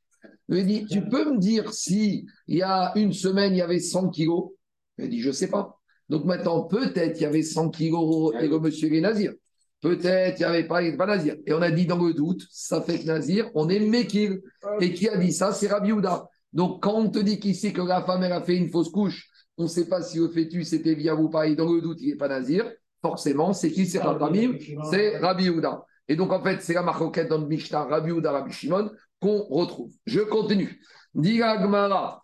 Il 0.48 0.56
lui 0.56 0.64
dit 0.64 0.86
Tu 0.86 1.08
peux 1.08 1.32
me 1.32 1.38
dire 1.38 1.72
si 1.72 2.26
il 2.48 2.58
y 2.58 2.62
a 2.62 2.92
une 2.96 3.12
semaine, 3.12 3.54
il 3.54 3.58
y 3.58 3.62
avait 3.62 3.80
100 3.80 4.10
kilos? 4.10 4.50
Il 4.98 5.04
a 5.04 5.08
dit 5.08 5.20
Je 5.20 5.28
ne 5.28 5.32
sais 5.32 5.48
pas. 5.48 5.78
Donc 6.08 6.24
maintenant, 6.24 6.62
peut-être 6.64 7.18
il 7.20 7.22
y 7.22 7.26
avait 7.26 7.42
100 7.42 7.70
kilos 7.70 8.34
et 8.40 8.48
le 8.48 8.58
monsieur 8.58 8.92
est 8.92 9.00
nazir. 9.00 9.32
Peut-être 9.80 10.38
il 10.38 10.42
n'y 10.42 10.44
avait 10.44 10.66
pas, 10.66 10.82
nazir. 11.06 11.36
Et 11.46 11.52
on 11.52 11.62
a 11.62 11.70
dit 11.70 11.86
dans 11.86 12.02
le 12.02 12.12
doute, 12.12 12.42
ça 12.50 12.80
fait 12.80 13.04
nazir, 13.04 13.50
on 13.54 13.68
est 13.68 13.80
Mekir. 13.80 14.36
Et 14.80 14.92
qui 14.92 15.08
a 15.08 15.16
dit 15.16 15.32
ça? 15.32 15.52
C'est 15.52 15.68
Rabbi 15.68 15.92
Houda. 15.92 16.28
Donc, 16.52 16.82
quand 16.82 16.94
on 16.94 17.10
te 17.10 17.18
dit 17.18 17.38
qu'ici 17.38 17.72
que 17.72 17.82
la 17.82 18.02
femme 18.02 18.22
elle 18.22 18.32
a 18.32 18.42
fait 18.42 18.56
une 18.56 18.70
fausse 18.70 18.90
couche, 18.90 19.28
on 19.58 19.64
ne 19.64 19.68
sait 19.68 19.88
pas 19.88 20.02
si 20.02 20.18
le 20.18 20.28
fœtus 20.28 20.72
était 20.72 20.94
viable 20.94 21.22
ou 21.22 21.28
pas, 21.28 21.46
et 21.46 21.54
dans 21.54 21.72
le 21.72 21.80
doute, 21.80 21.98
il 22.00 22.10
n'est 22.10 22.16
pas 22.16 22.28
nazir, 22.28 22.70
forcément, 23.00 23.52
c'est 23.52 23.70
qui 23.70 23.86
C'est 23.86 24.00
Rabbi 24.00 24.74
C'est 24.90 25.18
Rabbi 25.18 25.48
Houda. 25.48 25.84
Et 26.08 26.16
donc, 26.16 26.32
en 26.32 26.42
fait, 26.42 26.60
c'est 26.62 26.74
la 26.74 26.82
marquette 26.82 27.28
dans 27.28 27.38
le 27.38 27.46
Mishnah, 27.46 27.84
Rabbi 27.84 28.12
Houda, 28.12 28.32
Rabbi 28.32 28.52
Shimon, 28.52 28.90
qu'on 29.20 29.42
retrouve. 29.44 29.92
Je 30.04 30.20
continue. 30.20 30.80
Diga 31.14 31.56
Gmara. 31.56 32.22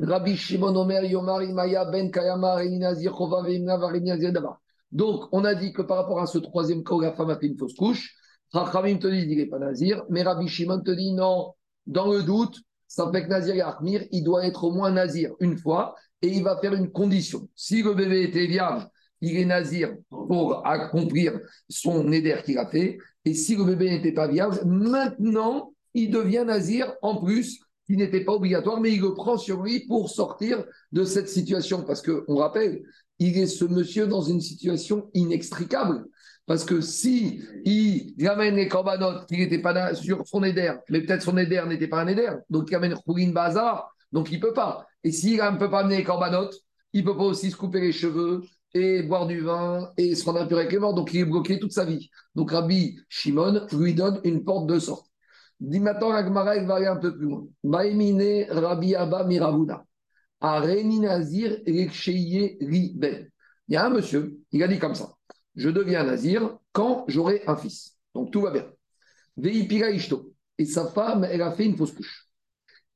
Rabbi 0.00 0.36
Shimon 0.36 0.74
Omer 0.76 1.04
Yomar 1.04 1.42
Imaya 1.42 1.84
Ben 1.84 2.10
Kayama 2.10 2.64
Nazir 2.64 3.14
Chova 3.14 3.42
Nazir 3.42 4.32
Donc, 4.90 5.28
on 5.32 5.44
a 5.44 5.54
dit 5.54 5.72
que 5.72 5.82
par 5.82 5.98
rapport 5.98 6.20
à 6.20 6.26
ce 6.26 6.38
troisième 6.38 6.82
cas 6.82 6.94
où 6.94 7.00
la 7.00 7.12
femme 7.12 7.30
a 7.30 7.38
fait 7.38 7.46
une 7.46 7.58
fausse 7.58 7.74
couche, 7.74 8.16
Rachamim 8.52 8.98
te 8.98 9.06
dit 9.06 9.26
il 9.28 9.36
n'est 9.36 9.46
pas 9.46 9.58
Nazir, 9.58 10.02
mais 10.08 10.22
Rabbi 10.22 10.48
Shimon 10.48 10.80
te 10.80 10.90
dit 10.90 11.12
non, 11.12 11.54
dans 11.86 12.10
le 12.10 12.22
doute, 12.22 12.58
que 12.96 13.28
Nazir 13.28 13.54
et 13.56 14.08
il 14.12 14.24
doit 14.24 14.46
être 14.46 14.64
au 14.64 14.72
moins 14.72 14.90
Nazir 14.90 15.32
une 15.40 15.56
fois 15.56 15.94
et 16.22 16.28
il 16.28 16.42
va 16.42 16.58
faire 16.58 16.74
une 16.74 16.90
condition. 16.90 17.48
Si 17.54 17.82
le 17.82 17.94
bébé 17.94 18.22
était 18.22 18.46
vierge, 18.46 18.86
il 19.20 19.36
est 19.36 19.44
Nazir 19.44 19.94
pour 20.08 20.66
accomplir 20.66 21.38
son 21.68 22.10
éder 22.12 22.36
qu'il 22.44 22.58
a 22.58 22.66
fait. 22.66 22.98
Et 23.24 23.34
si 23.34 23.56
le 23.56 23.64
bébé 23.64 23.90
n'était 23.90 24.12
pas 24.12 24.28
vierge, 24.28 24.60
maintenant, 24.64 25.72
il 25.94 26.10
devient 26.10 26.44
Nazir 26.46 26.92
en 27.02 27.22
plus 27.22 27.60
qui 27.86 27.96
n'était 27.96 28.24
pas 28.24 28.32
obligatoire, 28.32 28.80
mais 28.80 28.92
il 28.92 29.00
le 29.00 29.14
prend 29.14 29.36
sur 29.36 29.62
lui 29.62 29.86
pour 29.86 30.10
sortir 30.10 30.64
de 30.92 31.04
cette 31.04 31.28
situation. 31.28 31.82
Parce 31.82 32.02
qu'on 32.02 32.36
rappelle, 32.36 32.82
il 33.18 33.36
est 33.36 33.46
ce 33.46 33.64
monsieur 33.64 34.06
dans 34.06 34.22
une 34.22 34.40
situation 34.40 35.10
inextricable. 35.12 36.06
Parce 36.50 36.64
que 36.64 36.80
si 36.80 37.40
il 37.64 38.12
ramène 38.26 38.56
les 38.56 38.66
corbanotes, 38.66 39.24
il 39.30 39.38
n'était 39.38 39.60
pas 39.60 39.94
sur 39.94 40.26
son 40.26 40.42
éder, 40.42 40.74
mais 40.88 41.00
peut-être 41.00 41.22
son 41.22 41.38
éder 41.38 41.62
n'était 41.68 41.86
pas 41.86 42.00
un 42.00 42.08
éder, 42.08 42.28
donc 42.50 42.68
il 42.68 42.74
ramène 42.74 42.96
Khourin 43.06 43.30
Bazar, 43.30 43.94
donc 44.10 44.32
il 44.32 44.38
ne 44.38 44.40
peut 44.40 44.52
pas. 44.52 44.84
Et 45.04 45.12
s'il 45.12 45.36
ne 45.36 45.58
peut 45.58 45.70
pas 45.70 45.82
amener 45.82 45.98
les 45.98 46.02
corbanotes, 46.02 46.56
il 46.92 47.04
ne 47.04 47.08
peut 47.08 47.16
pas 47.16 47.22
aussi 47.22 47.52
se 47.52 47.56
couper 47.56 47.78
les 47.80 47.92
cheveux 47.92 48.42
et 48.74 49.04
boire 49.04 49.28
du 49.28 49.42
vin 49.42 49.90
et 49.96 50.16
se 50.16 50.24
rendre 50.24 50.40
impur 50.40 50.58
avec 50.58 50.72
les 50.72 50.80
morts, 50.80 50.92
donc 50.92 51.14
il 51.14 51.20
est 51.20 51.24
bloqué 51.24 51.60
toute 51.60 51.70
sa 51.70 51.84
vie. 51.84 52.10
Donc 52.34 52.50
Rabbi 52.50 52.98
Shimon 53.08 53.68
lui 53.70 53.94
donne 53.94 54.20
une 54.24 54.42
porte 54.42 54.66
de 54.66 54.80
sorte. 54.80 55.06
Dit 55.60 55.78
maintenant, 55.78 56.08
va 56.08 56.50
aller 56.50 56.86
un 56.88 56.96
peu 56.96 57.16
plus 57.16 57.26
loin. 57.26 57.46
Maïmine 57.62 58.46
Rabbi 58.50 58.96
Abba 58.96 59.22
Miravuna. 59.22 59.84
Il 60.42 60.98
y 63.68 63.76
a 63.76 63.86
un 63.86 63.90
monsieur, 63.90 64.40
il 64.50 64.62
a 64.64 64.66
dit 64.66 64.80
comme 64.80 64.96
ça 64.96 65.12
Je 65.60 65.68
deviens 65.68 66.04
Nazir 66.04 66.56
quand 66.72 67.04
j'aurai 67.06 67.42
un 67.46 67.54
fils. 67.54 67.98
Donc 68.14 68.30
tout 68.30 68.40
va 68.40 68.50
bien. 68.50 68.64
Veipira. 69.36 69.88
Et 70.56 70.64
sa 70.64 70.86
femme, 70.86 71.24
elle 71.30 71.42
a 71.42 71.52
fait 71.52 71.66
une 71.66 71.76
fausse 71.76 71.92
couche. 71.92 72.30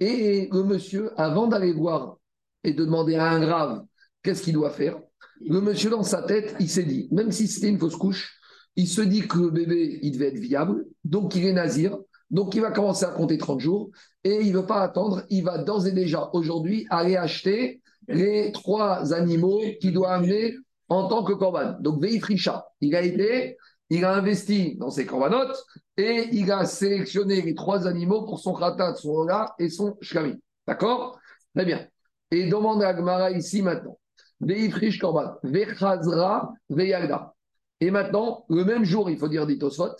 Et 0.01 0.49
le 0.51 0.63
monsieur, 0.65 1.11
avant 1.21 1.47
d'aller 1.47 1.75
voir 1.75 2.17
et 2.63 2.73
de 2.73 2.83
demander 2.83 3.17
à 3.17 3.31
un 3.31 3.41
grave 3.41 3.85
qu'est-ce 4.23 4.43
qu'il 4.43 4.55
doit 4.55 4.71
faire, 4.71 4.99
le 5.47 5.61
monsieur, 5.61 5.91
dans 5.91 6.03
sa 6.05 6.23
tête, 6.23 6.57
il 6.59 6.71
s'est 6.71 6.85
dit, 6.85 7.07
même 7.13 7.33
si 7.33 7.49
c'était 7.49 7.69
une 7.69 7.79
fausse 7.79 7.97
couche, 7.97 8.41
il 8.77 8.89
se 8.89 9.03
dit 9.03 9.29
que 9.29 9.39
le 9.41 9.51
bébé, 9.51 9.99
il 10.01 10.13
devait 10.13 10.29
être 10.29 10.39
viable, 10.39 10.87
donc 11.05 11.35
il 11.35 11.45
est 11.45 11.53
nazir, 11.53 11.99
donc 12.31 12.55
il 12.55 12.63
va 12.63 12.71
commencer 12.71 13.05
à 13.05 13.11
compter 13.11 13.37
30 13.37 13.61
jours 13.61 13.91
et 14.25 14.41
il 14.41 14.53
ne 14.53 14.61
veut 14.61 14.67
pas 14.67 14.81
attendre, 14.81 15.23
il 15.29 15.45
va 15.45 15.59
d'ores 15.59 15.87
et 15.87 15.93
déjà 15.93 16.31
aujourd'hui 16.33 16.87
aller 16.89 17.17
acheter 17.17 17.83
les 18.09 18.53
trois 18.53 19.13
animaux 19.13 19.61
qu'il 19.83 19.93
doit 19.93 20.13
amener 20.13 20.57
en 20.89 21.09
tant 21.09 21.25
que 21.25 21.33
corban. 21.33 21.77
Donc 21.81 22.01
Veifricha, 22.01 22.67
il 22.81 22.95
a 22.95 23.03
été, 23.03 23.57
il 23.91 24.05
a 24.05 24.15
investi 24.15 24.77
dans 24.77 24.91
ses 24.91 25.07
corbanotes 25.07 25.65
et 25.97 26.29
il 26.33 26.51
a 26.51 26.65
sélectionné 26.65 27.43
les 27.43 27.55
trois 27.55 27.87
animaux 27.87 28.25
pour 28.25 28.41
son 28.41 28.55
khatat, 28.55 28.95
son 28.97 29.11
ola 29.11 29.55
et 29.59 29.69
son 29.69 29.97
shkami. 30.01 30.35
D'accord? 30.67 31.19
Très 31.55 31.65
bien. 31.65 31.87
Et 32.31 32.49
demande 32.49 32.83
à 32.83 32.93
Gmara 32.93 33.31
ici 33.31 33.63
maintenant. 33.63 33.99
Veifrish 34.41 34.99
korban, 34.99 35.37
vechazra 35.43 36.53
veyagda. 36.69 37.35
Et 37.81 37.91
maintenant, 37.91 38.45
le 38.49 38.65
même 38.65 38.85
jour, 38.85 39.11
il 39.11 39.19
faut 39.19 39.29
dire 39.29 39.47
dit 39.47 39.59
Tosfot, 39.59 39.95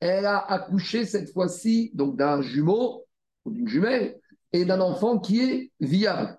elle 0.00 0.26
a 0.26 0.38
accouché 0.38 1.04
cette 1.04 1.32
fois-ci 1.32 1.90
donc 1.94 2.16
d'un 2.16 2.42
jumeau 2.42 3.04
ou 3.44 3.50
d'une 3.50 3.68
jumelle 3.68 4.18
et 4.52 4.64
d'un 4.64 4.80
enfant 4.80 5.18
qui 5.18 5.40
est 5.40 5.72
viable. 5.80 6.38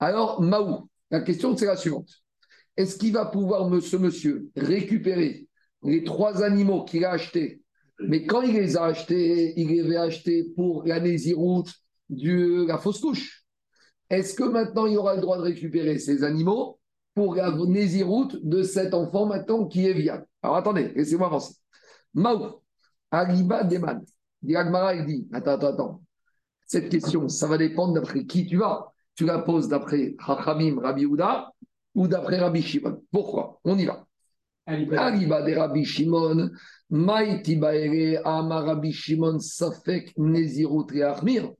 Alors, 0.00 0.40
Maou, 0.40 0.88
la 1.10 1.20
question 1.20 1.56
c'est 1.56 1.66
la 1.66 1.76
suivante. 1.76 2.08
Est-ce 2.78 2.96
qu'il 2.96 3.12
va 3.12 3.26
pouvoir, 3.26 3.68
ce 3.82 3.96
monsieur, 3.96 4.50
récupérer 4.54 5.48
les 5.82 6.04
trois 6.04 6.44
animaux 6.44 6.84
qu'il 6.84 7.04
a 7.04 7.10
achetés? 7.10 7.60
Mais 7.98 8.24
quand 8.24 8.42
il 8.42 8.54
les 8.54 8.76
a 8.76 8.84
achetés, 8.84 9.52
il 9.56 9.66
les 9.68 9.84
avait 9.84 9.96
achetés 9.96 10.52
pour 10.54 10.84
la 10.86 11.00
nésiroute 11.00 11.74
de 12.08 12.66
la 12.68 12.78
fausse 12.78 13.00
couche. 13.00 13.44
Est-ce 14.08 14.32
que 14.32 14.44
maintenant 14.44 14.86
il 14.86 14.96
aura 14.96 15.16
le 15.16 15.20
droit 15.20 15.38
de 15.38 15.42
récupérer 15.42 15.98
ces 15.98 16.22
animaux 16.22 16.78
pour 17.16 17.34
la 17.34 17.50
nésiroute 17.50 18.36
de 18.46 18.62
cet 18.62 18.94
enfant 18.94 19.26
maintenant 19.26 19.66
qui 19.66 19.84
est 19.84 19.92
viable? 19.92 20.24
Alors 20.40 20.54
attendez, 20.54 20.92
laissez-moi 20.94 21.26
avancer. 21.26 21.56
Maou, 22.14 22.62
Aliba 23.10 23.64
Deman. 23.64 24.04
il 24.44 25.04
dit 25.04 25.28
Attends, 25.32 25.50
attends, 25.54 25.66
attends. 25.66 26.02
Cette 26.64 26.90
question, 26.90 27.28
ça 27.28 27.48
va 27.48 27.58
dépendre 27.58 27.94
d'après 27.94 28.24
qui 28.24 28.46
tu 28.46 28.58
vas. 28.58 28.92
Tu 29.16 29.24
la 29.24 29.40
poses 29.40 29.66
d'après 29.66 30.14
Chachamim 30.24 30.78
Rabbi 30.80 31.06
Ouda 31.06 31.50
ou 31.98 32.06
d'après 32.06 32.38
Rabbi 32.38 32.62
Shimon. 32.62 33.02
Pourquoi? 33.10 33.58
On 33.64 33.76
y 33.76 33.84
va. 33.84 34.06
Aliba 34.66 35.42
de 35.42 35.54
Rabbi 35.54 35.84
Shimon, 35.84 36.50
Maïti 36.90 37.56
Baere 37.56 38.20
Ama 38.24 38.60
Rabbi 38.60 38.92
Shimon 38.92 39.40
Safek 39.40 40.12
Nezirut 40.16 40.86
Reachmir. 40.92 41.50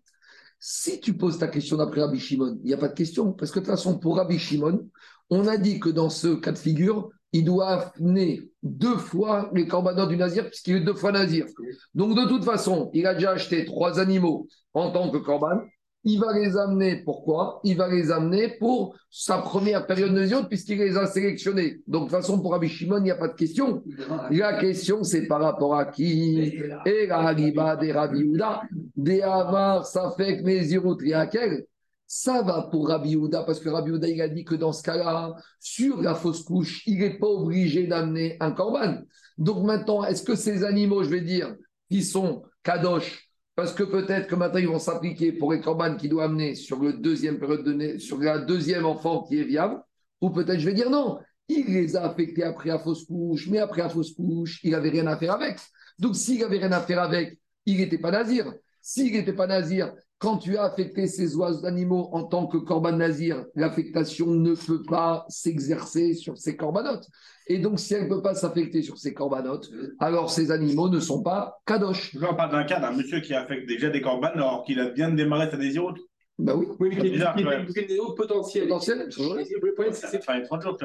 Si 0.61 1.01
tu 1.01 1.15
poses 1.15 1.39
ta 1.39 1.49
question 1.49 1.77
d'après 1.77 2.03
Rabbi 2.03 2.21
Shimon, 2.21 2.59
il 2.63 2.67
n'y 2.67 2.73
a 2.73 2.77
pas 2.77 2.89
de 2.89 2.95
question, 2.95 3.33
parce 3.33 3.51
que 3.51 3.59
de 3.59 3.65
toute 3.65 3.75
façon, 3.75 3.99
pour 3.99 4.17
Rabbi 4.17 4.39
Shimon, 4.39 4.89
on 5.29 5.49
a 5.49 5.57
dit 5.57 5.81
que 5.81 5.89
dans 5.89 6.11
ce 6.11 6.37
cas 6.37 6.53
de 6.53 6.59
figure, 6.59 7.11
il 7.33 7.45
doit 7.45 7.93
amener 7.97 8.49
deux 8.63 8.97
fois 8.97 9.51
les 9.55 9.67
corbanotes 9.67 10.09
du 10.09 10.17
nazir, 10.17 10.47
puisqu'il 10.47 10.77
est 10.77 10.85
deux 10.85 10.95
fois 10.95 11.11
nazir. 11.11 11.47
Donc, 11.95 12.17
de 12.17 12.29
toute 12.29 12.45
façon, 12.45 12.91
il 12.95 13.07
a 13.07 13.15
déjà 13.15 13.33
acheté 13.33 13.65
trois 13.65 13.99
animaux 13.99 14.47
en 14.73 14.93
tant 14.93 15.11
que 15.11 15.19
corban. 15.19 15.63
Il 16.05 16.21
va 16.21 16.33
les 16.33 16.57
amener, 16.57 17.03
pourquoi? 17.05 17.61
Il 17.65 17.77
va 17.77 17.89
les 17.89 18.11
amener 18.11 18.57
pour 18.59 18.95
sa 19.11 19.39
première 19.39 19.87
période 19.87 20.11
de 20.15 20.21
nazir, 20.21 20.49
puisqu'il 20.49 20.79
les 20.79 20.97
a 20.97 21.07
sélectionnés. 21.07 21.81
Donc, 21.87 22.05
de 22.05 22.09
toute 22.09 22.17
façon, 22.17 22.41
pour 22.41 22.53
Rabbi 22.53 22.69
Shimon, 22.69 22.99
il 22.99 23.03
n'y 23.05 23.11
a 23.11 23.17
pas 23.17 23.29
de 23.29 23.35
question. 23.35 23.83
La 24.31 24.59
question, 24.61 25.03
c'est 25.03 25.27
par 25.27 25.41
rapport 25.41 25.75
à 25.75 25.87
qui? 25.87 26.61
Et 26.87 27.07
la 27.07 27.35
des 27.35 27.93
Rabbi 27.93 28.25
Ouda, 28.25 28.63
des 28.97 29.23
Avar, 29.23 29.85
Safek, 29.85 30.43
Nezirut, 30.45 30.97
quel? 31.31 31.67
Ça 32.07 32.41
va 32.41 32.69
pour 32.71 32.89
Rabbi 32.89 33.17
Houda, 33.17 33.43
parce 33.43 33.61
que 33.61 33.69
Rabbi 33.69 33.91
Houda, 33.91 34.09
il 34.09 34.23
a 34.23 34.29
dit 34.29 34.45
que 34.45 34.55
dans 34.55 34.73
ce 34.73 34.83
cas-là, 34.83 35.35
sur 35.61 36.01
la 36.01 36.15
fausse 36.15 36.43
couche, 36.43 36.83
il 36.87 37.01
n'est 37.01 37.19
pas 37.19 37.27
obligé 37.27 37.87
d'amener 37.87 38.39
un 38.41 38.53
corban. 38.53 39.03
Donc 39.37 39.63
maintenant, 39.63 40.03
est-ce 40.05 40.23
que 40.23 40.35
ces 40.35 40.65
animaux, 40.65 41.03
je 41.03 41.11
vais 41.11 41.21
dire, 41.21 41.55
qui 41.91 42.03
sont 42.03 42.45
kadosh, 42.63 43.28
parce 43.59 43.73
que 43.73 43.83
peut-être 43.83 44.29
que 44.29 44.37
maintenant 44.37 44.61
ils 44.61 44.69
vont 44.69 44.79
s'appliquer 44.79 45.33
pour 45.33 45.53
les 45.53 45.61
corbanes 45.61 45.97
qu'il 45.97 46.11
doit 46.11 46.27
amener 46.27 46.55
sur 46.55 46.79
le 46.79 46.93
deuxième 46.93 47.41
période 47.41 47.65
de 47.65 47.99
sur 47.99 48.17
la 48.19 48.39
deuxième 48.39 48.87
enfant 48.87 49.25
qui 49.25 49.41
est 49.41 49.43
viable, 49.43 49.83
ou 50.21 50.31
peut-être 50.31 50.61
je 50.61 50.67
vais 50.67 50.75
dire 50.75 50.91
non, 50.91 51.19
il 51.49 51.67
les 51.67 51.97
a 51.97 52.05
affectés 52.05 52.45
après 52.45 52.69
la 52.69 52.79
fausse 52.79 53.05
couche, 53.05 53.49
mais 53.51 53.59
après 53.59 53.83
la 53.83 53.89
fausse 53.89 54.13
couche, 54.13 54.61
il 54.63 54.71
n'avait 54.71 54.91
rien 54.91 55.09
à 55.09 55.17
faire 55.17 55.33
avec. 55.33 55.59
Donc 55.99 56.15
s'il 56.15 56.39
n'avait 56.39 56.59
rien 56.59 56.71
à 56.71 56.81
faire 56.83 57.03
avec, 57.03 57.37
il 57.67 57.79
n'était 57.79 57.99
pas 57.99 58.13
nazir. 58.13 58.55
S'il 58.81 59.13
n'était 59.13 59.33
pas 59.33 59.49
nazir, 59.49 59.93
quand 60.19 60.39
tu 60.39 60.57
as 60.57 60.65
affecté 60.65 61.07
ces 61.07 61.37
oiseaux 61.37 61.65
animaux 61.65 62.09
en 62.13 62.25
tant 62.25 62.47
que 62.47 62.57
corban 62.57 62.93
nazir, 62.93 63.45
l'affectation 63.55 64.27
ne 64.27 64.55
peut 64.55 64.83
pas 64.83 65.25
s'exercer 65.29 66.15
sur 66.15 66.37
ces 66.39 66.57
corbanotes. 66.57 67.09
Et 67.47 67.59
donc, 67.59 67.79
si 67.79 67.95
elle 67.95 68.05
ne 68.05 68.09
peut 68.09 68.21
pas 68.23 68.35
s'affecter 68.35 68.83
sur 68.83 68.99
ces 68.99 69.15
corbanotes, 69.15 69.71
alors 70.01 70.31
ces 70.31 70.51
animaux 70.51 70.89
ne 70.89 70.99
sont 70.99 71.23
pas 71.23 71.61
kadosh. 71.67 72.13
Je 72.15 72.35
parle 72.35 72.51
d'un 72.51 72.65
cas 72.65 72.81
d'un 72.81 72.93
monsieur 72.93 73.21
qui 73.21 73.33
affecte 73.33 73.69
déjà 73.69 73.91
des 73.91 74.01
corbanes 74.01 74.35
alors 74.35 74.65
qu'il 74.65 74.81
a 74.81 74.91
bien 74.91 75.11
démarré 75.11 75.51
sa 75.51 75.57
désiroute. 75.57 75.99
Bah 76.39 76.55
oui. 76.55 76.67
Oui, 76.79 76.91
mais 76.95 77.09
il 77.09 77.19
y 77.19 77.23
a 77.23 77.35
une 77.37 78.15
potentiel. 78.15 78.69
Potentiel, 78.69 79.09
le 79.09 79.73
problème, 79.73 79.93
c'est 79.93 80.07
à 80.07 80.13
la 80.13 80.21
fin 80.21 80.39
de 80.39 80.45
30 80.45 80.63
jours. 80.63 80.77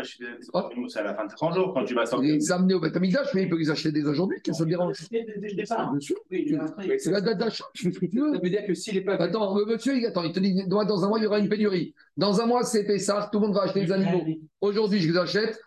C'est 0.90 1.00
à 1.00 1.04
la 1.04 1.14
fin 1.14 1.26
de 1.26 1.32
30 1.32 1.54
jours 1.54 1.74
quand 1.76 1.86
tu 1.86 1.94
vas 1.94 2.08
sortir. 2.08 2.34
Les 2.34 2.52
amener 2.52 2.74
au 2.74 2.80
Batamigdash, 2.80 3.28
mais 3.36 3.44
il 3.44 3.50
peut 3.50 3.60
les 3.60 3.70
acheter 3.70 3.92
dès 3.92 4.04
aujourd'hui, 4.04 4.40
qu'est-ce 4.42 4.58
que 4.58 4.64
ça 4.64 4.70
dérange 4.70 4.98
Bien 5.12 6.00
sûr. 6.00 6.18
C'est 6.98 7.12
la 7.12 7.22
date 7.22 7.38
d'achat, 7.38 7.66
je 7.74 7.84
fais 7.84 7.92
ce 7.92 8.00
que 8.00 8.06
tu 8.08 8.20
veux. 8.20 8.34
Ça 8.34 8.40
veut 8.42 8.50
dire 8.50 8.66
que 8.66 8.74
s'il 8.74 8.96
n'est 8.96 9.02
pas. 9.02 9.14
Attends, 9.14 9.56
le 9.56 9.66
monsieur, 9.66 9.96
il, 9.96 10.06
attend, 10.08 10.24
il 10.24 10.32
te 10.32 10.40
dit 10.40 10.68
dans 10.68 11.06
un 11.06 11.08
mois, 11.08 11.20
il 11.20 11.24
y 11.24 11.28
aura 11.28 11.38
une 11.38 11.50
pénurie. 11.50 11.94
Dans 12.18 12.42
un 12.42 12.48
mois, 12.48 12.64
c'est 12.64 12.84
Pessah, 12.84 13.30
tout 13.32 13.40
le 13.40 13.48
monde 13.48 13.56
va 13.56 13.64
acheter 13.64 13.86
des 13.86 13.92
animaux. 13.92 14.24
Aujourd'hui, 14.60 15.00
je 15.00 15.12
les 15.12 15.18
achète, 15.18 15.62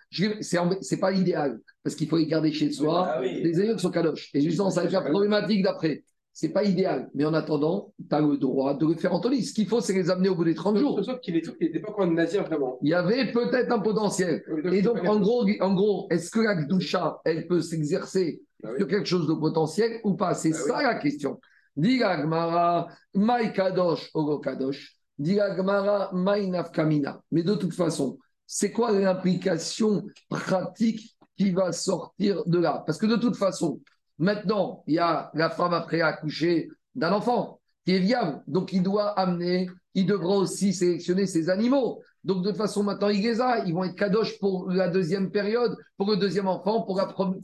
c'est 0.80 1.00
pas 1.00 1.12
idéal, 1.12 1.60
parce 1.84 1.94
qu'il 1.94 2.08
faut 2.08 2.18
les 2.18 2.26
garder 2.26 2.50
chez 2.50 2.72
soi. 2.72 3.20
Les 3.22 3.60
animaux 3.60 3.78
sont 3.78 3.90
caloches. 3.90 4.30
Et 4.34 4.40
justement, 4.40 4.70
ça 4.70 4.82
va 4.84 4.88
être 4.88 5.10
problématique 5.10 5.62
d'après 5.62 6.02
c'est 6.38 6.50
pas 6.50 6.64
idéal. 6.64 7.08
Mais 7.14 7.24
en 7.24 7.32
attendant, 7.32 7.94
tu 7.98 8.14
as 8.14 8.20
le 8.20 8.36
droit 8.36 8.74
de 8.74 8.86
le 8.86 8.94
faire 8.96 9.14
en 9.14 9.22
Ce 9.22 9.54
qu'il 9.54 9.66
faut, 9.66 9.80
c'est 9.80 9.94
les 9.94 10.10
amener 10.10 10.28
au 10.28 10.34
bout 10.34 10.44
des 10.44 10.54
30 10.54 10.76
jours. 10.76 11.02
Sauf 11.02 11.18
qu'il 11.20 11.34
n'était 11.34 11.80
pas 11.80 11.88
encore 11.88 12.06
nazir 12.06 12.44
vraiment. 12.44 12.78
Il 12.82 12.90
y 12.90 12.94
avait 12.94 13.32
peut-être 13.32 13.72
un 13.72 13.78
potentiel. 13.78 14.42
Et 14.70 14.82
donc, 14.82 14.98
en 15.08 15.18
gros, 15.18 15.46
en 15.60 15.72
gros 15.72 16.06
est-ce 16.10 16.30
que 16.30 16.40
la 16.40 16.54
Gdoucha, 16.54 17.22
elle 17.24 17.46
peut 17.46 17.62
s'exercer 17.62 18.42
bah 18.62 18.68
sur 18.76 18.86
quelque 18.86 19.06
chose 19.06 19.26
de 19.26 19.32
potentiel 19.32 19.98
ou 20.04 20.14
pas? 20.14 20.34
C'est 20.34 20.50
bah 20.50 20.58
ça 20.58 20.82
la 20.82 20.96
question. 20.96 21.40
Gmara, 21.78 22.88
Mai 23.14 23.54
Kadosh, 23.54 24.10
Oro 24.12 24.38
Kadosh. 24.38 24.94
Diga 25.18 25.54
Gmara, 25.56 26.10
Mai 26.12 26.48
Nafkamina. 26.48 27.22
Mais 27.32 27.44
de 27.44 27.54
toute 27.54 27.72
façon, 27.72 28.18
c'est 28.46 28.72
quoi 28.72 28.92
l'implication 28.92 30.04
pratique 30.28 31.16
qui 31.38 31.50
va 31.52 31.72
sortir 31.72 32.44
de 32.44 32.58
là? 32.58 32.82
Parce 32.86 32.98
que 32.98 33.06
de 33.06 33.16
toute 33.16 33.36
façon, 33.36 33.80
Maintenant, 34.18 34.82
il 34.86 34.94
y 34.94 34.98
a 34.98 35.30
la 35.34 35.50
femme 35.50 35.74
après 35.74 36.00
accoucher 36.00 36.68
d'un 36.94 37.12
enfant 37.12 37.60
qui 37.84 37.94
est 37.94 38.00
viable. 38.00 38.42
Donc, 38.46 38.72
il 38.72 38.82
doit 38.82 39.10
amener 39.18 39.68
il 39.96 40.04
devra 40.04 40.36
aussi 40.36 40.74
sélectionner 40.74 41.26
ses 41.26 41.48
animaux. 41.48 42.02
Donc, 42.22 42.44
de 42.44 42.50
toute 42.50 42.58
façon, 42.58 42.82
maintenant, 42.82 43.08
il 43.08 43.22
les 43.22 43.40
a. 43.40 43.64
Ils 43.64 43.72
vont 43.72 43.84
être 43.84 43.94
kadosh 43.94 44.38
pour 44.38 44.70
la 44.70 44.88
deuxième 44.88 45.30
période, 45.30 45.74
pour 45.96 46.10
le 46.10 46.18
deuxième 46.18 46.48
enfant, 46.48 46.82
pour 46.82 46.98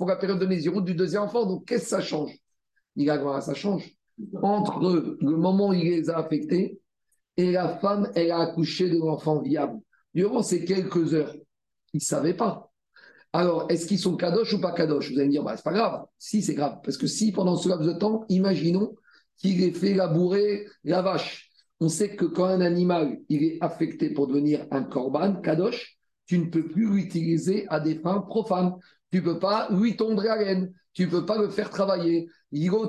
la, 0.07 0.17
période 0.17 0.39
de 0.39 0.45
Nézirut 0.45 0.83
du 0.83 0.95
deuxième 0.95 1.23
enfant. 1.23 1.47
Donc, 1.47 1.65
qu'est-ce 1.65 1.85
que 1.85 1.89
ça 1.89 2.01
change? 2.03 2.37
Il 2.95 3.09
a 3.09 3.41
ça 3.41 3.55
change. 3.55 3.91
Entre 4.43 4.81
le 5.19 5.37
moment 5.39 5.71
où 5.71 5.73
il 5.73 5.83
les 5.83 6.11
a 6.11 6.19
affectés 6.19 6.79
et 7.39 7.53
la 7.53 7.69
femme, 7.79 8.13
elle 8.15 8.31
a 8.31 8.41
accouché 8.41 8.91
de 8.91 8.99
l'enfant 8.99 9.41
viable. 9.41 9.81
Durant 10.15 10.43
ces 10.43 10.67
quelques 10.67 11.15
heures, 11.15 11.35
il 11.95 11.97
ne 11.97 12.01
savait 12.01 12.35
pas. 12.35 12.71
Alors, 13.33 13.67
est-ce 13.71 13.87
qu'ils 13.87 13.99
sont 13.99 14.17
kadosh 14.17 14.53
ou 14.55 14.61
pas 14.61 14.73
kadosh? 14.73 15.11
Vous 15.11 15.19
allez 15.19 15.27
me 15.27 15.33
dire, 15.33 15.43
bah, 15.43 15.57
c'est 15.57 15.65
pas 15.65 15.73
grave. 15.73 16.05
Si, 16.19 16.43
c'est 16.43 16.55
grave. 16.55 16.79
Parce 16.85 16.97
que 16.97 17.07
si, 17.07 17.33
pendant 17.33 17.57
ce 17.57 17.69
laps 17.69 17.87
de 17.87 17.93
temps, 17.93 18.25
imaginons 18.29 18.95
qu'il 19.39 19.63
ait 19.63 19.73
fait 19.73 19.95
labourer 19.95 20.67
la 20.85 21.03
vache 21.03 21.53
on 21.83 21.89
sait 21.89 22.15
que 22.15 22.27
quand 22.27 22.45
un 22.45 22.61
animal 22.61 23.19
il 23.29 23.43
est 23.43 23.59
affecté 23.61 24.11
pour 24.11 24.29
devenir 24.29 24.65
un 24.71 24.85
korban, 24.85 25.35
kadosh, 25.41 25.99
tu 26.27 26.39
ne 26.39 26.45
peux 26.45 26.69
plus 26.69 26.89
l'utiliser 26.89 27.67
à 27.71 27.81
des 27.81 27.97
fins 27.97 28.21
profanes. 28.21 28.77
Tu 29.11 29.19
ne 29.19 29.25
peux 29.25 29.41
pas 29.41 29.67
lui 29.73 29.97
tondre 29.97 30.23
la 30.23 30.37
laine, 30.37 30.73
tu 30.93 31.07
ne 31.07 31.11
peux 31.11 31.27
pas 31.27 31.39
le 31.39 31.51
faire 31.51 31.71
travailler. 31.71 32.29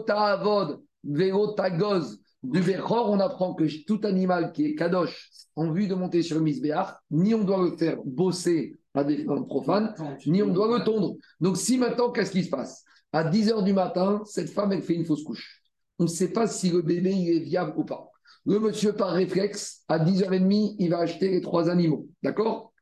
Avod, 0.09 0.83
goz. 1.03 2.19
Du 2.43 2.61
Bechor, 2.61 3.09
on 3.09 3.19
apprend 3.19 3.53
que 3.53 3.63
tout 3.85 4.01
animal 4.03 4.51
qui 4.51 4.65
est 4.65 4.75
kadosh 4.75 5.29
en 5.55 5.71
vue 5.71 5.87
de 5.87 5.95
monter 5.95 6.21
sur 6.21 6.37
le 6.37 6.43
misbéach, 6.43 6.89
ni 7.09 7.33
on 7.33 7.43
doit 7.43 7.63
le 7.63 7.77
faire 7.77 7.97
bosser 8.03 8.75
à 8.93 9.03
des 9.03 9.23
fins 9.23 9.41
profanes, 9.43 9.95
ni 10.27 10.43
on 10.43 10.51
doit 10.51 10.77
le 10.77 10.83
tondre. 10.83 11.15
Donc 11.39 11.57
si 11.57 11.77
maintenant, 11.77 12.11
qu'est-ce 12.11 12.31
qui 12.31 12.43
se 12.43 12.49
passe? 12.49 12.83
À 13.13 13.23
10 13.23 13.51
h 13.51 13.63
du 13.63 13.73
matin, 13.73 14.21
cette 14.25 14.49
femme, 14.49 14.73
elle 14.73 14.81
fait 14.81 14.95
une 14.95 15.05
fausse 15.05 15.23
couche. 15.23 15.61
On 15.99 16.03
ne 16.03 16.09
sait 16.09 16.33
pas 16.33 16.47
si 16.47 16.69
le 16.69 16.81
bébé 16.81 17.11
il 17.11 17.37
est 17.37 17.39
viable 17.39 17.73
ou 17.77 17.85
pas. 17.85 18.09
Le 18.45 18.59
monsieur, 18.59 18.93
par 18.93 19.11
réflexe, 19.11 19.83
à 19.87 19.99
10h30, 19.99 20.75
il 20.79 20.89
va 20.89 20.99
acheter 20.99 21.29
les 21.29 21.39
trois 21.39 21.69
animaux. 21.69 22.07
D'accord? 22.23 22.73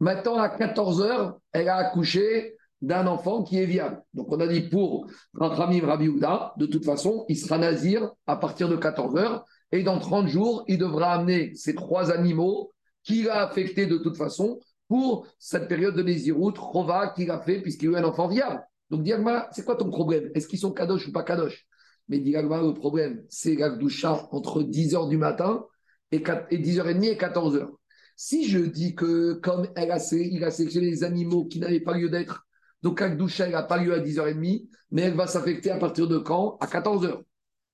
Maintenant, 0.00 0.38
à 0.38 0.48
14h, 0.48 1.34
elle 1.52 1.68
a 1.68 1.76
accouché 1.76 2.56
d'un 2.82 3.06
enfant 3.06 3.44
qui 3.44 3.58
est 3.58 3.64
viable. 3.64 4.02
Donc, 4.12 4.26
on 4.30 4.40
a 4.40 4.46
dit 4.46 4.62
pour 4.62 5.06
Rachamim 5.34 5.86
Rabbi 5.86 6.08
de 6.08 6.66
toute 6.66 6.84
façon, 6.84 7.24
il 7.28 7.38
sera 7.38 7.56
nazir 7.56 8.10
à 8.26 8.36
partir 8.36 8.68
de 8.68 8.76
14h. 8.76 9.44
Et 9.70 9.82
dans 9.82 9.98
30 9.98 10.26
jours, 10.26 10.64
il 10.66 10.78
devra 10.78 11.14
amener 11.14 11.54
ces 11.54 11.74
trois 11.74 12.10
animaux 12.10 12.72
qu'il 13.04 13.30
a 13.30 13.46
affectés 13.46 13.86
de 13.86 13.96
toute 13.96 14.16
façon 14.16 14.60
pour 14.88 15.26
cette 15.38 15.68
période 15.68 15.94
de 15.94 16.02
Nézirut, 16.02 16.52
Rova 16.58 17.08
qu'il 17.08 17.30
a 17.30 17.40
fait 17.40 17.62
puisqu'il 17.62 17.88
a 17.88 17.92
eu 17.92 17.96
un 17.96 18.04
enfant 18.04 18.28
viable. 18.28 18.60
Donc, 18.90 19.04
Diagma, 19.04 19.48
c'est 19.52 19.64
quoi 19.64 19.76
ton 19.76 19.88
problème? 19.88 20.30
Est-ce 20.34 20.48
qu'ils 20.48 20.58
sont 20.58 20.72
kadosh 20.72 21.08
ou 21.08 21.12
pas 21.12 21.22
kadosh? 21.22 21.66
Mais 22.08 22.18
dit 22.18 22.32
le 22.32 22.74
problème, 22.74 23.22
c'est 23.28 23.54
l'Agdoucha 23.54 24.28
entre 24.32 24.62
10h 24.62 25.08
du 25.08 25.16
matin 25.16 25.64
et, 26.10 26.18
10h30 26.18 27.04
et 27.04 27.16
14h. 27.16 27.68
Si 28.16 28.48
je 28.48 28.58
dis 28.58 28.94
que 28.94 29.34
comme 29.34 29.68
il 29.76 29.90
a 29.90 30.50
sélectionné 30.50 30.90
les 30.90 31.04
animaux 31.04 31.46
qui 31.46 31.58
n'avaient 31.58 31.80
pas 31.80 31.96
lieu 31.96 32.10
d'être, 32.10 32.44
donc 32.82 33.00
l'Agdoucha, 33.00 33.46
elle 33.46 33.52
n'a 33.52 33.62
pas 33.62 33.82
lieu 33.82 33.94
à 33.94 34.00
10h30, 34.00 34.68
mais 34.90 35.02
elle 35.02 35.14
va 35.14 35.26
s'affecter 35.26 35.70
à 35.70 35.78
partir 35.78 36.08
de 36.08 36.18
quand? 36.18 36.58
À 36.60 36.66
14h. 36.66 37.22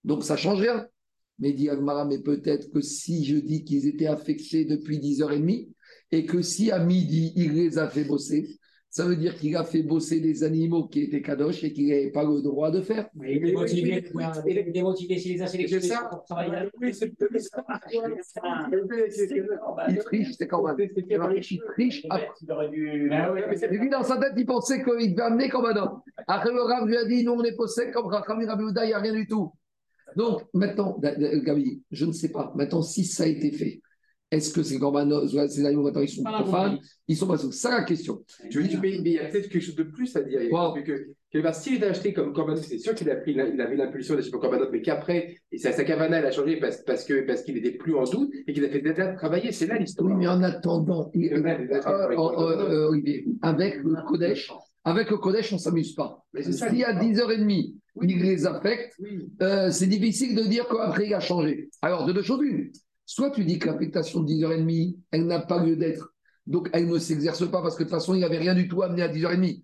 Donc 0.05 0.25
ça 0.25 0.35
ne 0.35 0.39
change 0.39 0.61
rien. 0.61 0.87
Mais 1.39 1.53
dit 1.53 1.71
Agmara, 1.71 2.05
mais 2.05 2.19
peut-être 2.19 2.71
que 2.71 2.81
si 2.81 3.25
je 3.25 3.37
dis 3.37 3.65
qu'ils 3.65 3.87
étaient 3.87 4.07
affectés 4.07 4.65
depuis 4.65 4.99
10h30 4.99 5.69
et 6.11 6.27
que 6.27 6.43
si 6.43 6.71
à 6.71 6.79
midi, 6.79 7.33
il 7.37 7.53
les 7.53 7.79
a 7.79 7.89
fait 7.89 8.05
bosser, 8.05 8.59
ça 8.91 9.05
veut 9.05 9.17
dire 9.17 9.37
qu'il 9.37 9.55
a 9.55 9.65
fait 9.65 9.83
bosser 9.83 10.21
des 10.21 10.45
animaux 10.45 10.89
qui 10.89 11.03
étaient 11.03 11.21
kadosh 11.21 11.63
et 11.63 11.73
qu'il 11.73 11.89
n'avait 11.89 12.11
pas 12.11 12.25
le 12.25 12.41
droit 12.41 12.71
de 12.71 12.81
faire. 12.81 13.09
il 13.23 13.49
est 13.49 13.53
motivé, 13.53 14.03
il 14.47 14.77
est 14.77 14.83
motivé 14.83 15.19
s'il 15.19 15.35
les 15.35 15.43
a 15.43 15.47
sélectionnés 15.47 15.89
pour 16.11 16.25
travailler. 16.25 16.71
Il 19.89 19.99
triche, 19.99 20.33
c'est 20.39 20.47
quand 20.47 20.63
même. 20.63 20.77
Il 20.79 21.61
triche. 21.73 22.07
Lui, 23.71 23.91
dans 23.91 24.03
sa 24.03 24.17
tête, 24.17 24.33
il 24.37 24.47
pensait 24.47 24.83
qu'il 24.83 25.15
devait 25.15 25.23
amener 25.23 25.51
comme 25.51 25.67
un 25.67 26.03
Après, 26.27 26.51
le 26.51 26.63
Rav 26.63 26.87
lui 26.87 26.97
a 26.97 27.05
dit, 27.05 27.25
nous, 27.25 27.33
on 27.33 27.45
est 27.45 27.57
possède 27.57 27.93
comme 27.93 28.07
Rachami 28.07 28.47
Rabiouda, 28.47 28.85
il 28.85 28.89
n'y 28.89 28.95
a 28.95 29.01
rien 29.01 29.13
du 29.13 29.27
tout. 29.27 29.53
Donc, 30.17 30.43
maintenant, 30.55 30.99
Gabi, 30.99 31.83
je 31.91 32.07
ne 32.07 32.13
sais 32.13 32.33
pas. 32.33 32.53
Maintenant, 32.57 32.81
si 32.81 33.05
ça 33.05 33.25
a 33.25 33.27
été 33.27 33.53
fait, 33.53 33.83
est-ce 34.31 34.53
que 34.53 34.63
ces 34.63 34.79
corbanotes, 34.79 35.31
ces 35.49 35.65
animaux 35.65 35.91
ils 36.01 36.09
sont 36.09 36.23
profanes 36.23 36.79
Ils 37.07 37.17
sont 37.17 37.27
pas 37.27 37.39
C'est 37.39 37.51
ça 37.53 37.71
la 37.71 37.85
question. 37.85 38.23
Tu 38.51 38.63
dis, 38.65 38.77
mais 38.77 38.97
il 38.97 39.09
y 39.09 39.19
a 39.19 39.25
peut-être 39.25 39.49
quelque 39.49 39.63
chose 39.63 39.75
de 39.75 39.85
plus 39.85 40.15
à 40.17 40.23
dire. 40.23 40.41
Que, 40.41 41.15
que, 41.33 41.53
s'il 41.53 41.83
est 41.83 41.87
acheté 41.87 42.13
comme 42.13 42.35
corbanot, 42.35 42.61
c'est 42.61 42.79
sûr 42.79 42.95
qu'il 42.95 43.09
a 43.11 43.17
pris, 43.17 43.33
il 43.33 43.41
avait 43.41 43.77
l'impulsion 43.77 44.15
d'acheter 44.15 44.31
comme 44.31 44.43
corbanot, 44.43 44.67
mais 44.71 44.83
qu'après, 44.83 45.37
sa, 45.57 45.73
sa 45.73 45.85
cavana, 45.85 46.19
elle 46.19 46.27
a 46.27 46.31
changé 46.31 46.57
parce, 46.57 46.83
parce 46.83 47.05
que 47.05 47.27
parce 47.27 47.43
qu'il 47.43 47.55
n'était 47.55 47.71
plus 47.71 47.95
en 47.95 48.05
doute 48.05 48.31
et 48.47 48.53
qu'il 48.53 48.65
a 48.67 48.69
fait 48.69 48.83
déjà 48.83 49.09
travailler. 49.15 49.51
C'est 49.51 49.67
là 49.67 49.79
l'histoire. 49.79 50.11
Oui, 50.11 50.15
mais 50.19 50.29
en 50.29 50.43
attendant, 50.43 51.11
il, 51.15 51.33
euh, 51.33 51.43
euh, 51.87 52.93
euh, 52.93 53.23
avec 53.41 53.77
le 53.83 54.07
Kodesh, 54.07 54.53
avec 54.85 55.11
le 55.11 55.17
Kodesh, 55.17 55.53
on 55.53 55.57
ne 55.57 55.61
s'amuse 55.61 55.95
pas. 55.95 56.23
S'il 56.39 56.77
y 56.77 56.85
a 56.85 56.93
10h30, 56.93 57.75
il 58.03 58.23
les 58.23 58.47
affecte, 58.47 58.95
c'est 59.71 59.87
difficile 59.87 60.37
de 60.37 60.43
dire 60.43 60.69
qu'après 60.69 61.07
il 61.07 61.15
a 61.15 61.21
changé. 61.21 61.71
Alors, 61.81 62.05
de 62.05 62.13
deux 62.13 62.23
choses 62.23 62.43
une. 62.43 62.71
Soit 63.11 63.31
tu 63.31 63.43
dis 63.47 63.59
que 63.59 63.69
l'affectation 63.69 64.21
de 64.21 64.29
10h30, 64.31 64.99
elle 65.13 65.27
n'a 65.27 65.41
pas 65.41 65.65
lieu 65.65 65.77
d'être. 65.77 66.13
Donc, 66.47 66.69
elle 66.75 66.87
ne 66.87 66.99
s'exerce 66.99 67.51
pas 67.51 67.63
parce 67.63 67.75
que 67.75 67.83
de 67.83 67.89
toute 67.89 67.99
façon, 67.99 68.13
il 68.13 68.19
n'y 68.19 68.25
avait 68.25 68.37
rien 68.37 68.55
du 68.55 68.69
tout 68.69 68.83
amené 68.83 69.01
à 69.01 69.09
10h30. 69.09 69.63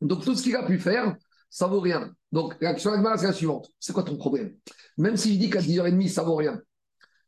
Donc, 0.00 0.24
tout 0.24 0.34
ce 0.34 0.42
qu'il 0.42 0.56
a 0.56 0.64
pu 0.64 0.80
faire, 0.80 1.14
ça 1.50 1.68
vaut 1.68 1.78
rien. 1.78 2.10
Donc, 2.32 2.56
l'action 2.60 2.90
Agmara, 2.90 3.16
c'est 3.16 3.28
la 3.28 3.32
suivante. 3.32 3.70
C'est 3.78 3.92
quoi 3.92 4.02
ton 4.02 4.16
problème? 4.16 4.56
Même 4.98 5.16
si 5.16 5.34
je 5.34 5.38
dis 5.38 5.50
qu'à 5.50 5.60
10h30, 5.60 6.08
ça 6.08 6.24
vaut 6.24 6.34
rien. 6.34 6.60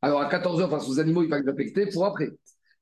Alors, 0.02 0.20
à 0.20 0.28
14h, 0.28 0.68
face 0.68 0.88
aux 0.88 0.98
animaux, 0.98 1.22
il 1.22 1.28
va 1.28 1.38
les 1.38 1.48
affecter 1.48 1.86
pour 1.86 2.04
après. 2.04 2.30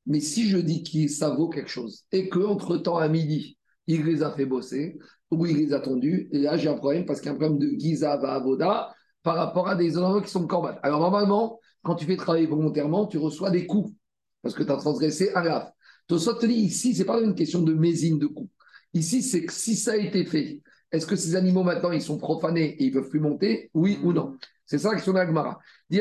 Mais 0.06 0.20
si 0.20 0.48
je 0.48 0.56
dis 0.56 0.84
que 0.84 1.12
ça 1.12 1.28
vaut 1.28 1.50
quelque 1.50 1.70
chose 1.70 2.04
et 2.12 2.30
qu'entre-temps, 2.30 2.96
à 2.96 3.08
midi, 3.08 3.58
il 3.88 4.06
les 4.06 4.22
a 4.22 4.30
fait 4.30 4.46
bosser 4.46 4.98
ou 5.30 5.44
il 5.44 5.58
les 5.58 5.74
a 5.74 5.80
tendus, 5.80 6.30
et 6.32 6.38
là, 6.38 6.56
j'ai 6.56 6.70
un 6.70 6.78
problème 6.78 7.04
parce 7.04 7.20
qu'il 7.20 7.26
y 7.26 7.28
a 7.30 7.34
un 7.34 7.38
problème 7.38 7.58
de 7.58 7.78
Giza 7.78 8.12
Avoda 8.12 8.94
par 9.22 9.36
rapport 9.36 9.68
à 9.68 9.74
des 9.74 9.98
endroits 9.98 10.22
qui 10.22 10.30
sont 10.30 10.46
corbanes. 10.46 10.78
Alors, 10.82 11.00
normalement, 11.00 11.60
quand 11.86 11.94
tu 11.94 12.04
fais 12.04 12.16
travailler 12.16 12.46
volontairement, 12.46 13.06
tu 13.06 13.18
reçois 13.18 13.50
des 13.50 13.66
coups 13.66 13.94
parce 14.42 14.54
que 14.54 14.64
tu 14.64 14.72
as 14.72 14.76
transgressé 14.76 15.30
un 15.34 15.42
grave. 15.42 15.70
Tosot 16.08 16.34
te 16.34 16.46
dit 16.46 16.54
ici, 16.54 16.94
ce 16.94 17.00
n'est 17.00 17.04
pas 17.04 17.20
une 17.20 17.34
question 17.34 17.62
de 17.62 17.72
mésine 17.72 18.18
de 18.18 18.26
coups. 18.26 18.50
Ici, 18.92 19.22
c'est 19.22 19.44
que 19.44 19.52
si 19.52 19.76
ça 19.76 19.92
a 19.92 19.96
été 19.96 20.24
fait, 20.24 20.60
est-ce 20.90 21.06
que 21.06 21.16
ces 21.16 21.36
animaux 21.36 21.62
maintenant 21.62 21.92
ils 21.92 22.02
sont 22.02 22.18
profanés 22.18 22.76
et 22.78 22.84
ils 22.84 22.92
peuvent 22.92 23.08
plus 23.08 23.20
monter? 23.20 23.70
Oui 23.74 23.98
ou 24.02 24.12
non? 24.12 24.36
C'est 24.64 24.78
ça 24.78 24.88
la 24.88 24.94
question 24.96 25.12
d'Agmara. 25.12 25.58
Dit 25.88 26.00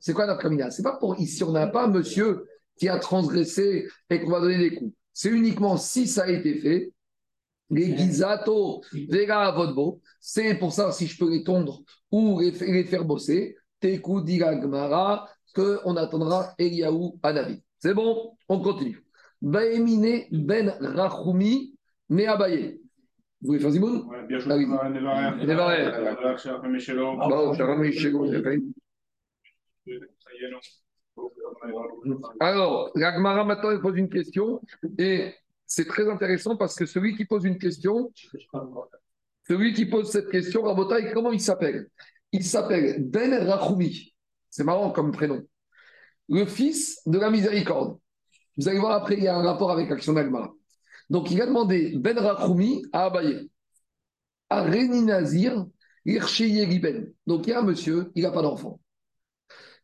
C'est 0.00 0.12
quoi 0.12 0.26
nafkamina 0.26 0.70
C'est 0.70 0.82
pas 0.82 0.96
pour 0.98 1.18
ici, 1.18 1.42
on 1.44 1.52
n'a 1.52 1.66
pas 1.66 1.84
un 1.84 1.88
monsieur 1.88 2.46
qui 2.76 2.88
a 2.88 2.98
transgressé 2.98 3.88
et 4.10 4.20
qu'on 4.20 4.30
va 4.30 4.40
donner 4.40 4.58
des 4.58 4.74
coups. 4.74 4.94
C'est 5.14 5.30
uniquement 5.30 5.76
si 5.76 6.06
ça 6.06 6.24
a 6.24 6.28
été 6.28 6.54
fait. 6.56 6.92
Les 7.70 7.96
gizato, 7.96 8.82
vega 9.08 9.50
vodbo, 9.52 10.00
c'est 10.18 10.54
pour 10.56 10.72
ça 10.72 10.90
si 10.92 11.06
je 11.06 11.16
peux 11.16 11.30
les 11.30 11.44
tondre 11.44 11.82
ou 12.10 12.40
les, 12.40 12.84
faire 12.84 13.04
bosser. 13.04 13.56
Teku 13.78 14.20
diragmara, 14.22 15.28
qu'on 15.54 15.96
attendra 15.96 16.52
Eliaou 16.58 17.18
Anavi. 17.22 17.62
C'est 17.78 17.94
bon, 17.94 18.36
on 18.48 18.60
continue. 18.60 19.02
Baemine 19.40 20.26
ben 20.30 20.74
Rachumi 20.80 21.74
Meabaye. 22.10 22.80
Vous 23.40 23.46
voulez 23.46 23.60
faire 23.60 23.70
Zimoun? 23.70 24.06
Bien 24.28 24.38
joué. 24.38 24.66
Alors, 32.40 32.90
l'Agmara 32.94 33.44
maintenant 33.44 33.80
pose 33.80 33.96
une 33.96 34.08
question 34.08 34.60
et 34.98 35.32
c'est 35.70 35.86
très 35.86 36.10
intéressant 36.10 36.56
parce 36.56 36.74
que 36.74 36.84
celui 36.84 37.16
qui 37.16 37.24
pose 37.24 37.44
une 37.44 37.56
question, 37.56 38.12
celui 39.46 39.72
qui 39.72 39.86
pose 39.86 40.10
cette 40.10 40.28
question, 40.28 40.62
Rabotai, 40.62 41.12
comment 41.14 41.30
il 41.30 41.40
s'appelle? 41.40 41.88
Il 42.32 42.44
s'appelle 42.44 43.08
Ben 43.08 43.32
Rachoumi. 43.48 44.12
C'est 44.50 44.64
marrant 44.64 44.90
comme 44.90 45.12
prénom. 45.12 45.40
Le 46.28 46.44
fils 46.44 47.00
de 47.06 47.18
la 47.18 47.30
miséricorde. 47.30 47.96
Vous 48.56 48.68
allez 48.68 48.80
voir 48.80 49.00
après, 49.00 49.16
il 49.16 49.22
y 49.22 49.28
a 49.28 49.36
un 49.36 49.44
rapport 49.44 49.70
avec 49.70 49.88
Action 49.92 50.12
d'Agmara. 50.12 50.52
Donc, 51.08 51.30
il 51.30 51.40
a 51.40 51.46
demandé 51.46 51.94
Ben 51.96 52.18
Rachoumi 52.18 52.82
à 52.92 53.04
Abaye. 53.04 53.48
À 54.48 54.62
Réni 54.62 55.02
Nazir, 55.02 55.66
Ben. 56.04 57.12
Donc, 57.28 57.46
il 57.46 57.50
y 57.50 57.52
a 57.52 57.60
un 57.60 57.64
monsieur, 57.64 58.10
il 58.16 58.24
n'a 58.24 58.32
pas 58.32 58.42
d'enfant. 58.42 58.80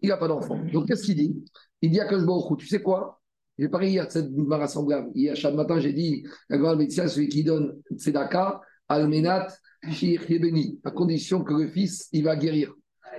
Il 0.01 0.09
n'a 0.09 0.17
pas 0.17 0.27
d'enfant. 0.27 0.59
Donc, 0.73 0.89
qu'est-ce 0.89 1.05
qu'il 1.05 1.15
dit? 1.15 1.45
Il 1.81 1.93
dit 1.93 2.01
à 2.01 2.09
Kajborou, 2.09 2.57
tu 2.57 2.67
sais 2.67 2.83
quoi? 2.83 3.21
J'ai 3.59 3.69
parlé 3.69 3.91
hier 3.91 4.07
de 4.07 4.13
cette 4.13 4.31
Mara 4.31 4.69
semblable. 4.69 5.11
Hier, 5.15 5.35
chaque 5.35 5.55
matin, 5.55 5.79
j'ai 5.81 5.93
dit, 5.93 6.27
la 6.49 6.59
grande 6.59 6.79
médecin, 6.79 7.09
celui 7.09 7.29
qui 7.29 7.43
donne 7.43 7.77
Tzedaka, 7.97 8.61
Almenat, 8.89 9.49
Yebeni, 9.89 10.79
à 10.85 10.91
condition 10.91 11.43
que 11.43 11.55
le 11.55 11.69
fils, 11.69 12.09
il 12.13 12.25
va 12.25 12.37
guérir. 12.37 12.73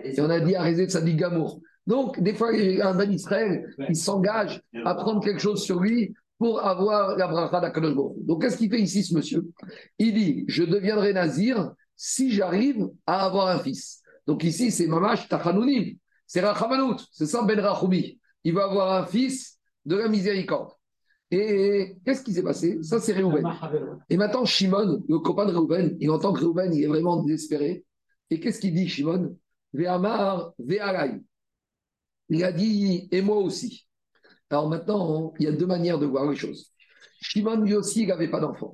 Et 0.03 0.19
on 0.21 0.29
a 0.29 0.39
dit 0.39 0.55
à 0.55 0.71
de 0.71 0.88
sa 0.88 1.01
Gamour. 1.01 1.61
Donc, 1.88 2.21
des 2.21 2.33
fois, 2.33 2.51
un 2.51 2.95
Ben 2.95 3.11
Israël, 3.11 3.65
il 3.89 3.95
s'engage 3.95 4.61
à 4.85 4.93
prendre 4.93 5.23
quelque 5.23 5.39
chose 5.39 5.63
sur 5.63 5.79
lui 5.79 6.13
pour 6.38 6.63
avoir 6.63 7.17
la 7.17 7.27
bracha 7.27 7.59
d'Akadosh 7.59 7.95
Donc, 8.17 8.41
qu'est-ce 8.41 8.57
qu'il 8.57 8.69
fait 8.69 8.81
ici, 8.81 9.03
ce 9.03 9.15
monsieur? 9.15 9.47
Il 9.97 10.13
dit 10.13 10.45
Je 10.47 10.63
deviendrai 10.63 11.13
nazir 11.13 11.71
si 11.95 12.31
j'arrive 12.31 12.89
à 13.07 13.25
avoir 13.25 13.47
un 13.47 13.59
fils. 13.59 14.01
Donc, 14.27 14.43
ici, 14.43 14.69
c'est 14.69 14.85
Mamash 14.85 15.27
Tachanounim. 15.29 15.95
C'est 16.27 16.41
Rachamanout, 16.41 16.97
c'est 17.11 17.25
ça 17.25 17.41
Ben 17.43 17.59
Rachoumi. 17.59 18.19
Il 18.43 18.53
va 18.53 18.65
avoir 18.65 19.01
un 19.01 19.05
fils 19.05 19.57
de 19.88 19.95
la 19.95 20.09
miséricorde. 20.09 20.71
Et 21.31 21.97
qu'est-ce 22.05 22.23
qui 22.23 22.33
s'est 22.33 22.43
passé? 22.43 22.77
Ça, 22.83 22.99
c'est 22.99 23.13
Réhouven. 23.13 23.45
Et 24.09 24.17
maintenant, 24.17 24.45
Shimon, 24.45 25.03
le 25.07 25.19
copain 25.19 25.45
de 25.45 25.51
Réhouven, 25.51 25.97
il 25.99 26.11
entend 26.11 26.33
que 26.33 26.39
Réhouven, 26.39 26.73
il 26.73 26.83
est 26.83 26.88
vraiment 26.88 27.23
désespéré. 27.23 27.85
Et 28.29 28.39
qu'est-ce 28.39 28.59
qu'il 28.59 28.73
dit, 28.73 28.88
Shimon? 28.88 29.38
Ve'amar, 29.73 30.53
ve'alai. 30.59 31.21
Il 32.29 32.43
a 32.43 32.51
dit, 32.51 33.07
et 33.11 33.21
moi 33.21 33.38
aussi. 33.38 33.88
Alors 34.49 34.69
maintenant, 34.69 35.33
il 35.39 35.45
y 35.45 35.47
a 35.47 35.51
deux 35.51 35.65
manières 35.65 35.99
de 35.99 36.05
voir 36.05 36.29
les 36.29 36.35
choses. 36.35 36.71
Shimon, 37.21 37.61
lui 37.61 37.75
aussi, 37.75 38.03
il 38.03 38.07
n'avait 38.07 38.29
pas 38.29 38.39
d'enfant. 38.39 38.71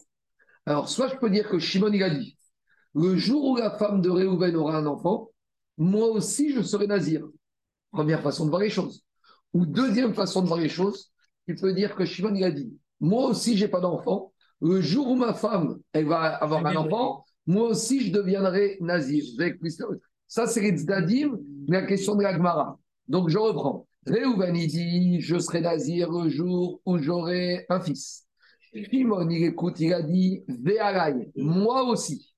Alors, 0.65 0.89
soit 0.89 1.07
je 1.07 1.15
peux 1.17 1.29
dire 1.29 1.49
que 1.49 1.59
Shimon, 1.59 1.91
il 1.93 2.03
a 2.03 2.09
dit, 2.09 2.37
le 2.95 3.15
jour 3.17 3.51
où 3.51 3.55
la 3.55 3.71
femme 3.77 4.01
de 4.01 4.09
Réhouven 4.09 4.55
aura 4.55 4.77
un 4.77 4.85
enfant, 4.85 5.31
moi 5.77 6.07
aussi, 6.07 6.53
je 6.53 6.61
serai 6.61 6.87
nazir. 6.87 7.25
Première 7.91 8.21
façon 8.21 8.45
de 8.45 8.49
voir 8.49 8.61
les 8.61 8.69
choses. 8.69 9.03
Ou 9.53 9.65
deuxième 9.65 10.13
façon 10.13 10.41
de 10.41 10.47
voir 10.47 10.59
les 10.59 10.69
choses, 10.69 11.11
il 11.47 11.55
peut 11.55 11.73
dire 11.73 11.95
que 11.95 12.05
Shimon, 12.05 12.33
il 12.35 12.43
a 12.43 12.51
dit, 12.51 12.73
moi 12.99 13.27
aussi, 13.27 13.57
j'ai 13.57 13.67
pas 13.67 13.79
d'enfant. 13.79 14.33
Le 14.61 14.81
jour 14.81 15.09
où 15.09 15.15
ma 15.15 15.33
femme, 15.33 15.79
elle 15.91 16.05
va 16.05 16.35
avoir 16.35 16.65
un 16.65 16.75
enfant, 16.75 17.25
moi 17.45 17.67
aussi, 17.69 18.01
je 18.01 18.11
deviendrai 18.13 18.77
nazir. 18.79 19.23
Ça, 20.27 20.47
c'est 20.47 20.61
les 20.61 20.77
tzdadim, 20.77 21.37
la 21.67 21.85
question 21.85 22.15
de 22.15 22.23
l'agmara. 22.23 22.79
Donc, 23.07 23.29
je 23.29 23.37
reprends. 23.37 23.87
Réhouven, 24.05 24.55
il 24.55 24.67
dit, 24.67 25.21
je 25.21 25.37
serai 25.37 25.61
nazir 25.61 26.11
le 26.11 26.29
jour 26.29 26.81
où 26.85 26.97
j'aurai 26.97 27.65
un 27.69 27.79
fils. 27.79 28.25
Shimon, 28.73 29.29
il 29.29 29.43
écoute, 29.43 29.79
il 29.79 29.93
a 29.93 30.01
dit, 30.01 30.43
Véalaï, 30.47 31.31
moi 31.35 31.83
aussi. 31.83 32.33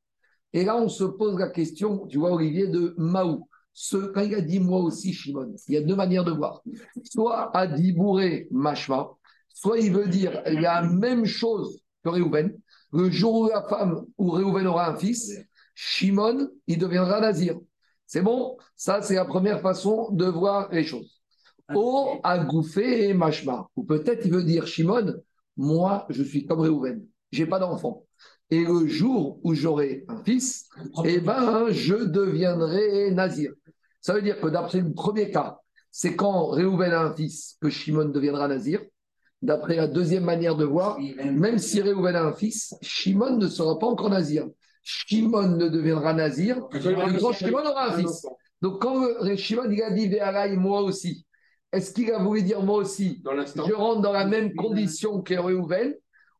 Et 0.51 0.65
là, 0.65 0.77
on 0.77 0.89
se 0.89 1.03
pose 1.03 1.37
la 1.37 1.49
question, 1.49 2.07
tu 2.07 2.17
vois, 2.17 2.31
Olivier, 2.31 2.67
de 2.67 2.95
Maou. 2.97 3.47
Ce, 3.77 3.97
quand 3.97 4.21
il 4.21 4.33
a 4.33 4.41
dit 4.41 4.61
moi 4.61 4.79
aussi, 4.79 5.11
Shimon, 5.11 5.53
il 5.67 5.73
y 5.73 5.77
a 5.77 5.81
deux 5.81 5.97
manières 5.97 6.23
de 6.23 6.31
voir. 6.31 6.61
Soit 7.03 7.55
à 7.55 7.67
Dibouré 7.67 8.47
Mashma, 8.49 9.09
soit 9.49 9.79
il 9.79 9.91
veut 9.91 10.07
dire 10.07 10.41
la 10.45 10.81
même 10.81 11.25
chose 11.25 11.81
que 12.01 12.07
Réhouven. 12.07 12.57
Le 12.93 13.09
jour 13.09 13.35
où 13.35 13.49
la 13.49 13.63
femme, 13.63 14.05
où 14.17 14.31
Réhouven 14.31 14.65
aura 14.65 14.89
un 14.89 14.95
fils, 14.95 15.37
Shimon, 15.73 16.47
il 16.67 16.77
deviendra 16.77 17.19
Nazir. 17.19 17.59
C'est 18.07 18.21
bon? 18.21 18.55
Ça, 18.77 19.01
c'est 19.01 19.15
la 19.15 19.25
première 19.25 19.59
façon 19.59 20.09
de 20.11 20.25
voir 20.25 20.71
les 20.71 20.85
choses. 20.85 21.21
Ou 21.73 22.19
à 22.23 22.39
Gouffé 22.39 23.13
Mashma. 23.13 23.67
Ou 23.75 23.83
peut-être 23.83 24.25
il 24.25 24.31
veut 24.31 24.43
dire 24.43 24.67
Shimon, 24.67 25.15
moi, 25.57 26.05
je 26.09 26.23
suis 26.23 26.45
comme 26.45 26.61
Réhouven. 26.61 27.05
J'ai 27.29 27.45
pas 27.45 27.59
d'enfant. 27.59 28.05
Et 28.49 28.63
le 28.63 28.87
jour 28.87 29.39
où 29.43 29.53
j'aurai 29.53 30.05
un 30.07 30.23
fils, 30.23 30.69
eh 31.03 31.19
ben, 31.19 31.71
je 31.71 31.95
deviendrai 31.95 33.11
nazir. 33.11 33.51
Ça 34.05 34.13
veut 34.13 34.21
dire 34.21 34.39
que 34.39 34.45
d'après 34.45 34.81
le 34.81 34.93
premier 34.93 35.31
cas, 35.31 35.57
c'est 35.89 36.15
quand 36.15 36.49
Réhouven 36.49 36.91
a 36.91 37.01
un 37.01 37.15
fils 37.15 37.57
que 37.59 37.71
Shimon 37.71 38.09
deviendra 38.09 38.47
nazir. 38.47 38.79
D'après 39.41 39.77
la 39.77 39.87
deuxième 39.87 40.25
manière 40.25 40.55
de 40.55 40.63
voir, 40.63 40.99
même 40.99 41.57
si 41.57 41.81
Réhouven 41.81 42.15
a 42.15 42.25
un 42.25 42.33
fils, 42.33 42.75
Shimon 42.83 43.37
ne 43.37 43.47
sera 43.47 43.79
pas 43.79 43.87
encore 43.87 44.11
nazir. 44.11 44.45
Shimon 44.83 45.55
ne 45.57 45.69
deviendra 45.69 46.13
nazir 46.13 46.67
que 46.69 46.77
quand 47.19 47.33
Shimon. 47.33 47.65
Aura 47.65 47.95
un 47.95 47.97
fils. 47.97 48.27
Donc 48.61 48.79
quand 48.79 49.07
Shimon 49.37 49.71
il 49.71 49.81
a 49.81 49.89
dit 49.89 50.55
moi 50.55 50.81
aussi, 50.81 51.25
est-ce 51.71 51.91
qu'il 51.91 52.11
a 52.11 52.19
voulu 52.19 52.43
dire 52.43 52.61
moi 52.61 52.77
aussi? 52.77 53.23
Je 53.25 53.73
rentre 53.73 54.01
dans 54.01 54.13
la 54.13 54.27
même 54.27 54.53
condition 54.53 55.23
que 55.23 55.33
Réhouven 55.33 55.95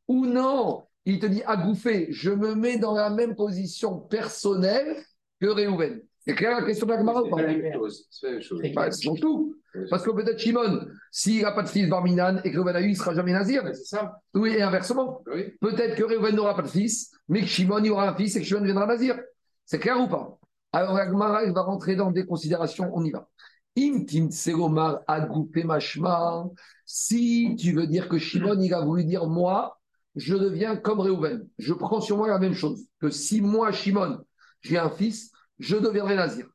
ou 0.08 0.28
non? 0.28 0.84
Il 1.06 1.18
te 1.18 1.26
dit 1.26 1.42
à 1.48 1.58
gouffer, 1.58 2.10
je 2.12 2.30
me 2.30 2.54
mets 2.54 2.78
dans 2.78 2.94
la 2.94 3.10
même 3.10 3.36
position 3.36 4.02
personnelle 4.02 4.98
que 5.42 5.48
Réhouven. 5.48 6.00
C'est 6.28 6.34
clair 6.34 6.60
la 6.60 6.66
question 6.66 6.88
de 6.88 6.92
la 6.92 6.98
Gemara 6.98 7.22
ou 7.22 7.30
pas 7.30 7.38
C'est 7.38 7.44
la 7.44 7.58
même 7.58 7.74
chose. 7.74 8.08
C'est 8.10 8.74
bah, 8.74 8.90
tout. 9.22 9.56
Parce 9.90 10.04
que 10.04 10.12
peut-être 10.12 10.40
Shimon, 10.40 10.88
s'il 11.12 11.44
n'a 11.44 11.52
pas 11.52 11.64
de 11.64 11.68
fils 11.68 11.88
Barminan 11.88 12.42
et 12.44 12.52
que 12.52 12.58
eu, 12.58 12.84
il 12.84 12.90
ne 12.90 12.96
sera 12.96 13.14
jamais 13.14 13.34
nazir. 13.34 13.64
C'est 13.74 13.86
ça. 13.86 14.20
Oui, 14.34 14.52
et 14.52 14.62
inversement. 14.62 15.22
Peut-être 15.62 15.96
que 15.96 16.04
Réhouven 16.04 16.36
n'aura 16.36 16.56
pas 16.56 16.64
de 16.64 16.68
fils, 16.68 17.12
mais 17.28 17.42
que 17.42 17.48
Shimon 17.48 17.84
y 17.84 17.90
aura 17.90 18.10
un 18.10 18.16
fils 18.16 18.36
et 18.36 18.40
que 18.40 18.46
Shimon 18.46 18.62
deviendra 18.62 18.88
nazir. 18.88 19.20
C'est 19.66 19.80
clair 19.80 20.00
ou 20.00 20.08
pas? 20.08 20.40
Alors 20.72 20.96
la 20.96 21.08
Gemara, 21.08 21.46
va 21.52 21.62
rentrer 21.62 21.96
dans 21.96 22.12
des 22.12 22.26
considérations, 22.26 22.92
on 22.94 23.04
y 23.04 23.12
va. 23.12 23.30
Intim 23.78 24.32
Selomar 24.32 25.02
Agoupé 25.08 25.64
Mashma. 25.64 26.46
Si 26.86 27.56
tu 27.60 27.74
veux 27.74 27.88
dire 27.88 28.10
que 28.10 28.18
Shimon, 28.18 28.60
il 28.62 28.74
a 28.74 28.82
voulu 28.82 29.06
dire 29.06 29.28
moi, 29.28 29.80
je 30.16 30.36
deviens 30.36 30.76
comme 30.76 31.02
Réhouven. 31.02 31.48
Je 31.60 31.74
prends 31.74 32.02
sur 32.02 32.18
moi 32.18 32.28
la 32.28 32.40
même 32.40 32.54
chose. 32.54 32.86
Que 33.00 33.10
si 33.10 33.42
moi, 33.42 33.72
Shimon, 33.72 34.20
j'ai 34.62 34.78
un 34.78 34.90
fils, 34.90 35.32
je 35.60 35.78
deviendrai 35.78 36.16
nazir. 36.16 36.46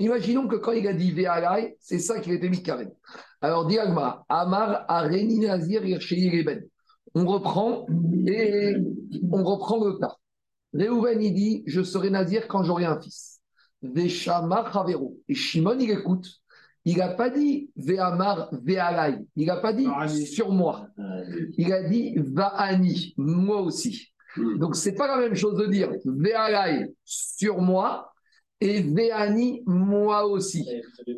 Imaginons 0.00 0.48
que 0.48 0.56
quand 0.56 0.72
il 0.72 0.88
a 0.88 0.94
dit 0.94 1.12
Ve'alai, 1.12 1.76
c'est 1.78 1.98
ça 1.98 2.20
qui 2.20 2.30
a 2.30 2.34
été 2.34 2.48
mis 2.48 2.62
carré. 2.62 2.88
Alors, 3.42 3.66
dit 3.66 3.78
Agma, 3.78 4.24
Amar 4.28 4.84
Areni 4.88 5.38
Nazir. 5.38 5.82
On 7.14 7.26
reprend 7.26 7.86
et 8.26 8.76
on 9.30 9.44
reprend 9.44 9.84
le 9.84 9.98
cas. 9.98 10.16
Réhouven, 10.72 11.20
il 11.22 11.34
dit 11.34 11.62
Je 11.66 11.82
serai 11.82 12.10
nazir 12.10 12.48
quand 12.48 12.64
j'aurai 12.64 12.86
un 12.86 13.00
fils. 13.00 13.40
Veshama 13.82 14.70
Chavero. 14.72 15.18
Et 15.28 15.34
Shimon, 15.34 15.78
il 15.78 15.90
écoute. 15.90 16.26
Il 16.86 16.96
n'a 16.96 17.08
pas 17.08 17.28
dit 17.28 17.70
Ve'amar 17.76 18.48
Ve'alai. 18.52 19.18
Il 19.36 19.46
n'a 19.46 19.56
pas 19.56 19.74
dit 19.74 19.88
sur 20.26 20.50
moi. 20.50 20.86
Il 21.58 21.72
a 21.74 21.82
dit 21.82 22.14
Va'ani, 22.16 23.14
moi 23.18 23.60
aussi. 23.60 24.14
Donc, 24.58 24.76
ce 24.76 24.88
n'est 24.88 24.94
pas 24.94 25.08
la 25.08 25.20
même 25.20 25.34
chose 25.34 25.58
de 25.58 25.66
dire 25.66 25.90
Ve'alai 26.06 26.94
sur 27.04 27.60
moi 27.60 28.10
et 28.60 28.82
Ve'ani, 28.82 29.62
moi 29.66 30.26
aussi. 30.26 30.66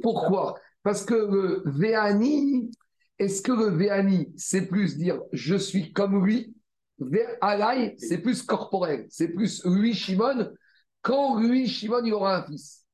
Pourquoi? 0.03 0.55
Parce 0.83 1.05
que 1.05 1.15
le 1.15 1.63
Ve'ani, 1.67 2.71
est-ce 3.19 3.43
que 3.43 3.53
le 3.53 3.67
Ve'ani, 3.67 4.33
c'est 4.37 4.67
plus 4.67 4.97
dire 4.97 5.21
je 5.33 5.57
suis 5.57 5.93
comme 5.93 6.25
lui? 6.25 6.55
Ve'alai, 6.99 7.95
c'est 7.99 8.19
plus 8.19 8.43
corporel. 8.43 9.07
C'est 9.09 9.29
plus 9.29 9.65
lui, 9.65 9.95
Shimon. 9.95 10.53
Quand 11.01 11.41
lui, 11.41 11.67
Shimon, 11.67 12.05
il 12.05 12.13
aura 12.13 12.39
un 12.39 12.43
fils. 12.45 12.85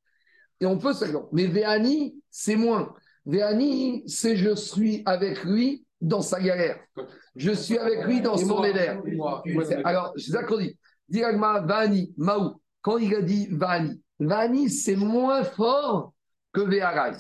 Et 0.61 0.67
on 0.67 0.79
peut 0.79 0.93
se 0.93 1.05
Mais 1.33 1.47
Véani, 1.47 2.17
c'est 2.31 2.57
moins. 2.57 2.95
Véani, 3.27 4.03
c'est 4.07 4.37
je 4.37 4.55
suis 4.55 5.03
avec 5.05 5.45
lui 5.45 5.85
dans 6.01 6.23
sa 6.23 6.41
galère. 6.41 6.81
Je 7.37 7.53
suis 7.53 7.77
avec 7.77 8.05
lui 8.05 8.21
dans 8.21 8.37
son 8.37 8.65
éder. 8.65 8.97
Alors, 9.85 10.13
c'est 10.17 10.33
ça 10.33 10.43
qu'on 10.45 10.59
dit. 10.59 10.79
Diragma, 11.09 11.61
Vani, 11.61 12.13
Maou. 12.17 12.61
Quand 12.81 12.99
il 12.99 13.15
a 13.15 13.23
dit 13.23 13.49
Vani, 13.51 14.01
Vani, 14.21 14.69
c'est 14.71 14.97
moins 14.97 15.45
fort 15.45 16.13
que 16.53 16.61
Véarai. 16.61 17.17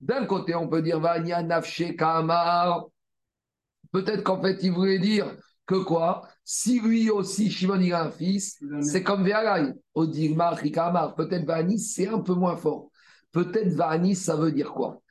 D'un 0.00 0.26
côté, 0.26 0.54
on 0.54 0.68
peut 0.68 0.82
dire 0.82 1.00
Vani, 1.00 1.30
Nafshe, 1.44 1.94
Kamar. 1.96 2.86
Peut-être 3.92 4.22
qu'en 4.22 4.40
fait, 4.40 4.58
il 4.62 4.72
voulait 4.72 4.98
dire 4.98 5.36
que 5.66 5.76
quoi? 5.76 6.28
Si 6.44 6.80
lui 6.80 7.10
aussi, 7.10 7.50
Shimon, 7.50 7.80
il 7.80 7.92
a 7.92 8.04
un 8.04 8.10
fils, 8.10 8.58
c'est 8.80 9.02
comme 9.02 9.24
Ve'alai. 9.24 9.72
Odigmar, 9.94 10.56
Rikamar. 10.56 11.14
Peut-être 11.14 11.44
Vani, 11.44 11.78
c'est 11.78 12.08
un 12.08 12.20
peu 12.20 12.34
moins 12.34 12.56
fort. 12.56 12.90
Peut-être 13.32 13.72
Vani, 13.74 14.16
ça 14.16 14.34
veut 14.36 14.50
dire 14.52 14.72
quoi? 14.72 15.02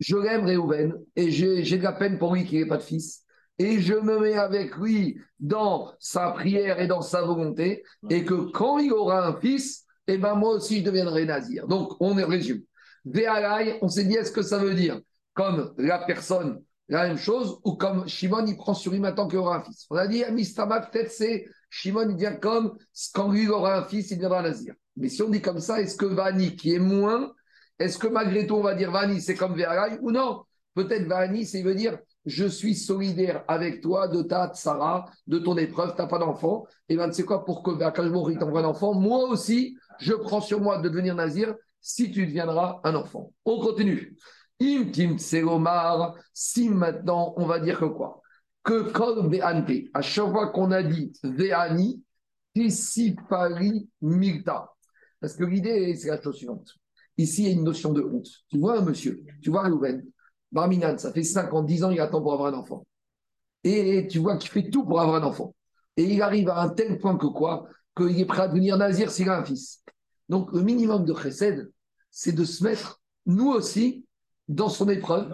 Je 0.00 0.16
l'aime, 0.16 0.44
Réhouven, 0.44 0.94
et 1.14 1.30
j'ai 1.30 1.78
de 1.78 1.82
la 1.82 1.92
peine 1.92 2.18
pour 2.18 2.34
lui 2.34 2.44
qu'il 2.44 2.58
n'ait 2.60 2.66
pas 2.66 2.78
de 2.78 2.82
fils. 2.82 3.23
Et 3.58 3.80
je 3.80 3.94
me 3.94 4.18
mets 4.18 4.34
avec 4.34 4.76
lui 4.76 5.20
dans 5.38 5.92
sa 6.00 6.30
prière 6.30 6.80
et 6.80 6.86
dans 6.86 7.02
sa 7.02 7.22
volonté, 7.22 7.84
et 8.10 8.24
que 8.24 8.50
quand 8.50 8.78
il 8.78 8.92
aura 8.92 9.26
un 9.26 9.40
fils, 9.40 9.84
eh 10.06 10.18
ben 10.18 10.34
moi 10.34 10.54
aussi 10.54 10.80
je 10.80 10.84
deviendrai 10.84 11.24
nazir. 11.24 11.66
Donc 11.68 11.92
on 12.00 12.14
résume. 12.14 12.62
Ve'alai, 13.04 13.78
on 13.82 13.88
s'est 13.88 14.04
dit, 14.04 14.14
est-ce 14.14 14.32
que 14.32 14.42
ça 14.42 14.58
veut 14.58 14.74
dire 14.74 15.00
comme 15.34 15.74
la 15.78 15.98
personne 15.98 16.62
la 16.88 17.08
même 17.08 17.16
chose, 17.16 17.60
ou 17.64 17.76
comme 17.76 18.06
Shimon, 18.06 18.44
il 18.46 18.56
prend 18.56 18.74
sur 18.74 18.92
lui 18.92 19.00
maintenant 19.00 19.26
qu'il 19.26 19.38
aura 19.38 19.56
un 19.56 19.62
fils? 19.62 19.86
On 19.88 19.96
a 19.96 20.06
dit, 20.06 20.22
Mistama, 20.32 20.80
peut-être 20.80 21.10
c'est 21.10 21.46
Shimon, 21.70 22.10
il 22.10 22.16
vient 22.16 22.34
comme 22.34 22.76
quand 23.14 23.32
lui 23.32 23.48
aura 23.48 23.78
un 23.78 23.84
fils, 23.84 24.10
il 24.10 24.16
deviendra 24.16 24.42
nazir. 24.42 24.74
Mais 24.96 25.08
si 25.08 25.22
on 25.22 25.30
dit 25.30 25.40
comme 25.40 25.60
ça, 25.60 25.80
est-ce 25.80 25.96
que 25.96 26.04
Vani, 26.06 26.56
qui 26.56 26.74
est 26.74 26.78
moins, 26.78 27.32
est-ce 27.78 27.98
que 27.98 28.06
malgré 28.06 28.46
tout, 28.46 28.56
on 28.56 28.62
va 28.62 28.74
dire 28.74 28.90
Vani, 28.90 29.20
c'est 29.20 29.34
comme 29.34 29.54
Véraï 29.54 29.98
ou 30.02 30.10
non? 30.10 30.42
Peut-être 30.74 31.06
Vani, 31.06 31.46
c'est 31.46 31.62
veut 31.62 31.74
dire 31.74 31.98
je 32.26 32.46
suis 32.46 32.74
solidaire 32.74 33.44
avec 33.48 33.80
toi 33.80 34.08
de 34.08 34.22
ta 34.22 34.50
tsara, 34.54 35.06
de 35.26 35.38
ton 35.38 35.56
épreuve, 35.56 35.94
tu 35.94 36.00
n'as 36.00 36.08
pas 36.08 36.18
d'enfant. 36.18 36.66
Et 36.88 36.96
bien, 36.96 37.08
tu 37.08 37.14
sais 37.14 37.24
quoi, 37.24 37.44
pour 37.44 37.62
que 37.62 37.82
Akashmori 37.82 38.38
t'envoie 38.38 38.60
un 38.60 38.64
enfant, 38.64 38.94
moi 38.94 39.28
aussi, 39.28 39.76
je 39.98 40.14
prends 40.14 40.40
sur 40.40 40.60
moi 40.60 40.78
de 40.78 40.88
devenir 40.88 41.14
nazir 41.14 41.54
si 41.80 42.10
tu 42.10 42.26
deviendras 42.26 42.80
un 42.84 42.94
enfant. 42.94 43.32
On 43.44 43.60
continue. 43.60 44.16
Intim 44.60 45.18
Selomar, 45.18 46.14
si 46.32 46.70
maintenant 46.70 47.34
on 47.36 47.46
va 47.46 47.58
dire 47.58 47.78
que 47.78 47.84
quoi? 47.86 48.22
Que 48.62 48.90
comme 48.92 49.30
Ve'ante, 49.30 49.90
à 49.92 50.00
chaque 50.00 50.30
fois 50.30 50.48
qu'on 50.48 50.70
a 50.70 50.82
dit 50.82 51.12
Ve'ani, 51.22 52.02
Tisipari 52.54 53.88
Milta. 54.00 54.70
Parce 55.20 55.36
que 55.36 55.44
l'idée, 55.44 55.94
c'est 55.96 56.08
la 56.08 56.22
chose 56.22 56.36
suivante. 56.36 56.70
Ici, 57.16 57.42
il 57.42 57.48
y 57.48 57.50
a 57.50 57.52
une 57.52 57.64
notion 57.64 57.92
de 57.92 58.02
honte. 58.02 58.28
Tu 58.48 58.58
vois 58.58 58.80
monsieur, 58.80 59.22
tu 59.42 59.50
vois 59.50 59.68
Rouven, 59.68 60.04
Barminan, 60.54 60.96
ça 60.98 61.12
fait 61.12 61.24
5 61.24 61.52
ans, 61.52 61.62
10 61.62 61.84
ans, 61.84 61.90
il 61.90 62.00
attend 62.00 62.22
pour 62.22 62.32
avoir 62.32 62.54
un 62.54 62.56
enfant. 62.56 62.86
Et 63.64 64.06
tu 64.08 64.20
vois 64.20 64.36
qu'il 64.36 64.50
fait 64.50 64.70
tout 64.70 64.84
pour 64.84 65.00
avoir 65.00 65.16
un 65.22 65.26
enfant. 65.26 65.54
Et 65.96 66.04
il 66.04 66.22
arrive 66.22 66.48
à 66.48 66.60
un 66.60 66.68
tel 66.68 66.98
point 66.98 67.16
que 67.16 67.26
quoi? 67.26 67.66
Qu'il 67.96 68.20
est 68.20 68.24
prêt 68.24 68.42
à 68.42 68.48
devenir 68.48 68.76
nazir 68.76 69.10
s'il 69.10 69.28
a 69.28 69.38
un 69.38 69.44
fils. 69.44 69.82
Donc, 70.28 70.52
le 70.52 70.62
minimum 70.62 71.04
de 71.04 71.14
chesed, 71.14 71.70
c'est 72.10 72.32
de 72.32 72.44
se 72.44 72.62
mettre, 72.62 73.00
nous 73.26 73.50
aussi, 73.50 74.04
dans 74.46 74.68
son 74.68 74.88
épreuve. 74.88 75.28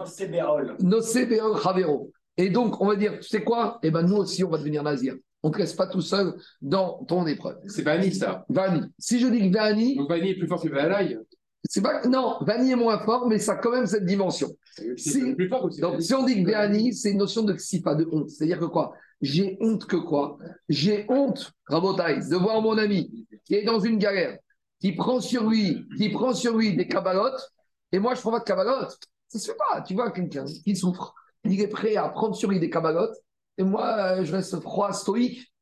Nos 0.80 1.02
Chavero. 1.02 2.12
Et 2.36 2.48
donc, 2.48 2.80
on 2.80 2.86
va 2.86 2.96
dire, 2.96 3.20
tu 3.20 3.28
sais 3.28 3.44
quoi? 3.44 3.78
Eh 3.82 3.90
bien, 3.90 4.02
nous 4.02 4.16
aussi, 4.16 4.42
on 4.42 4.48
va 4.48 4.56
devenir 4.56 4.82
nazir. 4.82 5.14
On 5.42 5.48
ne 5.48 5.54
te 5.54 5.58
laisse 5.58 5.74
pas 5.74 5.86
tout 5.86 6.00
seul 6.00 6.34
dans 6.62 7.04
ton 7.04 7.26
épreuve. 7.26 7.58
C'est 7.66 7.82
Vani, 7.82 8.14
ça. 8.14 8.46
Vani. 8.48 8.82
Si 8.98 9.20
je 9.20 9.26
dis 9.26 9.50
que 9.50 9.56
Vani. 9.56 9.96
Donc, 9.96 10.08
Vani 10.08 10.30
est 10.30 10.36
plus 10.36 10.48
fort 10.48 10.62
que 10.62 10.68
Valaï 10.68 11.18
c'est 11.64 11.82
pas, 11.82 12.06
non, 12.06 12.38
Vani 12.40 12.72
est 12.72 12.76
moins 12.76 12.98
fort, 13.00 13.28
mais 13.28 13.38
ça 13.38 13.52
a 13.52 13.56
quand 13.56 13.72
même 13.72 13.86
cette 13.86 14.04
dimension. 14.04 14.48
Aussi. 14.92 15.34
Donc, 15.78 16.00
si 16.00 16.14
on 16.14 16.24
dit 16.24 16.42
que 16.42 16.50
Vani, 16.50 16.94
c'est 16.94 17.10
une 17.10 17.18
notion 17.18 17.42
de 17.42 17.54
pas 17.82 17.94
de 17.94 18.08
honte. 18.10 18.30
C'est-à-dire 18.30 18.58
que 18.58 18.64
quoi? 18.64 18.92
J'ai 19.20 19.58
honte 19.60 19.84
que 19.86 19.96
quoi? 19.96 20.38
J'ai 20.68 21.04
honte, 21.08 21.52
Rabotai, 21.66 22.20
de 22.28 22.36
voir 22.36 22.62
mon 22.62 22.78
ami 22.78 23.26
qui 23.44 23.54
est 23.54 23.64
dans 23.64 23.80
une 23.80 23.98
galère, 23.98 24.38
qui 24.80 24.92
prend 24.92 25.20
sur 25.20 25.48
lui, 25.48 25.86
qui 25.96 26.08
prend 26.08 26.32
sur 26.32 26.56
lui 26.56 26.74
des 26.74 26.88
cabalotes, 26.88 27.52
et 27.92 27.98
moi, 27.98 28.14
je 28.14 28.20
prends 28.20 28.30
pas 28.30 28.38
de 28.38 28.44
cabalotes. 28.44 28.98
Ça 29.28 29.38
se 29.38 29.50
fait 29.50 29.56
pas. 29.56 29.82
Tu 29.82 29.94
vois 29.94 30.10
quelqu'un 30.10 30.44
qui 30.44 30.74
souffre, 30.74 31.14
il 31.44 31.60
est 31.60 31.68
prêt 31.68 31.96
à 31.96 32.08
prendre 32.08 32.34
sur 32.34 32.50
lui 32.50 32.58
des 32.58 32.70
cabalotes, 32.70 33.16
et 33.58 33.62
moi, 33.62 34.24
je 34.24 34.32
reste 34.32 34.58
froid, 34.60 34.92
stoïque. 34.92 35.52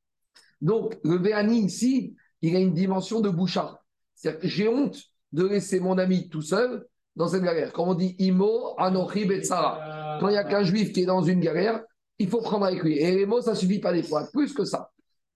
Donc, 0.60 0.96
le 1.02 1.16
Véani 1.16 1.60
ici, 1.60 2.14
il 2.42 2.54
a 2.54 2.60
une 2.60 2.72
dimension 2.72 3.20
de 3.20 3.28
bouchard. 3.30 3.84
C'est-à-dire 4.14 4.40
que 4.40 4.48
j'ai 4.48 4.68
honte 4.68 4.98
de 5.32 5.46
laisser 5.46 5.80
mon 5.80 5.98
ami 5.98 6.28
tout 6.28 6.42
seul 6.42 6.86
dans 7.16 7.28
cette 7.28 7.42
galère. 7.42 7.72
Quand 7.72 7.84
on 7.84 7.94
dit 7.94 8.14
Imo, 8.18 8.74
Anochi, 8.78 9.24
Betsara, 9.24 10.18
quand 10.20 10.28
il 10.28 10.32
n'y 10.32 10.38
a 10.38 10.44
qu'un 10.44 10.62
juif 10.62 10.92
qui 10.92 11.02
est 11.02 11.06
dans 11.06 11.22
une 11.22 11.40
galère, 11.40 11.82
il 12.18 12.28
faut 12.28 12.40
prendre 12.40 12.66
avec 12.66 12.82
lui. 12.82 12.98
Et 12.98 13.14
les 13.14 13.26
mots, 13.26 13.40
ça 13.40 13.52
ne 13.52 13.56
suffit 13.56 13.80
pas 13.80 13.92
des 13.92 14.02
fois, 14.02 14.28
plus 14.32 14.52
que 14.52 14.64
ça. 14.64 14.90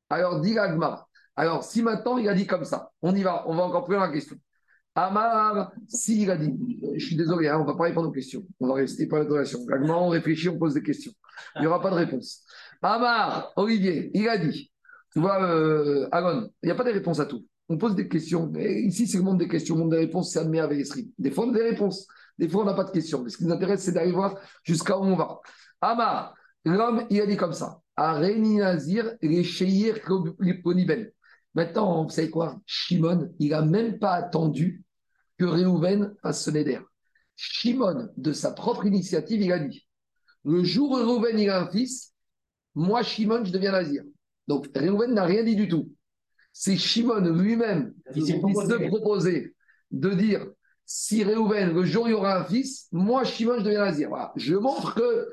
Alors, 0.08 0.40
dit 0.40 0.58
Agma. 0.58 1.06
Alors, 1.36 1.64
si 1.64 1.82
maintenant 1.82 2.18
il 2.18 2.28
a 2.28 2.34
dit 2.34 2.46
comme 2.46 2.64
ça, 2.64 2.90
on 3.00 3.14
y 3.14 3.22
va, 3.22 3.44
on 3.48 3.54
va 3.54 3.62
encore 3.64 3.84
plus 3.84 3.94
loin 3.94 4.06
la 4.06 4.12
question. 4.12 4.36
Amar, 4.94 5.72
s'il 5.88 6.30
a 6.30 6.36
dit, 6.36 6.54
je 6.96 7.06
suis 7.06 7.16
désolé, 7.16 7.48
hein, 7.48 7.56
on 7.56 7.62
ne 7.62 7.66
va 7.66 7.74
pas 7.74 7.84
répondre 7.84 8.08
aux 8.08 8.12
questions, 8.12 8.44
on 8.60 8.68
va 8.68 8.74
rester 8.74 9.06
par 9.06 9.20
l'interrogation. 9.20 9.60
Agma, 9.72 9.94
on 9.94 10.08
réfléchit, 10.08 10.50
on 10.50 10.58
pose 10.58 10.74
des 10.74 10.82
questions. 10.82 11.12
Il 11.56 11.62
n'y 11.62 11.66
aura 11.66 11.80
pas 11.80 11.90
de 11.90 11.94
réponse. 11.94 12.44
Amar, 12.82 13.52
Olivier, 13.56 14.10
il 14.12 14.28
a 14.28 14.36
dit, 14.36 14.70
tu 15.12 15.20
vois, 15.20 15.42
euh, 15.42 16.06
il 16.62 16.66
n'y 16.66 16.70
a 16.70 16.74
pas 16.74 16.84
de 16.84 16.90
réponse 16.90 17.20
à 17.20 17.26
tout 17.26 17.46
on 17.68 17.78
pose 17.78 17.94
des 17.94 18.08
questions. 18.08 18.48
Mais 18.52 18.82
ici, 18.82 19.06
c'est 19.06 19.18
le 19.18 19.24
monde 19.24 19.38
des 19.38 19.48
questions, 19.48 19.74
le 19.74 19.80
monde 19.82 19.90
des 19.92 19.98
réponses, 19.98 20.32
c'est 20.32 20.40
admis 20.40 20.60
avec 20.60 20.78
les 20.78 21.08
Des 21.18 21.30
fois, 21.30 21.46
on 21.46 21.50
a 21.50 21.54
des 21.54 21.70
réponses. 21.70 22.06
Des 22.38 22.48
fois, 22.48 22.62
on 22.62 22.66
n'a 22.66 22.74
pas 22.74 22.84
de 22.84 22.90
questions. 22.90 23.22
Mais 23.22 23.30
ce 23.30 23.36
qui 23.36 23.44
nous 23.44 23.52
intéresse, 23.52 23.82
c'est 23.82 23.92
d'aller 23.92 24.12
voir 24.12 24.38
jusqu'à 24.64 24.98
où 24.98 25.02
on 25.02 25.16
va. 25.16 25.40
Amar, 25.80 26.34
l'homme, 26.64 27.06
il 27.10 27.20
a 27.20 27.26
dit 27.26 27.36
comme 27.36 27.52
ça. 27.52 27.80
Areni 27.96 28.56
Nazir, 28.56 29.12
les 29.20 29.44
Maintenant, 31.54 32.04
vous 32.04 32.10
savez 32.10 32.30
quoi? 32.30 32.58
Shimon, 32.64 33.30
il 33.38 33.50
n'a 33.50 33.62
même 33.62 33.98
pas 33.98 34.14
attendu 34.14 34.82
que 35.38 35.44
Réhouven 35.44 36.14
fasse 36.22 36.44
ce 36.44 36.50
neder. 36.50 36.80
Shimon, 37.36 38.08
de 38.16 38.32
sa 38.32 38.52
propre 38.52 38.86
initiative, 38.86 39.42
il 39.42 39.52
a 39.52 39.58
dit 39.58 39.86
Le 40.44 40.64
jour 40.64 40.92
où 40.92 40.94
Réhouven 40.94 41.38
il 41.38 41.50
a 41.50 41.60
un 41.60 41.70
fils, 41.70 42.14
moi, 42.74 43.02
Shimon, 43.02 43.44
je 43.44 43.52
deviens 43.52 43.72
Nazir. 43.72 44.02
Donc, 44.48 44.68
Réhouven 44.74 45.12
n'a 45.12 45.24
rien 45.24 45.44
dit 45.44 45.56
du 45.56 45.68
tout 45.68 45.92
c'est 46.52 46.76
Shimon 46.76 47.20
lui-même 47.20 47.94
qui 48.12 48.22
s'est 48.22 48.38
proposé 48.38 49.54
de 49.90 50.10
dire 50.10 50.46
si 50.84 51.24
Réhouven, 51.24 51.72
le 51.72 51.84
jour 51.84 52.04
où 52.04 52.08
il 52.08 52.10
y 52.10 52.14
aura 52.14 52.40
un 52.40 52.44
fils, 52.44 52.88
moi, 52.92 53.24
Shimon, 53.24 53.58
je 53.58 53.64
deviens 53.64 53.84
nazir. 53.84 54.08
Voilà. 54.10 54.32
Je 54.36 54.54
montre 54.54 54.94
que, 54.94 55.28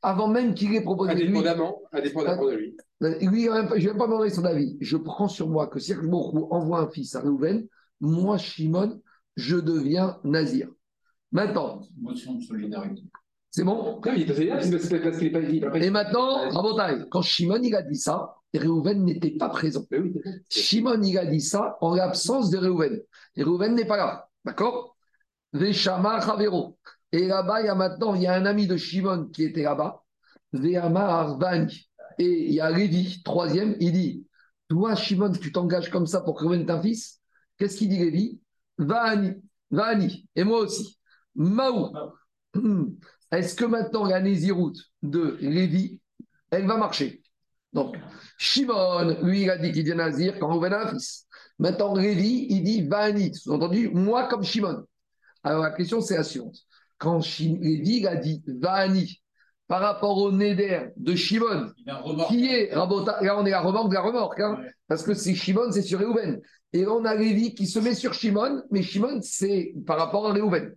avant 0.00 0.28
même 0.28 0.54
qu'il 0.54 0.74
ait 0.74 0.82
proposé. 0.82 1.12
Indépendamment, 1.12 1.82
lui, 1.92 1.98
indépendamment 1.98 2.46
de 2.46 2.52
lui. 2.52 2.76
lui 3.00 3.44
je 3.44 3.50
ne 3.50 3.92
vais 3.92 3.98
pas 3.98 4.06
demander 4.06 4.30
son 4.30 4.44
avis. 4.44 4.76
Je 4.80 4.96
prends 4.96 5.28
sur 5.28 5.48
moi 5.48 5.66
que 5.66 5.78
si 5.78 5.94
Baruch 5.94 6.34
envoie 6.50 6.80
un 6.80 6.88
fils 6.88 7.14
à 7.14 7.20
Réhouven, 7.20 7.66
moi, 8.00 8.38
Shimon, 8.38 9.00
je 9.36 9.56
deviens 9.56 10.18
nazir. 10.24 10.68
Maintenant. 11.30 11.82
Motion 12.00 12.34
de 12.34 12.42
solidarité. 12.42 13.02
C'est 13.50 13.64
bon? 13.64 14.00
Et 15.74 15.90
maintenant, 15.90 16.48
Rabotai, 16.50 17.04
quand 17.10 17.20
Shimon 17.20 17.60
il 17.62 17.74
a 17.74 17.82
dit 17.82 17.96
ça, 17.96 18.34
Réhouven 18.58 19.04
n'était 19.04 19.30
pas 19.30 19.48
présent. 19.48 19.84
Shimon, 20.50 21.00
il 21.02 21.16
a 21.18 21.26
dit 21.26 21.40
ça 21.40 21.76
en 21.80 21.94
l'absence 21.94 22.50
de 22.50 22.58
Réhouven. 22.58 23.00
Réhouven 23.36 23.74
n'est 23.74 23.86
pas 23.86 23.96
là. 23.96 24.28
D'accord? 24.44 24.96
Veshama 25.52 26.20
Chavero. 26.20 26.78
Et 27.12 27.26
là-bas, 27.26 27.60
il 27.60 27.66
y 27.66 27.68
a 27.68 27.74
maintenant, 27.74 28.14
il 28.14 28.22
y 28.22 28.26
a 28.26 28.34
un 28.34 28.46
ami 28.46 28.66
de 28.66 28.76
Shimon 28.76 29.26
qui 29.26 29.44
était 29.44 29.62
là-bas. 29.62 30.02
Ve'amar 30.52 31.38
Et 32.18 32.48
il 32.48 32.54
y 32.54 32.60
a 32.60 32.70
Lévi, 32.70 33.22
troisième, 33.22 33.76
il 33.80 33.92
dit 33.92 34.26
Toi, 34.68 34.94
Shimon, 34.94 35.32
tu 35.32 35.52
t'engages 35.52 35.90
comme 35.90 36.06
ça 36.06 36.20
pour 36.20 36.36
que 36.36 36.44
Réhouven 36.44 36.70
un 36.70 36.82
fils? 36.82 37.20
Qu'est-ce 37.56 37.76
qu'il 37.76 37.88
dit, 37.88 37.98
Lévi? 37.98 38.40
Va'ani. 38.78 39.34
Va'ani. 39.70 40.26
Et 40.36 40.44
moi 40.44 40.60
aussi. 40.60 40.98
Maou. 41.34 41.92
Est-ce 43.32 43.54
que 43.54 43.64
maintenant 43.64 44.04
la 44.04 44.20
Néziroute 44.20 44.78
de 45.02 45.38
Lévi, 45.40 46.00
elle 46.50 46.66
va 46.66 46.76
marcher? 46.76 47.21
Donc, 47.72 47.96
Shimon, 48.38 49.16
lui, 49.22 49.42
il 49.42 49.50
a 49.50 49.56
dit 49.56 49.72
qu'il 49.72 49.84
dit 49.84 49.94
Nazir 49.94 50.38
quand 50.38 50.54
on 50.54 50.62
a 50.62 50.76
un 50.76 50.90
fils. 50.90 51.26
Maintenant, 51.58 51.94
Lévi, 51.94 52.46
il 52.50 52.62
dit 52.62 52.86
Vanit. 52.86 53.32
Vous 53.46 53.52
entendu 53.52 53.88
Moi 53.88 54.26
comme 54.28 54.42
Shimon. 54.42 54.84
Alors, 55.42 55.62
la 55.62 55.70
question, 55.70 56.00
c'est 56.00 56.16
la 56.16 56.24
suivante. 56.24 56.56
Quand 56.98 57.20
Lévi, 57.38 57.98
il 57.98 58.06
a 58.06 58.16
dit 58.16 58.42
Vani, 58.46 59.22
par 59.66 59.80
rapport 59.80 60.18
au 60.18 60.30
Neder 60.30 60.90
de 60.96 61.14
Shimon, 61.14 61.72
qui 62.28 62.46
est 62.46 62.74
Là, 62.74 62.86
on 62.90 63.46
est 63.46 63.50
la 63.50 63.60
remorque 63.60 63.88
de 63.88 63.94
la 63.94 64.02
remorque, 64.02 64.40
hein, 64.40 64.60
parce 64.86 65.02
que 65.02 65.14
c'est 65.14 65.34
Shimon, 65.34 65.72
c'est 65.72 65.82
sur 65.82 65.98
Réhouven. 65.98 66.40
Et 66.72 66.82
là, 66.82 66.92
on 66.92 67.04
a 67.04 67.14
Lévi 67.14 67.54
qui 67.54 67.66
se 67.66 67.78
met 67.78 67.94
sur 67.94 68.12
Shimon, 68.14 68.62
mais 68.70 68.82
Shimon, 68.82 69.20
c'est 69.22 69.74
par 69.86 69.98
rapport 69.98 70.28
à 70.28 70.32
Réhouven. 70.32 70.74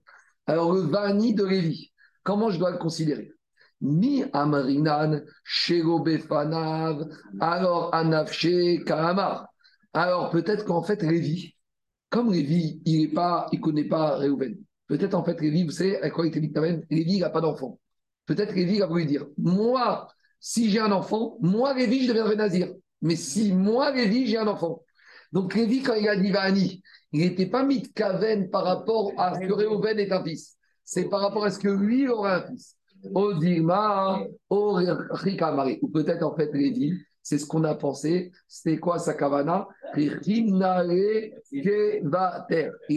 Alors, 0.47 0.73
le 0.73 0.81
Vani 0.81 1.33
de 1.33 1.43
Lévi, 1.43 1.91
comment 2.23 2.49
je 2.49 2.57
dois 2.57 2.71
le 2.71 2.77
considérer? 2.77 3.31
Mi 3.85 4.23
amarinan 4.33 5.21
befanav, 6.03 7.07
alors 7.39 7.93
anafshe 7.93 8.83
kahamar. 8.83 9.47
Alors 9.93 10.31
peut-être 10.31 10.65
qu'en 10.65 10.81
fait 10.81 11.01
Révi, 11.01 11.55
comme 12.09 12.29
Révi, 12.29 12.81
il 12.85 13.13
ne 13.13 13.59
connaît 13.59 13.87
pas 13.87 14.17
Réhouven. 14.17 14.57
Peut-être 14.87 15.13
en 15.13 15.23
fait 15.23 15.39
Révi, 15.39 15.63
vous 15.63 15.71
savez, 15.71 16.01
à 16.01 16.09
quoi 16.09 16.25
il 16.25 16.35
était 16.35 16.59
Révi, 16.59 16.83
il 16.89 17.19
n'a 17.19 17.29
pas 17.29 17.41
d'enfant. 17.41 17.79
Peut-être 18.25 18.53
Révi 18.53 18.81
a 18.81 18.87
voulu 18.87 19.05
dire, 19.05 19.27
moi, 19.37 20.07
si 20.39 20.71
j'ai 20.71 20.79
un 20.79 20.91
enfant, 20.91 21.37
moi 21.41 21.73
Révi, 21.73 22.03
je 22.03 22.07
deviendrai 22.09 22.35
nazir. 22.35 22.73
Mais 23.01 23.15
si 23.15 23.53
moi 23.53 23.91
Révi, 23.91 24.25
j'ai 24.25 24.37
un 24.37 24.47
enfant. 24.47 24.81
Donc 25.31 25.53
Révi, 25.53 25.83
quand 25.83 25.93
il 25.93 26.07
a 26.07 26.15
dit 26.15 26.31
Vani, 26.31 26.81
il 27.11 27.19
n'était 27.19 27.45
pas 27.45 27.63
mis 27.63 27.81
de 27.81 28.49
par 28.49 28.63
rapport 28.63 29.11
à 29.17 29.35
ce 29.35 29.45
que 29.45 29.53
Réhouven 29.53 29.99
est 29.99 30.11
un 30.11 30.23
fils. 30.23 30.55
C'est 30.83 31.07
par 31.07 31.21
rapport 31.21 31.45
à 31.45 31.51
ce 31.51 31.59
que 31.59 31.67
lui 31.67 32.07
aura 32.07 32.37
un 32.37 32.47
fils. 32.47 32.75
Odima, 33.13 34.21
Ou 34.49 35.87
peut-être 35.93 36.23
en 36.23 36.35
fait, 36.35 36.51
Lévi, 36.53 36.93
c'est 37.21 37.39
ce 37.39 37.45
qu'on 37.45 37.63
a 37.63 37.75
pensé. 37.75 38.31
C'était 38.47 38.77
quoi 38.77 38.99
sa 38.99 39.13
kavana? 39.13 39.67
Il 39.97 40.63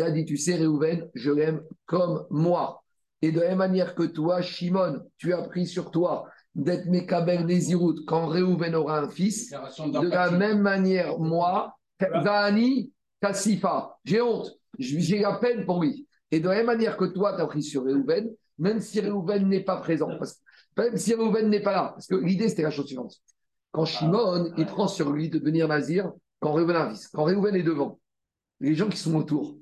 a 0.03 0.11
dit 0.11 0.25
Tu 0.27 0.37
sais, 0.37 0.57
Réhouven, 0.57 1.09
je 1.15 1.31
l'aime 1.31 1.63
comme 1.87 2.27
moi. 2.31 2.83
Et 3.23 3.33
de 3.33 3.41
la 3.41 3.49
même 3.49 3.59
manière 3.59 3.95
que 3.95 4.05
toi, 4.05 4.43
Shimon, 4.43 5.01
tu 5.17 5.33
as 5.33 5.43
pris 5.43 5.67
sur 5.67 5.91
toi 5.91 6.27
d'être 6.55 6.87
Mekaber 6.87 7.45
Nézirut 7.45 8.05
quand 8.07 8.27
Réhouven 8.27 8.75
aura 8.75 9.01
un 9.01 9.09
fils. 9.09 9.51
De 9.51 10.09
la 10.09 10.31
même 10.31 10.61
manière, 10.61 11.19
moi, 11.19 11.75
Zani 12.01 12.93
Kassifa, 13.21 13.97
j'ai 14.05 14.21
honte, 14.21 14.53
j'ai 14.79 15.21
la 15.21 15.35
peine 15.35 15.65
pour 15.65 15.83
lui. 15.83 16.07
Et 16.31 16.41
de 16.41 16.49
la 16.49 16.57
même 16.57 16.67
manière 16.67 16.97
que 16.97 17.07
toi, 17.07 17.35
tu 17.35 17.43
as 17.43 17.47
pris 17.47 17.63
sur 17.63 17.85
Réhouven, 17.85 18.31
même 18.59 18.81
si 18.81 19.01
Réhouven 19.01 19.49
n'est 19.49 19.65
pas 19.65 19.77
présent, 19.77 20.09
parce, 20.19 20.41
même 20.77 20.97
si 20.97 21.15
Réhouven 21.15 21.49
n'est 21.49 21.63
pas 21.63 21.73
là, 21.73 21.91
parce 21.95 22.07
que 22.07 22.15
l'idée 22.15 22.49
c'était 22.49 22.63
la 22.63 22.71
chose 22.71 22.87
suivante. 22.87 23.17
Quand 23.71 23.85
Shimon, 23.85 24.53
il 24.57 24.67
prend 24.67 24.89
sur 24.89 25.13
lui 25.13 25.29
de 25.29 25.39
devenir 25.39 25.69
nazir, 25.69 26.13
quand 26.41 26.53
Réhouven 26.53 26.77
a 26.77 26.91
fils, 26.91 27.09
quand 27.09 27.25
Réhouven 27.25 27.55
est 27.55 27.63
devant, 27.63 28.01
les 28.61 28.75
gens 28.75 28.89
qui 28.89 28.97
sont 28.97 29.15
autour, 29.15 29.57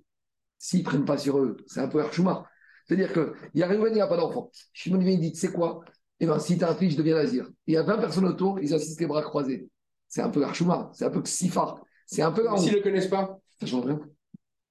s'ils 0.59 0.81
ne 0.81 0.85
prennent 0.85 1.05
pas 1.05 1.19
sur 1.19 1.39
eux, 1.39 1.57
c'est 1.67 1.81
un 1.81 1.89
peu 1.89 2.01
Archouma. 2.01 2.47
C'est-à-dire 2.87 3.13
qu'il 3.13 3.33
y 3.55 3.63
a 3.63 3.67
Réhouven, 3.67 3.93
il 3.93 3.99
n'a 3.99 4.07
pas 4.07 4.17
d'enfant. 4.17 4.51
Shimon 4.73 4.99
vient, 4.99 5.11
il 5.11 5.21
dit, 5.21 5.35
c'est 5.35 5.53
quoi? 5.53 5.81
Eh 6.21 6.27
bien, 6.27 6.39
si 6.39 6.57
tu 6.57 6.65
as 6.65 6.71
un 6.71 6.75
fils, 6.75 6.93
je 6.93 6.97
deviens 6.97 7.17
nazir. 7.17 7.49
Il 7.67 7.75
y 7.75 7.77
a 7.77 7.83
20 7.83 7.99
personnes 7.99 8.27
autour, 8.27 8.61
ils 8.61 8.73
assistent 8.73 9.01
les 9.01 9.07
bras 9.07 9.23
croisés. 9.23 9.69
C'est 10.09 10.23
un 10.23 10.31
peu 10.31 10.45
Archouma, 10.45 10.91
c'est 10.95 11.05
un 11.05 11.11
peu 11.11 11.23
Sifar. 11.25 11.83
C'est 12.07 12.23
un 12.23 12.33
peu. 12.33 12.47
S'ils 12.57 12.71
ne 12.73 12.77
le 12.77 12.83
connaissent 12.83 13.09
pas 13.09 13.39
Ça 13.61 13.67
change 13.67 13.85
rien. 13.85 14.01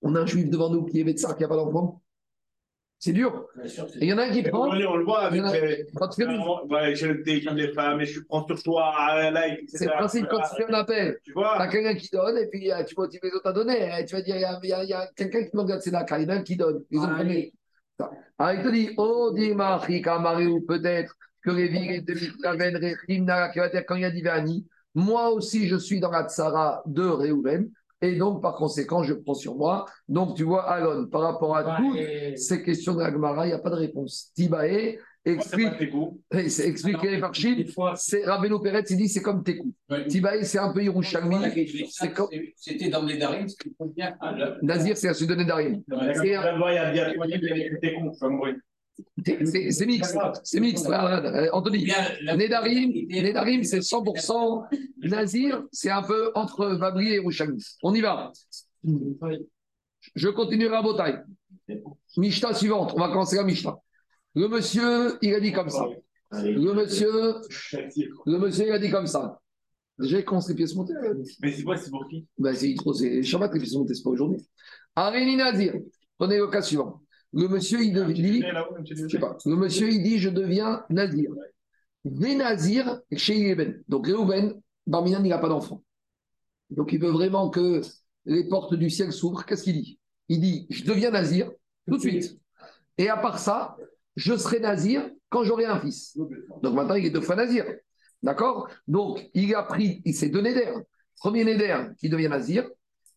On 0.01 0.15
a 0.15 0.21
un 0.21 0.25
juif 0.25 0.49
devant 0.49 0.69
nous 0.69 0.85
qui 0.85 0.99
est 0.99 1.03
médecin, 1.03 1.33
qui 1.33 1.41
n'a 1.41 1.49
pas 1.49 1.57
d'enfant. 1.57 2.01
C'est 3.05 3.13
dur. 3.13 3.45
Il 4.01 4.07
y 4.07 4.13
en 4.13 4.17
a 4.17 4.23
un 4.23 4.31
qui 4.31 4.41
prend. 4.41 4.67
On 4.67 4.73
le 4.73 5.03
voit 5.03 5.25
avec 5.25 5.39
les, 5.39 6.95
fais 6.95 7.53
des 7.53 7.67
femmes 7.71 8.01
et 8.01 8.05
je 8.07 8.19
prends 8.21 8.47
sur 8.47 8.63
toi, 8.63 9.29
like, 9.29 9.59
C'est 9.67 9.85
le 9.85 9.91
principe 9.91 10.25
quand 10.27 10.39
tu 10.39 10.55
fais 10.57 10.65
un 10.67 10.73
appel. 10.73 11.19
Tu 11.23 11.31
vois. 11.33 11.61
as 11.61 11.67
quelqu'un 11.67 11.93
qui 11.93 12.09
donne 12.09 12.35
et 12.39 12.47
puis 12.47 12.71
tu 12.87 12.95
motives 12.97 13.19
les 13.21 13.31
autres 13.33 13.47
à 13.47 13.53
donner. 13.53 14.03
Tu 14.07 14.15
vas 14.15 14.21
dire, 14.23 14.37
il 14.63 14.89
y 14.89 14.93
a, 14.93 15.07
quelqu'un 15.15 15.43
qui 15.43 15.51
demande 15.51 15.79
c'est 15.79 15.91
là, 15.91 16.03
il 16.17 16.23
y 16.23 16.25
en 16.25 16.29
a 16.29 16.33
un 16.33 16.41
qui 16.41 16.55
donne. 16.55 16.83
Ils 16.89 16.97
ont 16.97 17.15
donné. 17.15 17.53
Alors 18.39 18.53
il 18.59 18.63
te 18.63 18.73
dit, 18.73 18.89
oh, 18.97 19.31
dis-moi, 19.35 19.79
ou 20.47 20.61
peut-être 20.61 21.15
que 21.43 21.51
les 21.51 21.67
villes 21.67 22.03
de 22.03 22.13
Mikaven, 22.15 22.79
qui 23.05 23.59
va 23.59 23.69
dire 23.69 23.85
quand 23.85 23.95
il 23.97 24.01
y 24.01 24.05
a 24.05 24.09
Divani, 24.09 24.65
moi 24.95 25.29
aussi 25.29 25.67
je 25.67 25.75
suis 25.75 25.99
dans 25.99 26.09
la 26.09 26.27
tsara 26.27 26.81
de 26.87 27.03
Réhouven, 27.03 27.69
Et 28.01 28.15
donc, 28.15 28.41
par 28.41 28.55
conséquent, 28.55 29.03
je 29.03 29.13
prends 29.13 29.33
sur 29.33 29.55
moi. 29.55 29.85
Donc, 30.07 30.35
tu 30.35 30.43
vois, 30.43 30.69
Alon, 30.69 31.07
par 31.07 31.21
rapport 31.21 31.55
à 31.55 31.77
toutes 31.77 32.37
ces 32.37 32.61
questions 32.61 32.93
de 32.93 32.99
la 32.99 33.11
Gemara, 33.11 33.45
il 33.45 33.49
n'y 33.49 33.55
a 33.55 33.59
pas 33.59 33.69
de 33.69 33.75
réponse. 33.75 34.31
Tibae 34.35 34.97
explique, 35.25 35.69
c'est 36.49 36.67
expliqué 36.67 37.17
par 37.19 37.33
Chine. 37.33 37.65
C'est 37.95 38.25
Rabbeinu 38.25 38.61
Pérez, 38.61 38.83
il 38.89 38.97
dit 38.97 39.09
c'est 39.09 39.21
comme 39.21 39.43
Tekou. 39.43 39.73
Ouais. 39.89 40.07
Tibae, 40.07 40.43
c'est 40.43 40.59
un 40.59 40.71
peu 40.71 40.83
Yerushalmi. 40.83 41.37
C'était 42.55 42.89
dans 42.89 43.03
les 43.03 43.17
Darim, 43.17 43.47
ce 43.47 43.55
qui 43.55 43.73
convient 43.73 44.15
Nazir, 44.61 44.97
c'est 44.97 45.09
un 45.09 45.13
sud 45.13 45.29
de 45.29 45.35
Nedarim. 45.35 45.81
C'est 46.13 46.35
mixte, 49.17 50.17
c'est 50.43 50.59
mixte. 50.59 50.87
Anthony, 51.53 51.91
Nedarim, 52.35 52.91
Nedarim 53.09 53.63
c'est 53.63 53.79
100%. 53.79 54.65
Nazir, 55.03 55.63
c'est 55.71 55.89
un 55.89 56.03
peu 56.03 56.31
entre 56.35 56.67
Vabri 56.67 57.13
et 57.13 57.19
Rouchami. 57.19 57.63
On 57.83 57.93
y 57.93 58.01
va. 58.01 58.31
Je 60.15 60.29
continuerai 60.29 60.75
à 60.75 60.81
Botaï. 60.81 61.21
Mishta 62.17 62.53
suivante, 62.53 62.93
on 62.95 62.99
va 62.99 63.07
commencer 63.09 63.35
la 63.37 63.43
Mishta. 63.43 63.77
Le 64.35 64.47
monsieur, 64.47 65.17
il 65.21 65.33
a 65.33 65.39
dit 65.39 65.51
comme 65.51 65.69
ça. 65.69 65.85
Le 66.31 66.73
monsieur, 66.73 67.35
le 68.25 68.37
monsieur, 68.37 68.67
il 68.67 68.71
a 68.71 68.79
dit 68.79 68.91
comme 68.91 69.07
ça. 69.07 69.39
Déjà, 69.97 70.19
il 70.19 70.25
commence 70.25 70.49
les 70.49 70.55
pièces 70.55 70.75
montées. 70.75 70.93
Mais 71.41 71.51
c'est 71.53 71.63
quoi, 71.63 71.77
c'est 71.77 71.89
pour 71.89 72.05
qui? 72.09 72.27
Ben, 72.37 72.53
C'est 72.53 72.75
trop, 72.75 72.93
c'est 72.93 73.23
Shabbat, 73.23 73.53
les 73.53 73.59
pièces 73.61 73.75
montées, 73.75 73.93
c'est 73.93 74.03
pas 74.03 74.09
aujourd'hui. 74.09 74.45
Aréni 74.93 75.37
Nazir, 75.37 75.73
prenez 76.17 76.37
le 76.37 76.47
cas 76.47 76.61
suivant. 76.61 77.01
Le 77.35 77.47
monsieur, 77.49 77.83
il 77.83 77.93
dit, 78.13 78.41
je 78.85 79.07
sais 79.07 79.19
pas, 79.19 79.37
le 79.45 79.55
monsieur, 79.55 79.89
il 79.91 80.01
dit, 80.01 80.19
je 80.19 80.29
deviens 80.29 80.85
Nazir. 80.89 81.31
Des 82.05 82.35
Nazir 82.35 83.01
chez. 83.15 83.55
Donc, 83.89 84.07
Réhouven, 84.07 84.61
Barminan, 84.87 85.23
il 85.23 85.29
n'a 85.29 85.37
pas 85.37 85.49
d'enfant. 85.49 85.83
Donc, 86.69 86.93
il 86.93 86.99
veut 86.99 87.11
vraiment 87.11 87.49
que 87.49 87.81
les 88.25 88.47
portes 88.47 88.73
du 88.73 88.89
ciel 88.89 89.11
s'ouvrent. 89.11 89.45
Qu'est-ce 89.45 89.63
qu'il 89.63 89.81
dit? 89.81 89.99
Il 90.29 90.39
dit, 90.39 90.65
je 90.69 90.85
deviens 90.85 91.11
Nazir 91.11 91.51
tout 91.87 91.97
de 91.97 92.01
suite. 92.01 92.39
Et 92.97 93.09
à 93.09 93.17
part 93.17 93.39
ça, 93.39 93.75
je 94.15 94.35
serai 94.37 94.59
nazir 94.59 95.09
quand 95.29 95.43
j'aurai 95.43 95.65
un 95.65 95.79
fils. 95.79 96.17
Donc 96.63 96.73
maintenant, 96.73 96.95
il 96.95 97.05
est 97.05 97.09
deux 97.09 97.21
fois 97.21 97.35
nazir. 97.35 97.65
D'accord? 98.23 98.69
Donc, 98.87 99.29
il 99.33 99.53
a 99.53 99.63
pris, 99.63 100.01
il 100.05 100.15
s'est 100.15 100.29
donné 100.29 100.53
d'air. 100.53 100.73
Premier 101.17 101.43
néder 101.43 101.87
qui 101.97 102.09
devient 102.09 102.29
nazir. 102.29 102.67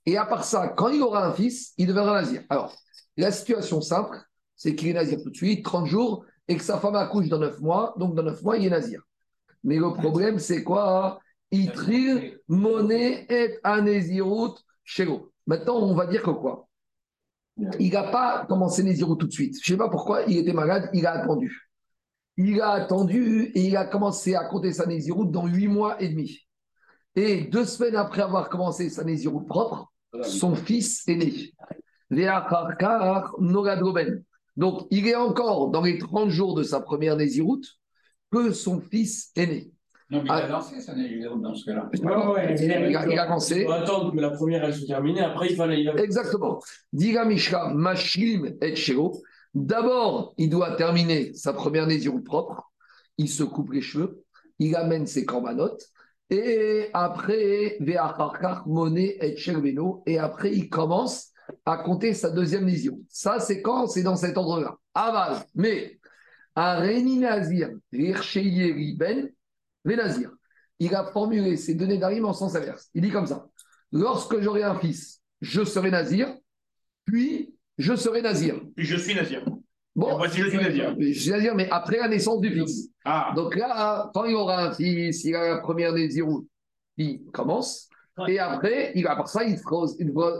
Et 0.08 0.16
à 0.16 0.24
part 0.24 0.44
ça, 0.44 0.68
quand 0.68 0.88
il 0.88 1.02
aura 1.02 1.26
un 1.26 1.34
fils, 1.34 1.74
il 1.76 1.86
deviendra 1.86 2.22
nazir. 2.22 2.42
Alors, 2.48 2.74
la 3.18 3.30
situation 3.30 3.82
simple, 3.82 4.16
c'est 4.56 4.74
qu'il 4.74 4.88
est 4.88 4.94
nazir 4.94 5.18
tout 5.22 5.28
de 5.28 5.36
suite, 5.36 5.62
30 5.62 5.84
jours, 5.84 6.24
et 6.48 6.56
que 6.56 6.62
sa 6.62 6.78
femme 6.78 6.94
accouche 6.94 7.28
dans 7.28 7.38
9 7.38 7.60
mois. 7.60 7.94
Donc, 7.98 8.14
dans 8.14 8.22
9 8.22 8.42
mois, 8.42 8.56
il 8.56 8.64
est 8.64 8.70
nazir. 8.70 9.02
Mais 9.64 9.76
le 9.76 9.92
problème, 9.92 10.38
c'est 10.38 10.64
quoi 10.64 11.20
Itril, 11.50 12.40
monnaie 12.48 13.26
et 13.28 13.58
anésirut, 13.62 14.54
shego. 14.82 15.30
Maintenant, 15.46 15.76
on 15.76 15.94
va 15.94 16.06
dire 16.06 16.22
que 16.22 16.30
quoi? 16.30 16.68
Il 17.78 17.92
n'a 17.92 18.04
pas 18.04 18.46
commencé 18.48 18.82
Nézirut 18.82 19.18
tout 19.18 19.26
de 19.26 19.32
suite. 19.32 19.58
Je 19.62 19.74
ne 19.74 19.76
sais 19.76 19.78
pas 19.78 19.90
pourquoi, 19.90 20.22
il 20.22 20.38
était 20.38 20.54
malade, 20.54 20.88
il 20.94 21.04
a 21.04 21.20
attendu. 21.20 21.68
Il 22.38 22.62
a 22.62 22.70
attendu 22.70 23.52
et 23.54 23.60
il 23.60 23.76
a 23.76 23.84
commencé 23.84 24.34
à 24.34 24.44
compter 24.44 24.72
sa 24.72 24.86
Nézirut 24.86 25.30
dans 25.30 25.46
huit 25.46 25.68
mois 25.68 26.00
et 26.00 26.08
demi. 26.08 26.46
Et 27.14 27.42
deux 27.42 27.66
semaines 27.66 27.96
après 27.96 28.22
avoir 28.22 28.48
commencé 28.48 28.88
sa 28.88 29.04
Nézirut 29.04 29.44
propre, 29.44 29.92
son 30.22 30.54
fils 30.54 31.06
est 31.08 31.16
né. 31.16 31.52
Donc, 34.56 34.86
il 34.90 35.06
est 35.06 35.14
encore 35.14 35.70
dans 35.70 35.82
les 35.82 35.98
30 35.98 36.30
jours 36.30 36.54
de 36.54 36.62
sa 36.62 36.80
première 36.80 37.16
Nézirut 37.16 37.60
que 38.32 38.52
son 38.52 38.80
fils 38.80 39.30
est 39.36 39.46
né. 39.46 39.70
Non, 40.10 40.22
mais 40.22 40.28
il 40.28 40.30
a 40.30 40.36
ah. 40.36 40.48
lancé 40.48 40.80
ça 40.80 40.94
dans 40.94 41.54
ce 41.54 41.64
cas-là. 41.66 41.90
il, 41.92 43.18
a, 43.18 43.26
lancé. 43.26 43.60
Il 43.60 43.66
faut 43.66 43.72
attendre 43.72 44.14
que 44.14 44.20
la 44.20 44.30
première 44.30 44.64
elle 44.64 44.74
se 44.74 44.86
termine, 44.86 45.18
après 45.18 45.48
il 45.50 45.56
fallait. 45.56 45.84
Exactement. 46.02 46.62
Diga 46.94 47.26
Mishka, 47.26 47.72
Mashlim 47.74 48.56
et 48.62 48.74
Shiro. 48.74 49.20
D'abord, 49.54 50.34
il 50.38 50.48
doit 50.48 50.76
terminer 50.76 51.34
sa 51.34 51.52
première 51.52 51.86
nésiru 51.86 52.22
propre. 52.22 52.72
Il 53.18 53.28
se 53.28 53.42
coupe 53.42 53.72
les 53.72 53.82
cheveux, 53.82 54.24
il 54.58 54.74
amène 54.76 55.06
ses 55.06 55.26
corbanotes. 55.26 55.82
Et 56.30 56.90
après, 56.92 57.78
et 57.80 57.96
après, 60.18 60.52
il 60.52 60.68
commence 60.68 61.32
à 61.64 61.78
compter 61.78 62.12
sa 62.12 62.30
deuxième 62.30 62.66
nésiru. 62.66 62.98
Ça, 63.08 63.40
c'est 63.40 63.62
quand? 63.62 63.86
C'est 63.86 64.02
dans 64.02 64.16
cet 64.16 64.36
ordre-là. 64.36 64.76
Aval. 64.94 65.38
Mais, 65.54 65.98
à 66.54 66.80
Nazir, 66.80 67.70
Ben, 67.92 69.30
Nazir. 69.84 70.30
Il 70.80 70.94
a 70.94 71.04
formulé 71.04 71.56
ces 71.56 71.74
données 71.74 71.98
d'Arim 71.98 72.24
en 72.24 72.32
sens 72.32 72.54
inverse. 72.54 72.88
Il 72.94 73.02
dit 73.02 73.10
comme 73.10 73.26
ça 73.26 73.48
Lorsque 73.90 74.40
j'aurai 74.40 74.62
un 74.62 74.78
fils, 74.78 75.22
je 75.40 75.64
serai 75.64 75.90
Nazir, 75.90 76.36
puis 77.04 77.54
je 77.78 77.96
serai 77.96 78.20
Nazir. 78.20 78.60
Puis 78.76 78.84
je 78.84 78.96
suis 78.96 79.14
Nazir. 79.14 79.42
Bon, 79.98 80.16
voici. 80.16 80.38
Je 80.38 80.48
suis 81.18 81.30
Nazir, 81.30 81.56
mais 81.56 81.68
après 81.72 81.98
la 81.98 82.06
naissance 82.06 82.40
du 82.40 82.52
fils. 82.52 82.88
Ah. 83.04 83.32
Donc 83.34 83.56
là, 83.56 84.08
quand 84.14 84.26
il 84.26 84.34
aura 84.36 84.66
un 84.66 84.72
fils, 84.72 85.24
il 85.24 85.34
a 85.34 85.56
la 85.56 85.58
première 85.58 85.92
Nazir, 85.92 86.24
il 86.96 87.24
commence. 87.32 87.88
Et 88.28 88.38
après, 88.38 88.92
il, 88.94 89.04
à 89.08 89.16
part 89.16 89.28
ça, 89.28 89.42
il 89.42 89.58
fera, 89.58 89.86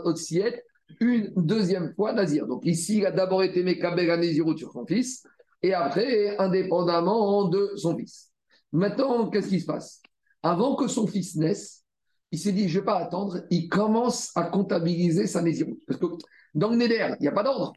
aussi 0.05 0.39
être 0.39 0.61
une 1.01 1.33
deuxième 1.35 1.93
fois 1.93 2.13
Nazir. 2.13 2.47
Donc 2.47 2.65
ici, 2.65 2.99
il 2.99 3.05
a 3.05 3.11
d'abord 3.11 3.43
été 3.43 3.61
Mekabel 3.61 4.09
à 4.09 4.15
Nazir 4.15 4.45
sur 4.57 4.71
son 4.71 4.85
fils, 4.85 5.23
et 5.61 5.73
après, 5.73 6.37
indépendamment 6.37 7.49
de 7.49 7.73
son 7.75 7.97
fils. 7.97 8.31
Maintenant, 8.71 9.29
qu'est-ce 9.29 9.49
qui 9.49 9.59
se 9.59 9.65
passe? 9.65 10.01
Avant 10.41 10.77
que 10.77 10.87
son 10.87 11.05
fils 11.05 11.35
naisse, 11.35 11.83
il 12.31 12.39
s'est 12.39 12.53
dit, 12.53 12.69
je 12.69 12.75
ne 12.75 12.79
vais 12.79 12.85
pas 12.85 12.99
attendre, 12.99 13.41
il 13.49 13.67
commence 13.67 14.31
à 14.37 14.43
comptabiliser 14.43 15.27
sa 15.27 15.41
Nézirut. 15.41 15.79
Parce 15.85 15.99
que 15.99 16.05
dans 16.53 16.69
le 16.69 16.77
Néder, 16.77 17.13
il 17.19 17.23
n'y 17.23 17.27
a 17.27 17.33
pas 17.33 17.43
d'ordre. 17.43 17.73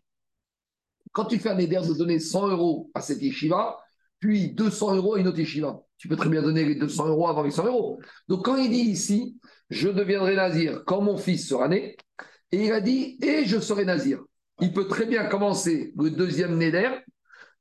Quand 1.12 1.26
tu 1.26 1.38
fais 1.38 1.50
un 1.50 1.54
Néder 1.54 1.80
de 1.86 1.94
donner 1.94 2.18
100 2.18 2.48
euros 2.48 2.90
à 2.94 3.00
cette 3.00 3.22
yeshiva, 3.22 3.78
puis 4.18 4.52
200 4.52 4.96
euros 4.96 5.14
à 5.14 5.20
une 5.20 5.28
autre 5.28 5.38
yeshiva, 5.38 5.82
tu 5.98 6.08
peux 6.08 6.16
très 6.16 6.28
bien 6.28 6.42
donner 6.42 6.64
les 6.64 6.74
200 6.74 7.08
euros 7.08 7.28
avant 7.28 7.42
les 7.42 7.50
100 7.50 7.66
euros. 7.66 8.00
Donc 8.28 8.44
quand 8.44 8.56
il 8.56 8.70
dit 8.70 8.90
ici, 8.90 9.38
je 9.70 9.88
deviendrai 9.88 10.36
nazir 10.36 10.82
quand 10.86 11.00
mon 11.00 11.16
fils 11.16 11.48
sera 11.48 11.68
né, 11.68 11.96
et 12.50 12.66
il 12.66 12.72
a 12.72 12.80
dit, 12.80 13.18
et 13.22 13.44
je 13.44 13.58
serai 13.58 13.84
nazir. 13.84 14.20
Il 14.60 14.72
peut 14.72 14.86
très 14.86 15.06
bien 15.06 15.24
commencer 15.26 15.92
le 15.96 16.10
deuxième 16.10 16.56
Néder 16.56 16.90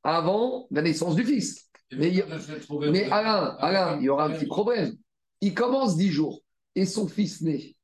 avant 0.02 0.66
la 0.70 0.82
naissance 0.82 1.14
du 1.14 1.24
fils. 1.24 1.68
Mais, 1.92 2.22
Alain, 3.10 3.56
Alain, 3.58 3.98
il 3.98 4.04
y 4.04 4.08
aura 4.08 4.26
un 4.26 4.30
petit 4.30 4.46
problème. 4.46 4.92
Il 5.40 5.54
commence 5.54 5.96
dix 5.96 6.10
jours 6.10 6.42
et 6.74 6.86
son 6.86 7.08
fils 7.08 7.42
naît. 7.42 7.74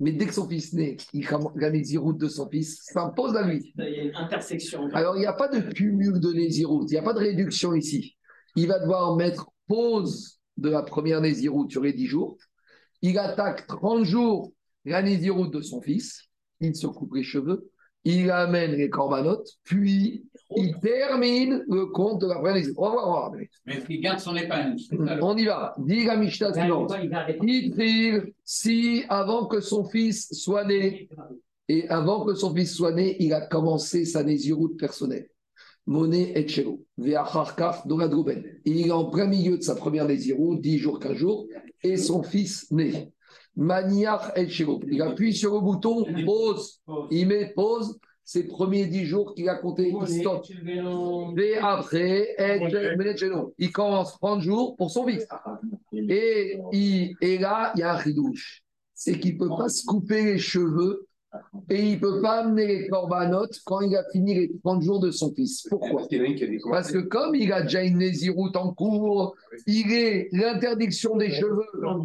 Mais 0.00 0.12
dès 0.12 0.26
que 0.26 0.34
son 0.34 0.48
fils 0.48 0.72
naît, 0.72 0.96
il 1.12 1.28
la 1.56 1.70
nésiroute 1.70 2.16
de 2.16 2.26
son 2.26 2.48
fils 2.48 2.80
s'impose 2.84 3.36
à 3.36 3.46
lui. 3.46 3.74
Il 3.76 3.84
y 3.84 4.00
a 4.00 4.02
une 4.04 4.16
intersection. 4.16 4.88
Alors, 4.94 5.14
il 5.16 5.20
n'y 5.20 5.26
a 5.26 5.34
pas 5.34 5.48
de 5.48 5.60
cumul 5.60 6.18
de 6.18 6.32
nésiroute, 6.32 6.90
il 6.90 6.94
n'y 6.94 6.98
a 6.98 7.02
pas 7.02 7.12
de 7.12 7.18
réduction 7.18 7.74
ici. 7.74 8.16
Il 8.56 8.66
va 8.66 8.78
devoir 8.78 9.14
mettre 9.16 9.50
pause 9.68 10.40
de 10.56 10.70
la 10.70 10.82
première 10.82 11.20
nésiroute 11.20 11.70
sur 11.70 11.82
les 11.82 11.92
dix 11.92 12.06
jours. 12.06 12.38
Il 13.02 13.18
attaque 13.18 13.66
30 13.66 14.04
jours 14.04 14.52
la 14.86 15.02
nésiroute 15.02 15.52
de 15.52 15.60
son 15.60 15.82
fils. 15.82 16.28
Il 16.60 16.74
se 16.74 16.86
coupe 16.86 17.14
les 17.14 17.22
cheveux. 17.22 17.70
Il 18.04 18.30
amène 18.30 18.72
les 18.72 18.88
corbanotes. 18.88 19.48
Puis, 19.62 20.24
il 20.56 20.74
termine 20.80 21.64
le 21.68 21.86
compte 21.86 22.20
de 22.22 22.26
la 22.26 22.36
première 22.36 22.64
On 22.76 22.90
va 22.90 23.04
voir. 23.04 23.32
Mais 23.66 23.78
il 23.88 24.00
garde 24.00 24.18
son 24.18 24.34
épingle. 24.34 24.76
On 25.20 25.36
y 25.36 25.44
va. 25.44 25.74
Dis 25.78 26.04
la 26.04 26.16
Mishnah 26.16 26.52
suivante. 26.52 26.92
Il 27.42 28.32
si 28.44 29.04
avant 29.08 29.46
que 29.46 29.60
son 29.60 29.84
fils 29.84 30.32
soit 30.32 30.64
né, 30.64 31.08
et 31.68 31.88
avant 31.88 32.24
que 32.24 32.34
son 32.34 32.54
fils 32.54 32.74
soit 32.74 32.92
né, 32.92 33.16
il 33.20 33.32
a 33.32 33.42
commencé 33.42 34.04
sa 34.04 34.24
nésiroute 34.24 34.78
personnelle. 34.78 35.28
Moné 35.86 36.38
et 36.38 36.46
Chelo, 36.46 36.84
Veacharkaf. 36.98 37.84
Il 38.64 38.86
est 38.86 38.90
en 38.90 39.06
plein 39.06 39.26
milieu 39.26 39.56
de 39.56 39.62
sa 39.62 39.74
première 39.74 40.06
nésiroute, 40.06 40.60
10 40.60 40.78
jours, 40.78 41.00
15 41.00 41.14
jours, 41.14 41.46
et 41.82 41.96
son 41.96 42.22
fils 42.22 42.70
naît. 42.70 43.12
Maniach. 43.56 44.32
Il 44.90 45.02
appuie 45.02 45.34
sur 45.34 45.54
le 45.54 45.60
bouton 45.60 46.04
pause. 46.24 46.80
Il 47.10 47.28
met 47.28 47.52
pause 47.54 47.98
ces 48.24 48.46
premiers 48.46 48.86
dix 48.86 49.06
jours 49.06 49.34
qu'il 49.34 49.48
a 49.48 49.56
compté, 49.56 49.88
il 49.88 50.06
stoppe. 50.20 50.46
Et 51.36 51.56
après, 51.56 52.36
il 53.58 53.72
commence 53.72 54.12
30 54.20 54.40
jours 54.40 54.76
pour 54.76 54.90
son 54.90 55.04
fils. 55.06 55.26
Et, 55.92 56.56
et 57.20 57.38
là, 57.38 57.72
il 57.74 57.80
y 57.80 57.82
a 57.82 57.94
un 57.94 57.96
ridouche. 57.96 58.62
C'est 58.94 59.18
qu'il 59.18 59.34
ne 59.34 59.38
peut 59.40 59.48
pas 59.48 59.68
se 59.68 59.84
couper 59.84 60.22
les 60.24 60.38
cheveux 60.38 61.08
et 61.70 61.80
il 61.86 61.94
ne 61.94 61.98
peut 62.00 62.20
pas 62.20 62.40
amener 62.42 62.66
les 62.66 62.88
corbanotes 62.88 63.58
quand 63.64 63.80
il 63.80 63.96
a 63.96 64.04
fini 64.12 64.34
les 64.34 64.50
30 64.62 64.82
jours 64.82 65.00
de 65.00 65.10
son 65.10 65.32
fils. 65.34 65.66
Pourquoi? 65.68 66.02
Parce 66.70 66.92
que 66.92 66.98
comme 66.98 67.34
il 67.34 67.52
a 67.52 67.62
déjà 67.62 67.82
une 67.82 67.98
nésiroute 67.98 68.56
en 68.56 68.72
cours, 68.74 69.34
il 69.66 69.92
est 69.92 70.28
l'interdiction 70.32 71.16
des 71.16 71.30
cheveux, 71.30 71.64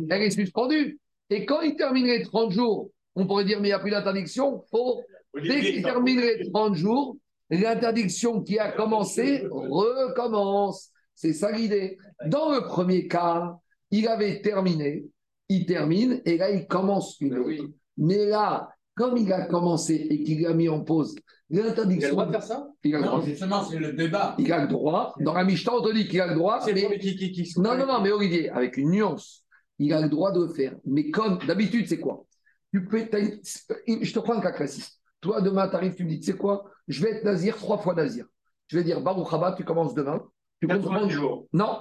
elle 0.10 0.22
est 0.24 0.30
suspendue. 0.32 1.00
Et 1.30 1.46
quand 1.46 1.62
il 1.62 1.76
termine 1.76 2.06
les 2.06 2.24
30 2.24 2.52
jours, 2.52 2.92
on 3.16 3.26
pourrait 3.26 3.46
dire 3.46 3.60
mais 3.62 3.70
il 3.70 3.72
n'y 3.72 3.74
a 3.74 3.80
plus 3.80 3.92
d'interdiction, 3.92 4.64
faut 4.70 5.02
Dès 5.42 5.60
qu'il 5.62 5.84
termine 5.84 6.20
les 6.20 6.50
30 6.50 6.76
jours, 6.76 7.18
l'interdiction 7.50 8.42
qui 8.42 8.58
a 8.58 8.72
commencé 8.72 9.46
recommence. 9.52 10.92
C'est 11.14 11.34
ça 11.34 11.52
l'idée. 11.52 11.98
Dans 12.28 12.52
le 12.52 12.62
premier 12.62 13.08
cas, 13.08 13.58
il 13.92 14.08
avait 14.08 14.42
terminé, 14.42 15.06
il 15.50 15.66
termine, 15.66 16.22
et 16.26 16.38
là, 16.38 16.52
il 16.52 16.68
commence 16.68 17.20
une 17.20 17.38
autre. 17.38 17.64
Mais 17.98 18.26
là, 18.26 18.70
comme 18.96 19.18
il 19.18 19.32
a 19.32 19.46
commencé 19.46 20.08
et 20.10 20.24
qu'il 20.24 20.46
a 20.46 20.54
mis 20.54 20.70
en 20.70 20.82
pause 20.82 21.16
l'interdiction. 21.50 22.00
Il 22.00 22.06
a 22.06 22.08
le 22.08 22.12
droit 22.12 22.26
de 22.26 22.32
faire 22.32 22.44
ça? 22.44 22.68
Il 22.84 22.96
a 22.96 23.00
Non, 23.02 23.22
justement, 23.22 23.64
c'est 23.64 23.78
le 23.78 23.94
débat. 23.94 24.36
Il 24.40 24.52
a 24.52 24.64
le 24.64 24.68
droit. 24.68 25.14
Dans 25.20 25.34
la 25.34 25.44
Mishnah, 25.44 25.74
on 25.76 25.82
te 25.82 25.94
dit 25.94 26.08
qu'il 26.08 26.20
a 26.20 26.28
le 26.28 26.36
droit. 26.36 26.62
C'est 26.62 26.74
mais- 26.74 26.90
le 26.90 26.98
qui, 26.98 27.16
qui, 27.16 27.32
qui, 27.32 27.44
qui- 27.44 27.60
Non, 27.60 27.78
non, 27.78 27.86
non, 27.86 28.02
mais 28.02 28.12
Olivier, 28.12 28.50
avec 28.50 28.78
une 28.78 28.90
nuance, 28.90 29.45
il 29.80 29.94
a 29.94 30.02
le 30.02 30.10
droit 30.10 30.32
de 30.32 30.42
le 30.42 30.54
faire. 30.54 30.76
Mais 30.86 31.10
comme 31.12 31.38
d'habitude, 31.40 31.88
c'est 31.88 32.00
quoi? 32.00 32.26
Tu 32.74 32.86
peux, 32.86 33.00
Je 33.00 34.14
te 34.14 34.20
prends 34.20 34.34
un 34.36 34.42
cas 34.42 34.52
classique. 34.52 34.86
Toi, 35.22 35.42
demain, 35.42 35.68
tu 35.70 35.76
arrives, 35.76 35.96
tu 35.96 36.04
me 36.04 36.10
dis, 36.10 36.20
tu 36.20 36.32
sais 36.32 36.38
quoi? 36.38 36.66
Je 36.88 37.02
vais 37.04 37.12
être 37.12 37.24
nazir 37.24 37.56
trois 37.58 37.78
fois 37.78 37.94
nazir. 37.96 38.26
Je 38.68 38.78
vais 38.78 38.84
dire, 38.84 39.02
Baruch 39.02 39.32
Haba, 39.34 39.54
tu 39.54 39.64
commences 39.64 39.94
demain. 39.94 40.22
Tu 40.62 40.68
comptes 40.68 40.78
90 40.82 40.96
prendre- 40.98 41.10
jours. 41.12 41.48
Non, 41.54 41.80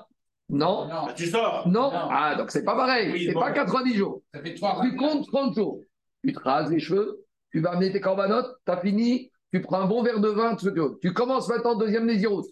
non, 0.49 0.87
Non, 0.89 1.07
Bah, 1.07 1.13
tu 1.15 1.27
sors. 1.27 1.67
non. 1.69 1.91
Non. 1.91 2.09
Ah, 2.11 2.35
donc 2.37 2.51
c'est 2.51 2.65
pas 2.65 2.77
pareil. 2.77 3.11
Oui, 3.13 3.25
c'est 3.27 3.33
bon. 3.35 3.41
pas 3.41 3.53
90 3.53 3.95
jours. 3.95 4.23
ça 4.33 4.41
fait 4.43 4.55
trois 4.55 4.81
Tu 4.83 4.97
comptes 4.97 5.27
30 5.27 5.55
jours. 5.55 5.81
Tu 6.25 6.33
te 6.33 6.41
rases 6.41 6.71
les 6.71 6.81
cheveux, 6.81 7.25
tu 7.53 7.61
vas 7.61 7.73
amener 7.73 7.93
tes 7.93 8.01
corbanotes, 8.01 8.51
tu 8.65 8.73
as 8.73 8.79
fini, 8.81 9.31
tu 9.53 9.61
prends 9.61 9.81
un 9.81 9.87
bon 9.87 10.03
verre 10.03 10.21
de 10.21 10.29
vin, 10.29 10.57
tu 10.57 10.71
veux. 10.71 10.99
Tu 11.03 11.13
commences 11.13 11.49
maintenant 11.49 11.77
deuxième 11.77 12.07
Nésiroute. 12.07 12.47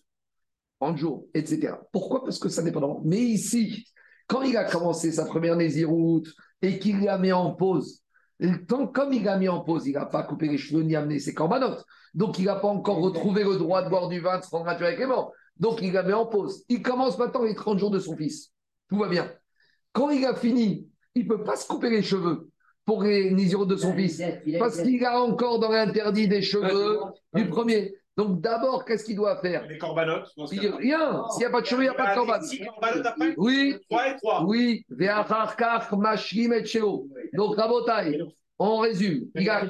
30 0.81 0.97
jours, 0.99 1.27
etc. 1.35 1.75
Pourquoi? 1.93 2.23
Parce 2.25 2.39
que 2.39 2.49
ça 2.49 2.63
n'est 2.63 2.73
pas 2.73 2.81
normal. 2.81 3.03
Mais 3.05 3.19
ici, 3.21 3.87
quand 4.27 4.43
il 4.43 4.57
a 4.57 4.65
commencé 4.65 5.13
sa 5.13 5.25
première 5.25 5.57
Nésiroute 5.57 6.29
et 6.61 6.79
qu'il 6.79 7.01
l'a 7.01 7.19
mis 7.19 7.33
en 7.33 7.53
pause, 7.53 8.03
tant, 8.69 8.87
comme 8.87 9.13
il 9.13 9.25
l'a 9.25 9.39
mis 9.39 9.49
en 9.49 9.61
pause, 9.61 9.87
il 9.87 9.93
n'a 9.93 10.07
pas 10.07 10.23
coupé 10.23 10.49
les 10.49 10.59
cheveux 10.59 10.83
ni 10.83 10.97
amené 10.97 11.19
ses 11.19 11.35
corbanotes. 11.35 11.85
Donc 12.15 12.39
il 12.39 12.47
n'a 12.47 12.57
pas 12.57 12.69
encore 12.69 13.01
retrouvé 13.01 13.45
le 13.45 13.57
droit 13.57 13.83
de 13.83 13.89
boire 13.89 14.09
du 14.09 14.21
vin, 14.21 14.39
de 14.39 14.45
se 14.45 14.51
rendre 14.51 14.69
avec 14.69 14.99
les 14.99 15.07
morts. 15.07 15.33
Donc 15.57 15.81
il 15.83 15.93
l'a 15.93 16.03
mis 16.03 16.13
en 16.13 16.27
pause. 16.27 16.65
Il 16.69 16.83
commence 16.83 17.19
maintenant 17.19 17.45
les 17.45 17.55
30 17.55 17.79
jours 17.79 17.91
de 17.91 17.99
son 17.99 18.17
fils. 18.17 18.51
Tout 18.89 18.99
va 18.99 19.09
bien. 19.09 19.31
Quand 19.93 20.11
il 20.11 20.25
a 20.25 20.35
fini, 20.35 20.89
il 21.15 21.25
ne 21.25 21.29
peut 21.29 21.45
pas 21.45 21.57
se 21.57 21.67
couper 21.67 21.91
les 21.91 22.03
cheveux 22.03 22.51
pour 22.85 23.03
les 23.03 23.31
Nésiroutes 23.31 23.69
de 23.69 23.77
son 23.77 23.95
fils. 23.95 24.21
Parce 24.59 24.81
qu'il 24.83 25.05
a 25.05 25.23
encore 25.23 25.61
dans 25.61 25.71
l'interdit 25.71 26.29
des 26.29 26.43
cheveux 26.43 26.99
du 27.35 27.49
premier. 27.49 27.95
Donc 28.17 28.41
d'abord, 28.43 28.85
qu'est-ce 28.85 29.05
qu'il 29.05 29.17
doit 29.17 29.41
faire? 29.41 29.67
Les 29.67 29.79
corbanotes. 29.79 30.29
Il- 30.53 30.61
cas-là. 30.61 30.77
Rien. 30.77 31.23
S'il 31.31 31.39
n'y 31.41 31.45
a 31.47 31.51
pas 31.51 31.61
de 31.63 31.67
cheveux, 31.67 31.83
il 31.83 31.85
n'y 31.85 31.89
a 31.91 31.95
pas 31.95 32.11
de 32.11 32.15
corban. 32.15 32.43
Six 32.43 32.61
corbanotes 32.61 33.07
après 33.07 33.35
Oui, 33.39 33.77
3 33.89 34.09
et 34.09 34.17
3. 34.17 34.45
oui. 34.47 34.85
Ve'acharkach 34.91 35.91
mashkim 35.93 36.53
et 36.53 36.65
shelo. 36.65 37.09
Donc 37.33 37.57
Rabotai, 37.57 38.19
on 38.59 38.79
résume. 38.79 39.25
Il 39.35 39.49
a- 39.49 39.65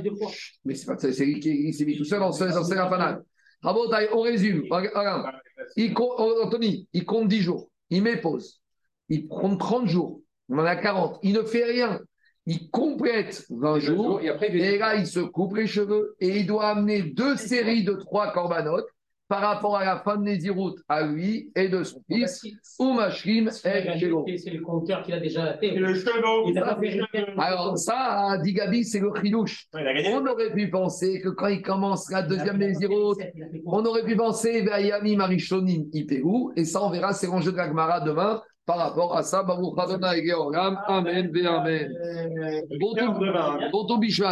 Mais 0.64 0.74
c'est 0.74 0.86
pas 0.86 0.98
ça, 0.98 1.12
c'est 1.12 1.24
lui 1.24 1.38
qui 1.40 1.50
il 1.50 1.72
s'est 1.74 1.84
mis 1.84 1.96
tout 1.96 2.04
seul 2.04 2.18
dans 2.20 2.32
ce 2.32 2.42
rafanal. 2.74 3.22
Rabotai, 3.62 4.08
on 4.12 4.22
résume. 4.22 4.64
Regarde. 4.70 5.32
Il 5.76 5.94
compte, 5.94 6.18
Anthony, 6.18 6.88
il 6.92 7.04
compte 7.04 7.28
10 7.28 7.42
jours. 7.42 7.70
Il 7.90 8.02
met 8.02 8.16
pause. 8.20 8.60
Il 9.08 9.28
prend 9.28 9.56
30 9.56 9.86
jours. 9.86 10.20
On 10.48 10.58
en 10.58 10.64
a 10.64 10.74
40. 10.74 11.20
Il 11.22 11.34
ne 11.34 11.42
fait 11.42 11.64
rien. 11.64 12.00
Il 12.46 12.70
complète 12.70 13.46
20 13.50 13.78
jours. 13.78 14.20
Et 14.20 14.28
après, 14.28 14.48
il 14.52 14.60
Et 14.60 14.78
là, 14.78 14.96
il 14.96 15.06
se 15.06 15.20
coupe 15.20 15.56
les 15.56 15.66
cheveux 15.66 16.16
et 16.20 16.40
il 16.40 16.46
doit 16.46 16.68
amener 16.68 17.02
deux 17.02 17.36
séries 17.36 17.84
de 17.84 17.92
trois 17.92 18.32
corbanotes 18.32 18.88
par 19.32 19.40
rapport 19.40 19.78
à 19.78 19.84
la 19.86 19.96
fin 19.96 20.18
de 20.18 20.24
Nézirut 20.24 20.74
à 20.90 21.06
lui 21.06 21.50
et 21.56 21.68
de 21.70 21.82
son 21.84 22.02
fils, 22.06 22.44
ou 22.78 22.92
Mashrim 22.92 23.48
et 23.48 23.98
Shelo. 23.98 24.26
C'est 24.36 24.50
le 24.50 24.60
compteur 24.60 25.02
qu'il 25.02 25.14
a 25.14 25.20
déjà 25.20 25.56
fait. 25.56 25.70
Le. 25.70 25.96
Il 26.48 26.58
Alors, 27.38 27.78
ça, 27.78 28.36
dit 28.42 28.52
Gabi, 28.52 28.84
c'est 28.84 29.00
le 29.00 29.10
gagné. 29.10 30.12
On 30.14 30.26
aurait 30.26 30.52
pu 30.52 30.68
penser 30.68 31.22
que 31.22 31.30
quand 31.30 31.46
il 31.46 31.62
commence 31.62 32.10
la 32.10 32.20
deuxième 32.20 32.58
Nézirut, 32.58 33.16
on 33.64 33.82
aurait 33.86 34.04
pu 34.04 34.16
penser 34.16 34.60
Vayami 34.60 35.16
Marishonim 35.16 35.86
Ipeu, 35.94 36.22
et 36.56 36.66
ça, 36.66 36.84
on 36.84 36.90
verra, 36.90 37.14
c'est 37.14 37.26
l'enjeu 37.26 37.52
de 37.52 37.56
la 37.56 37.68
Gemara 37.68 38.00
demain 38.00 38.42
par 38.66 38.78
rapport 38.78 39.16
à 39.16 39.22
ça. 39.22 39.42
Baruch 39.42 39.78
Adonai. 39.78 40.22
Amen, 40.86 41.30
Amen. 41.46 41.96
Bon 42.78 42.94
bon. 42.94 43.72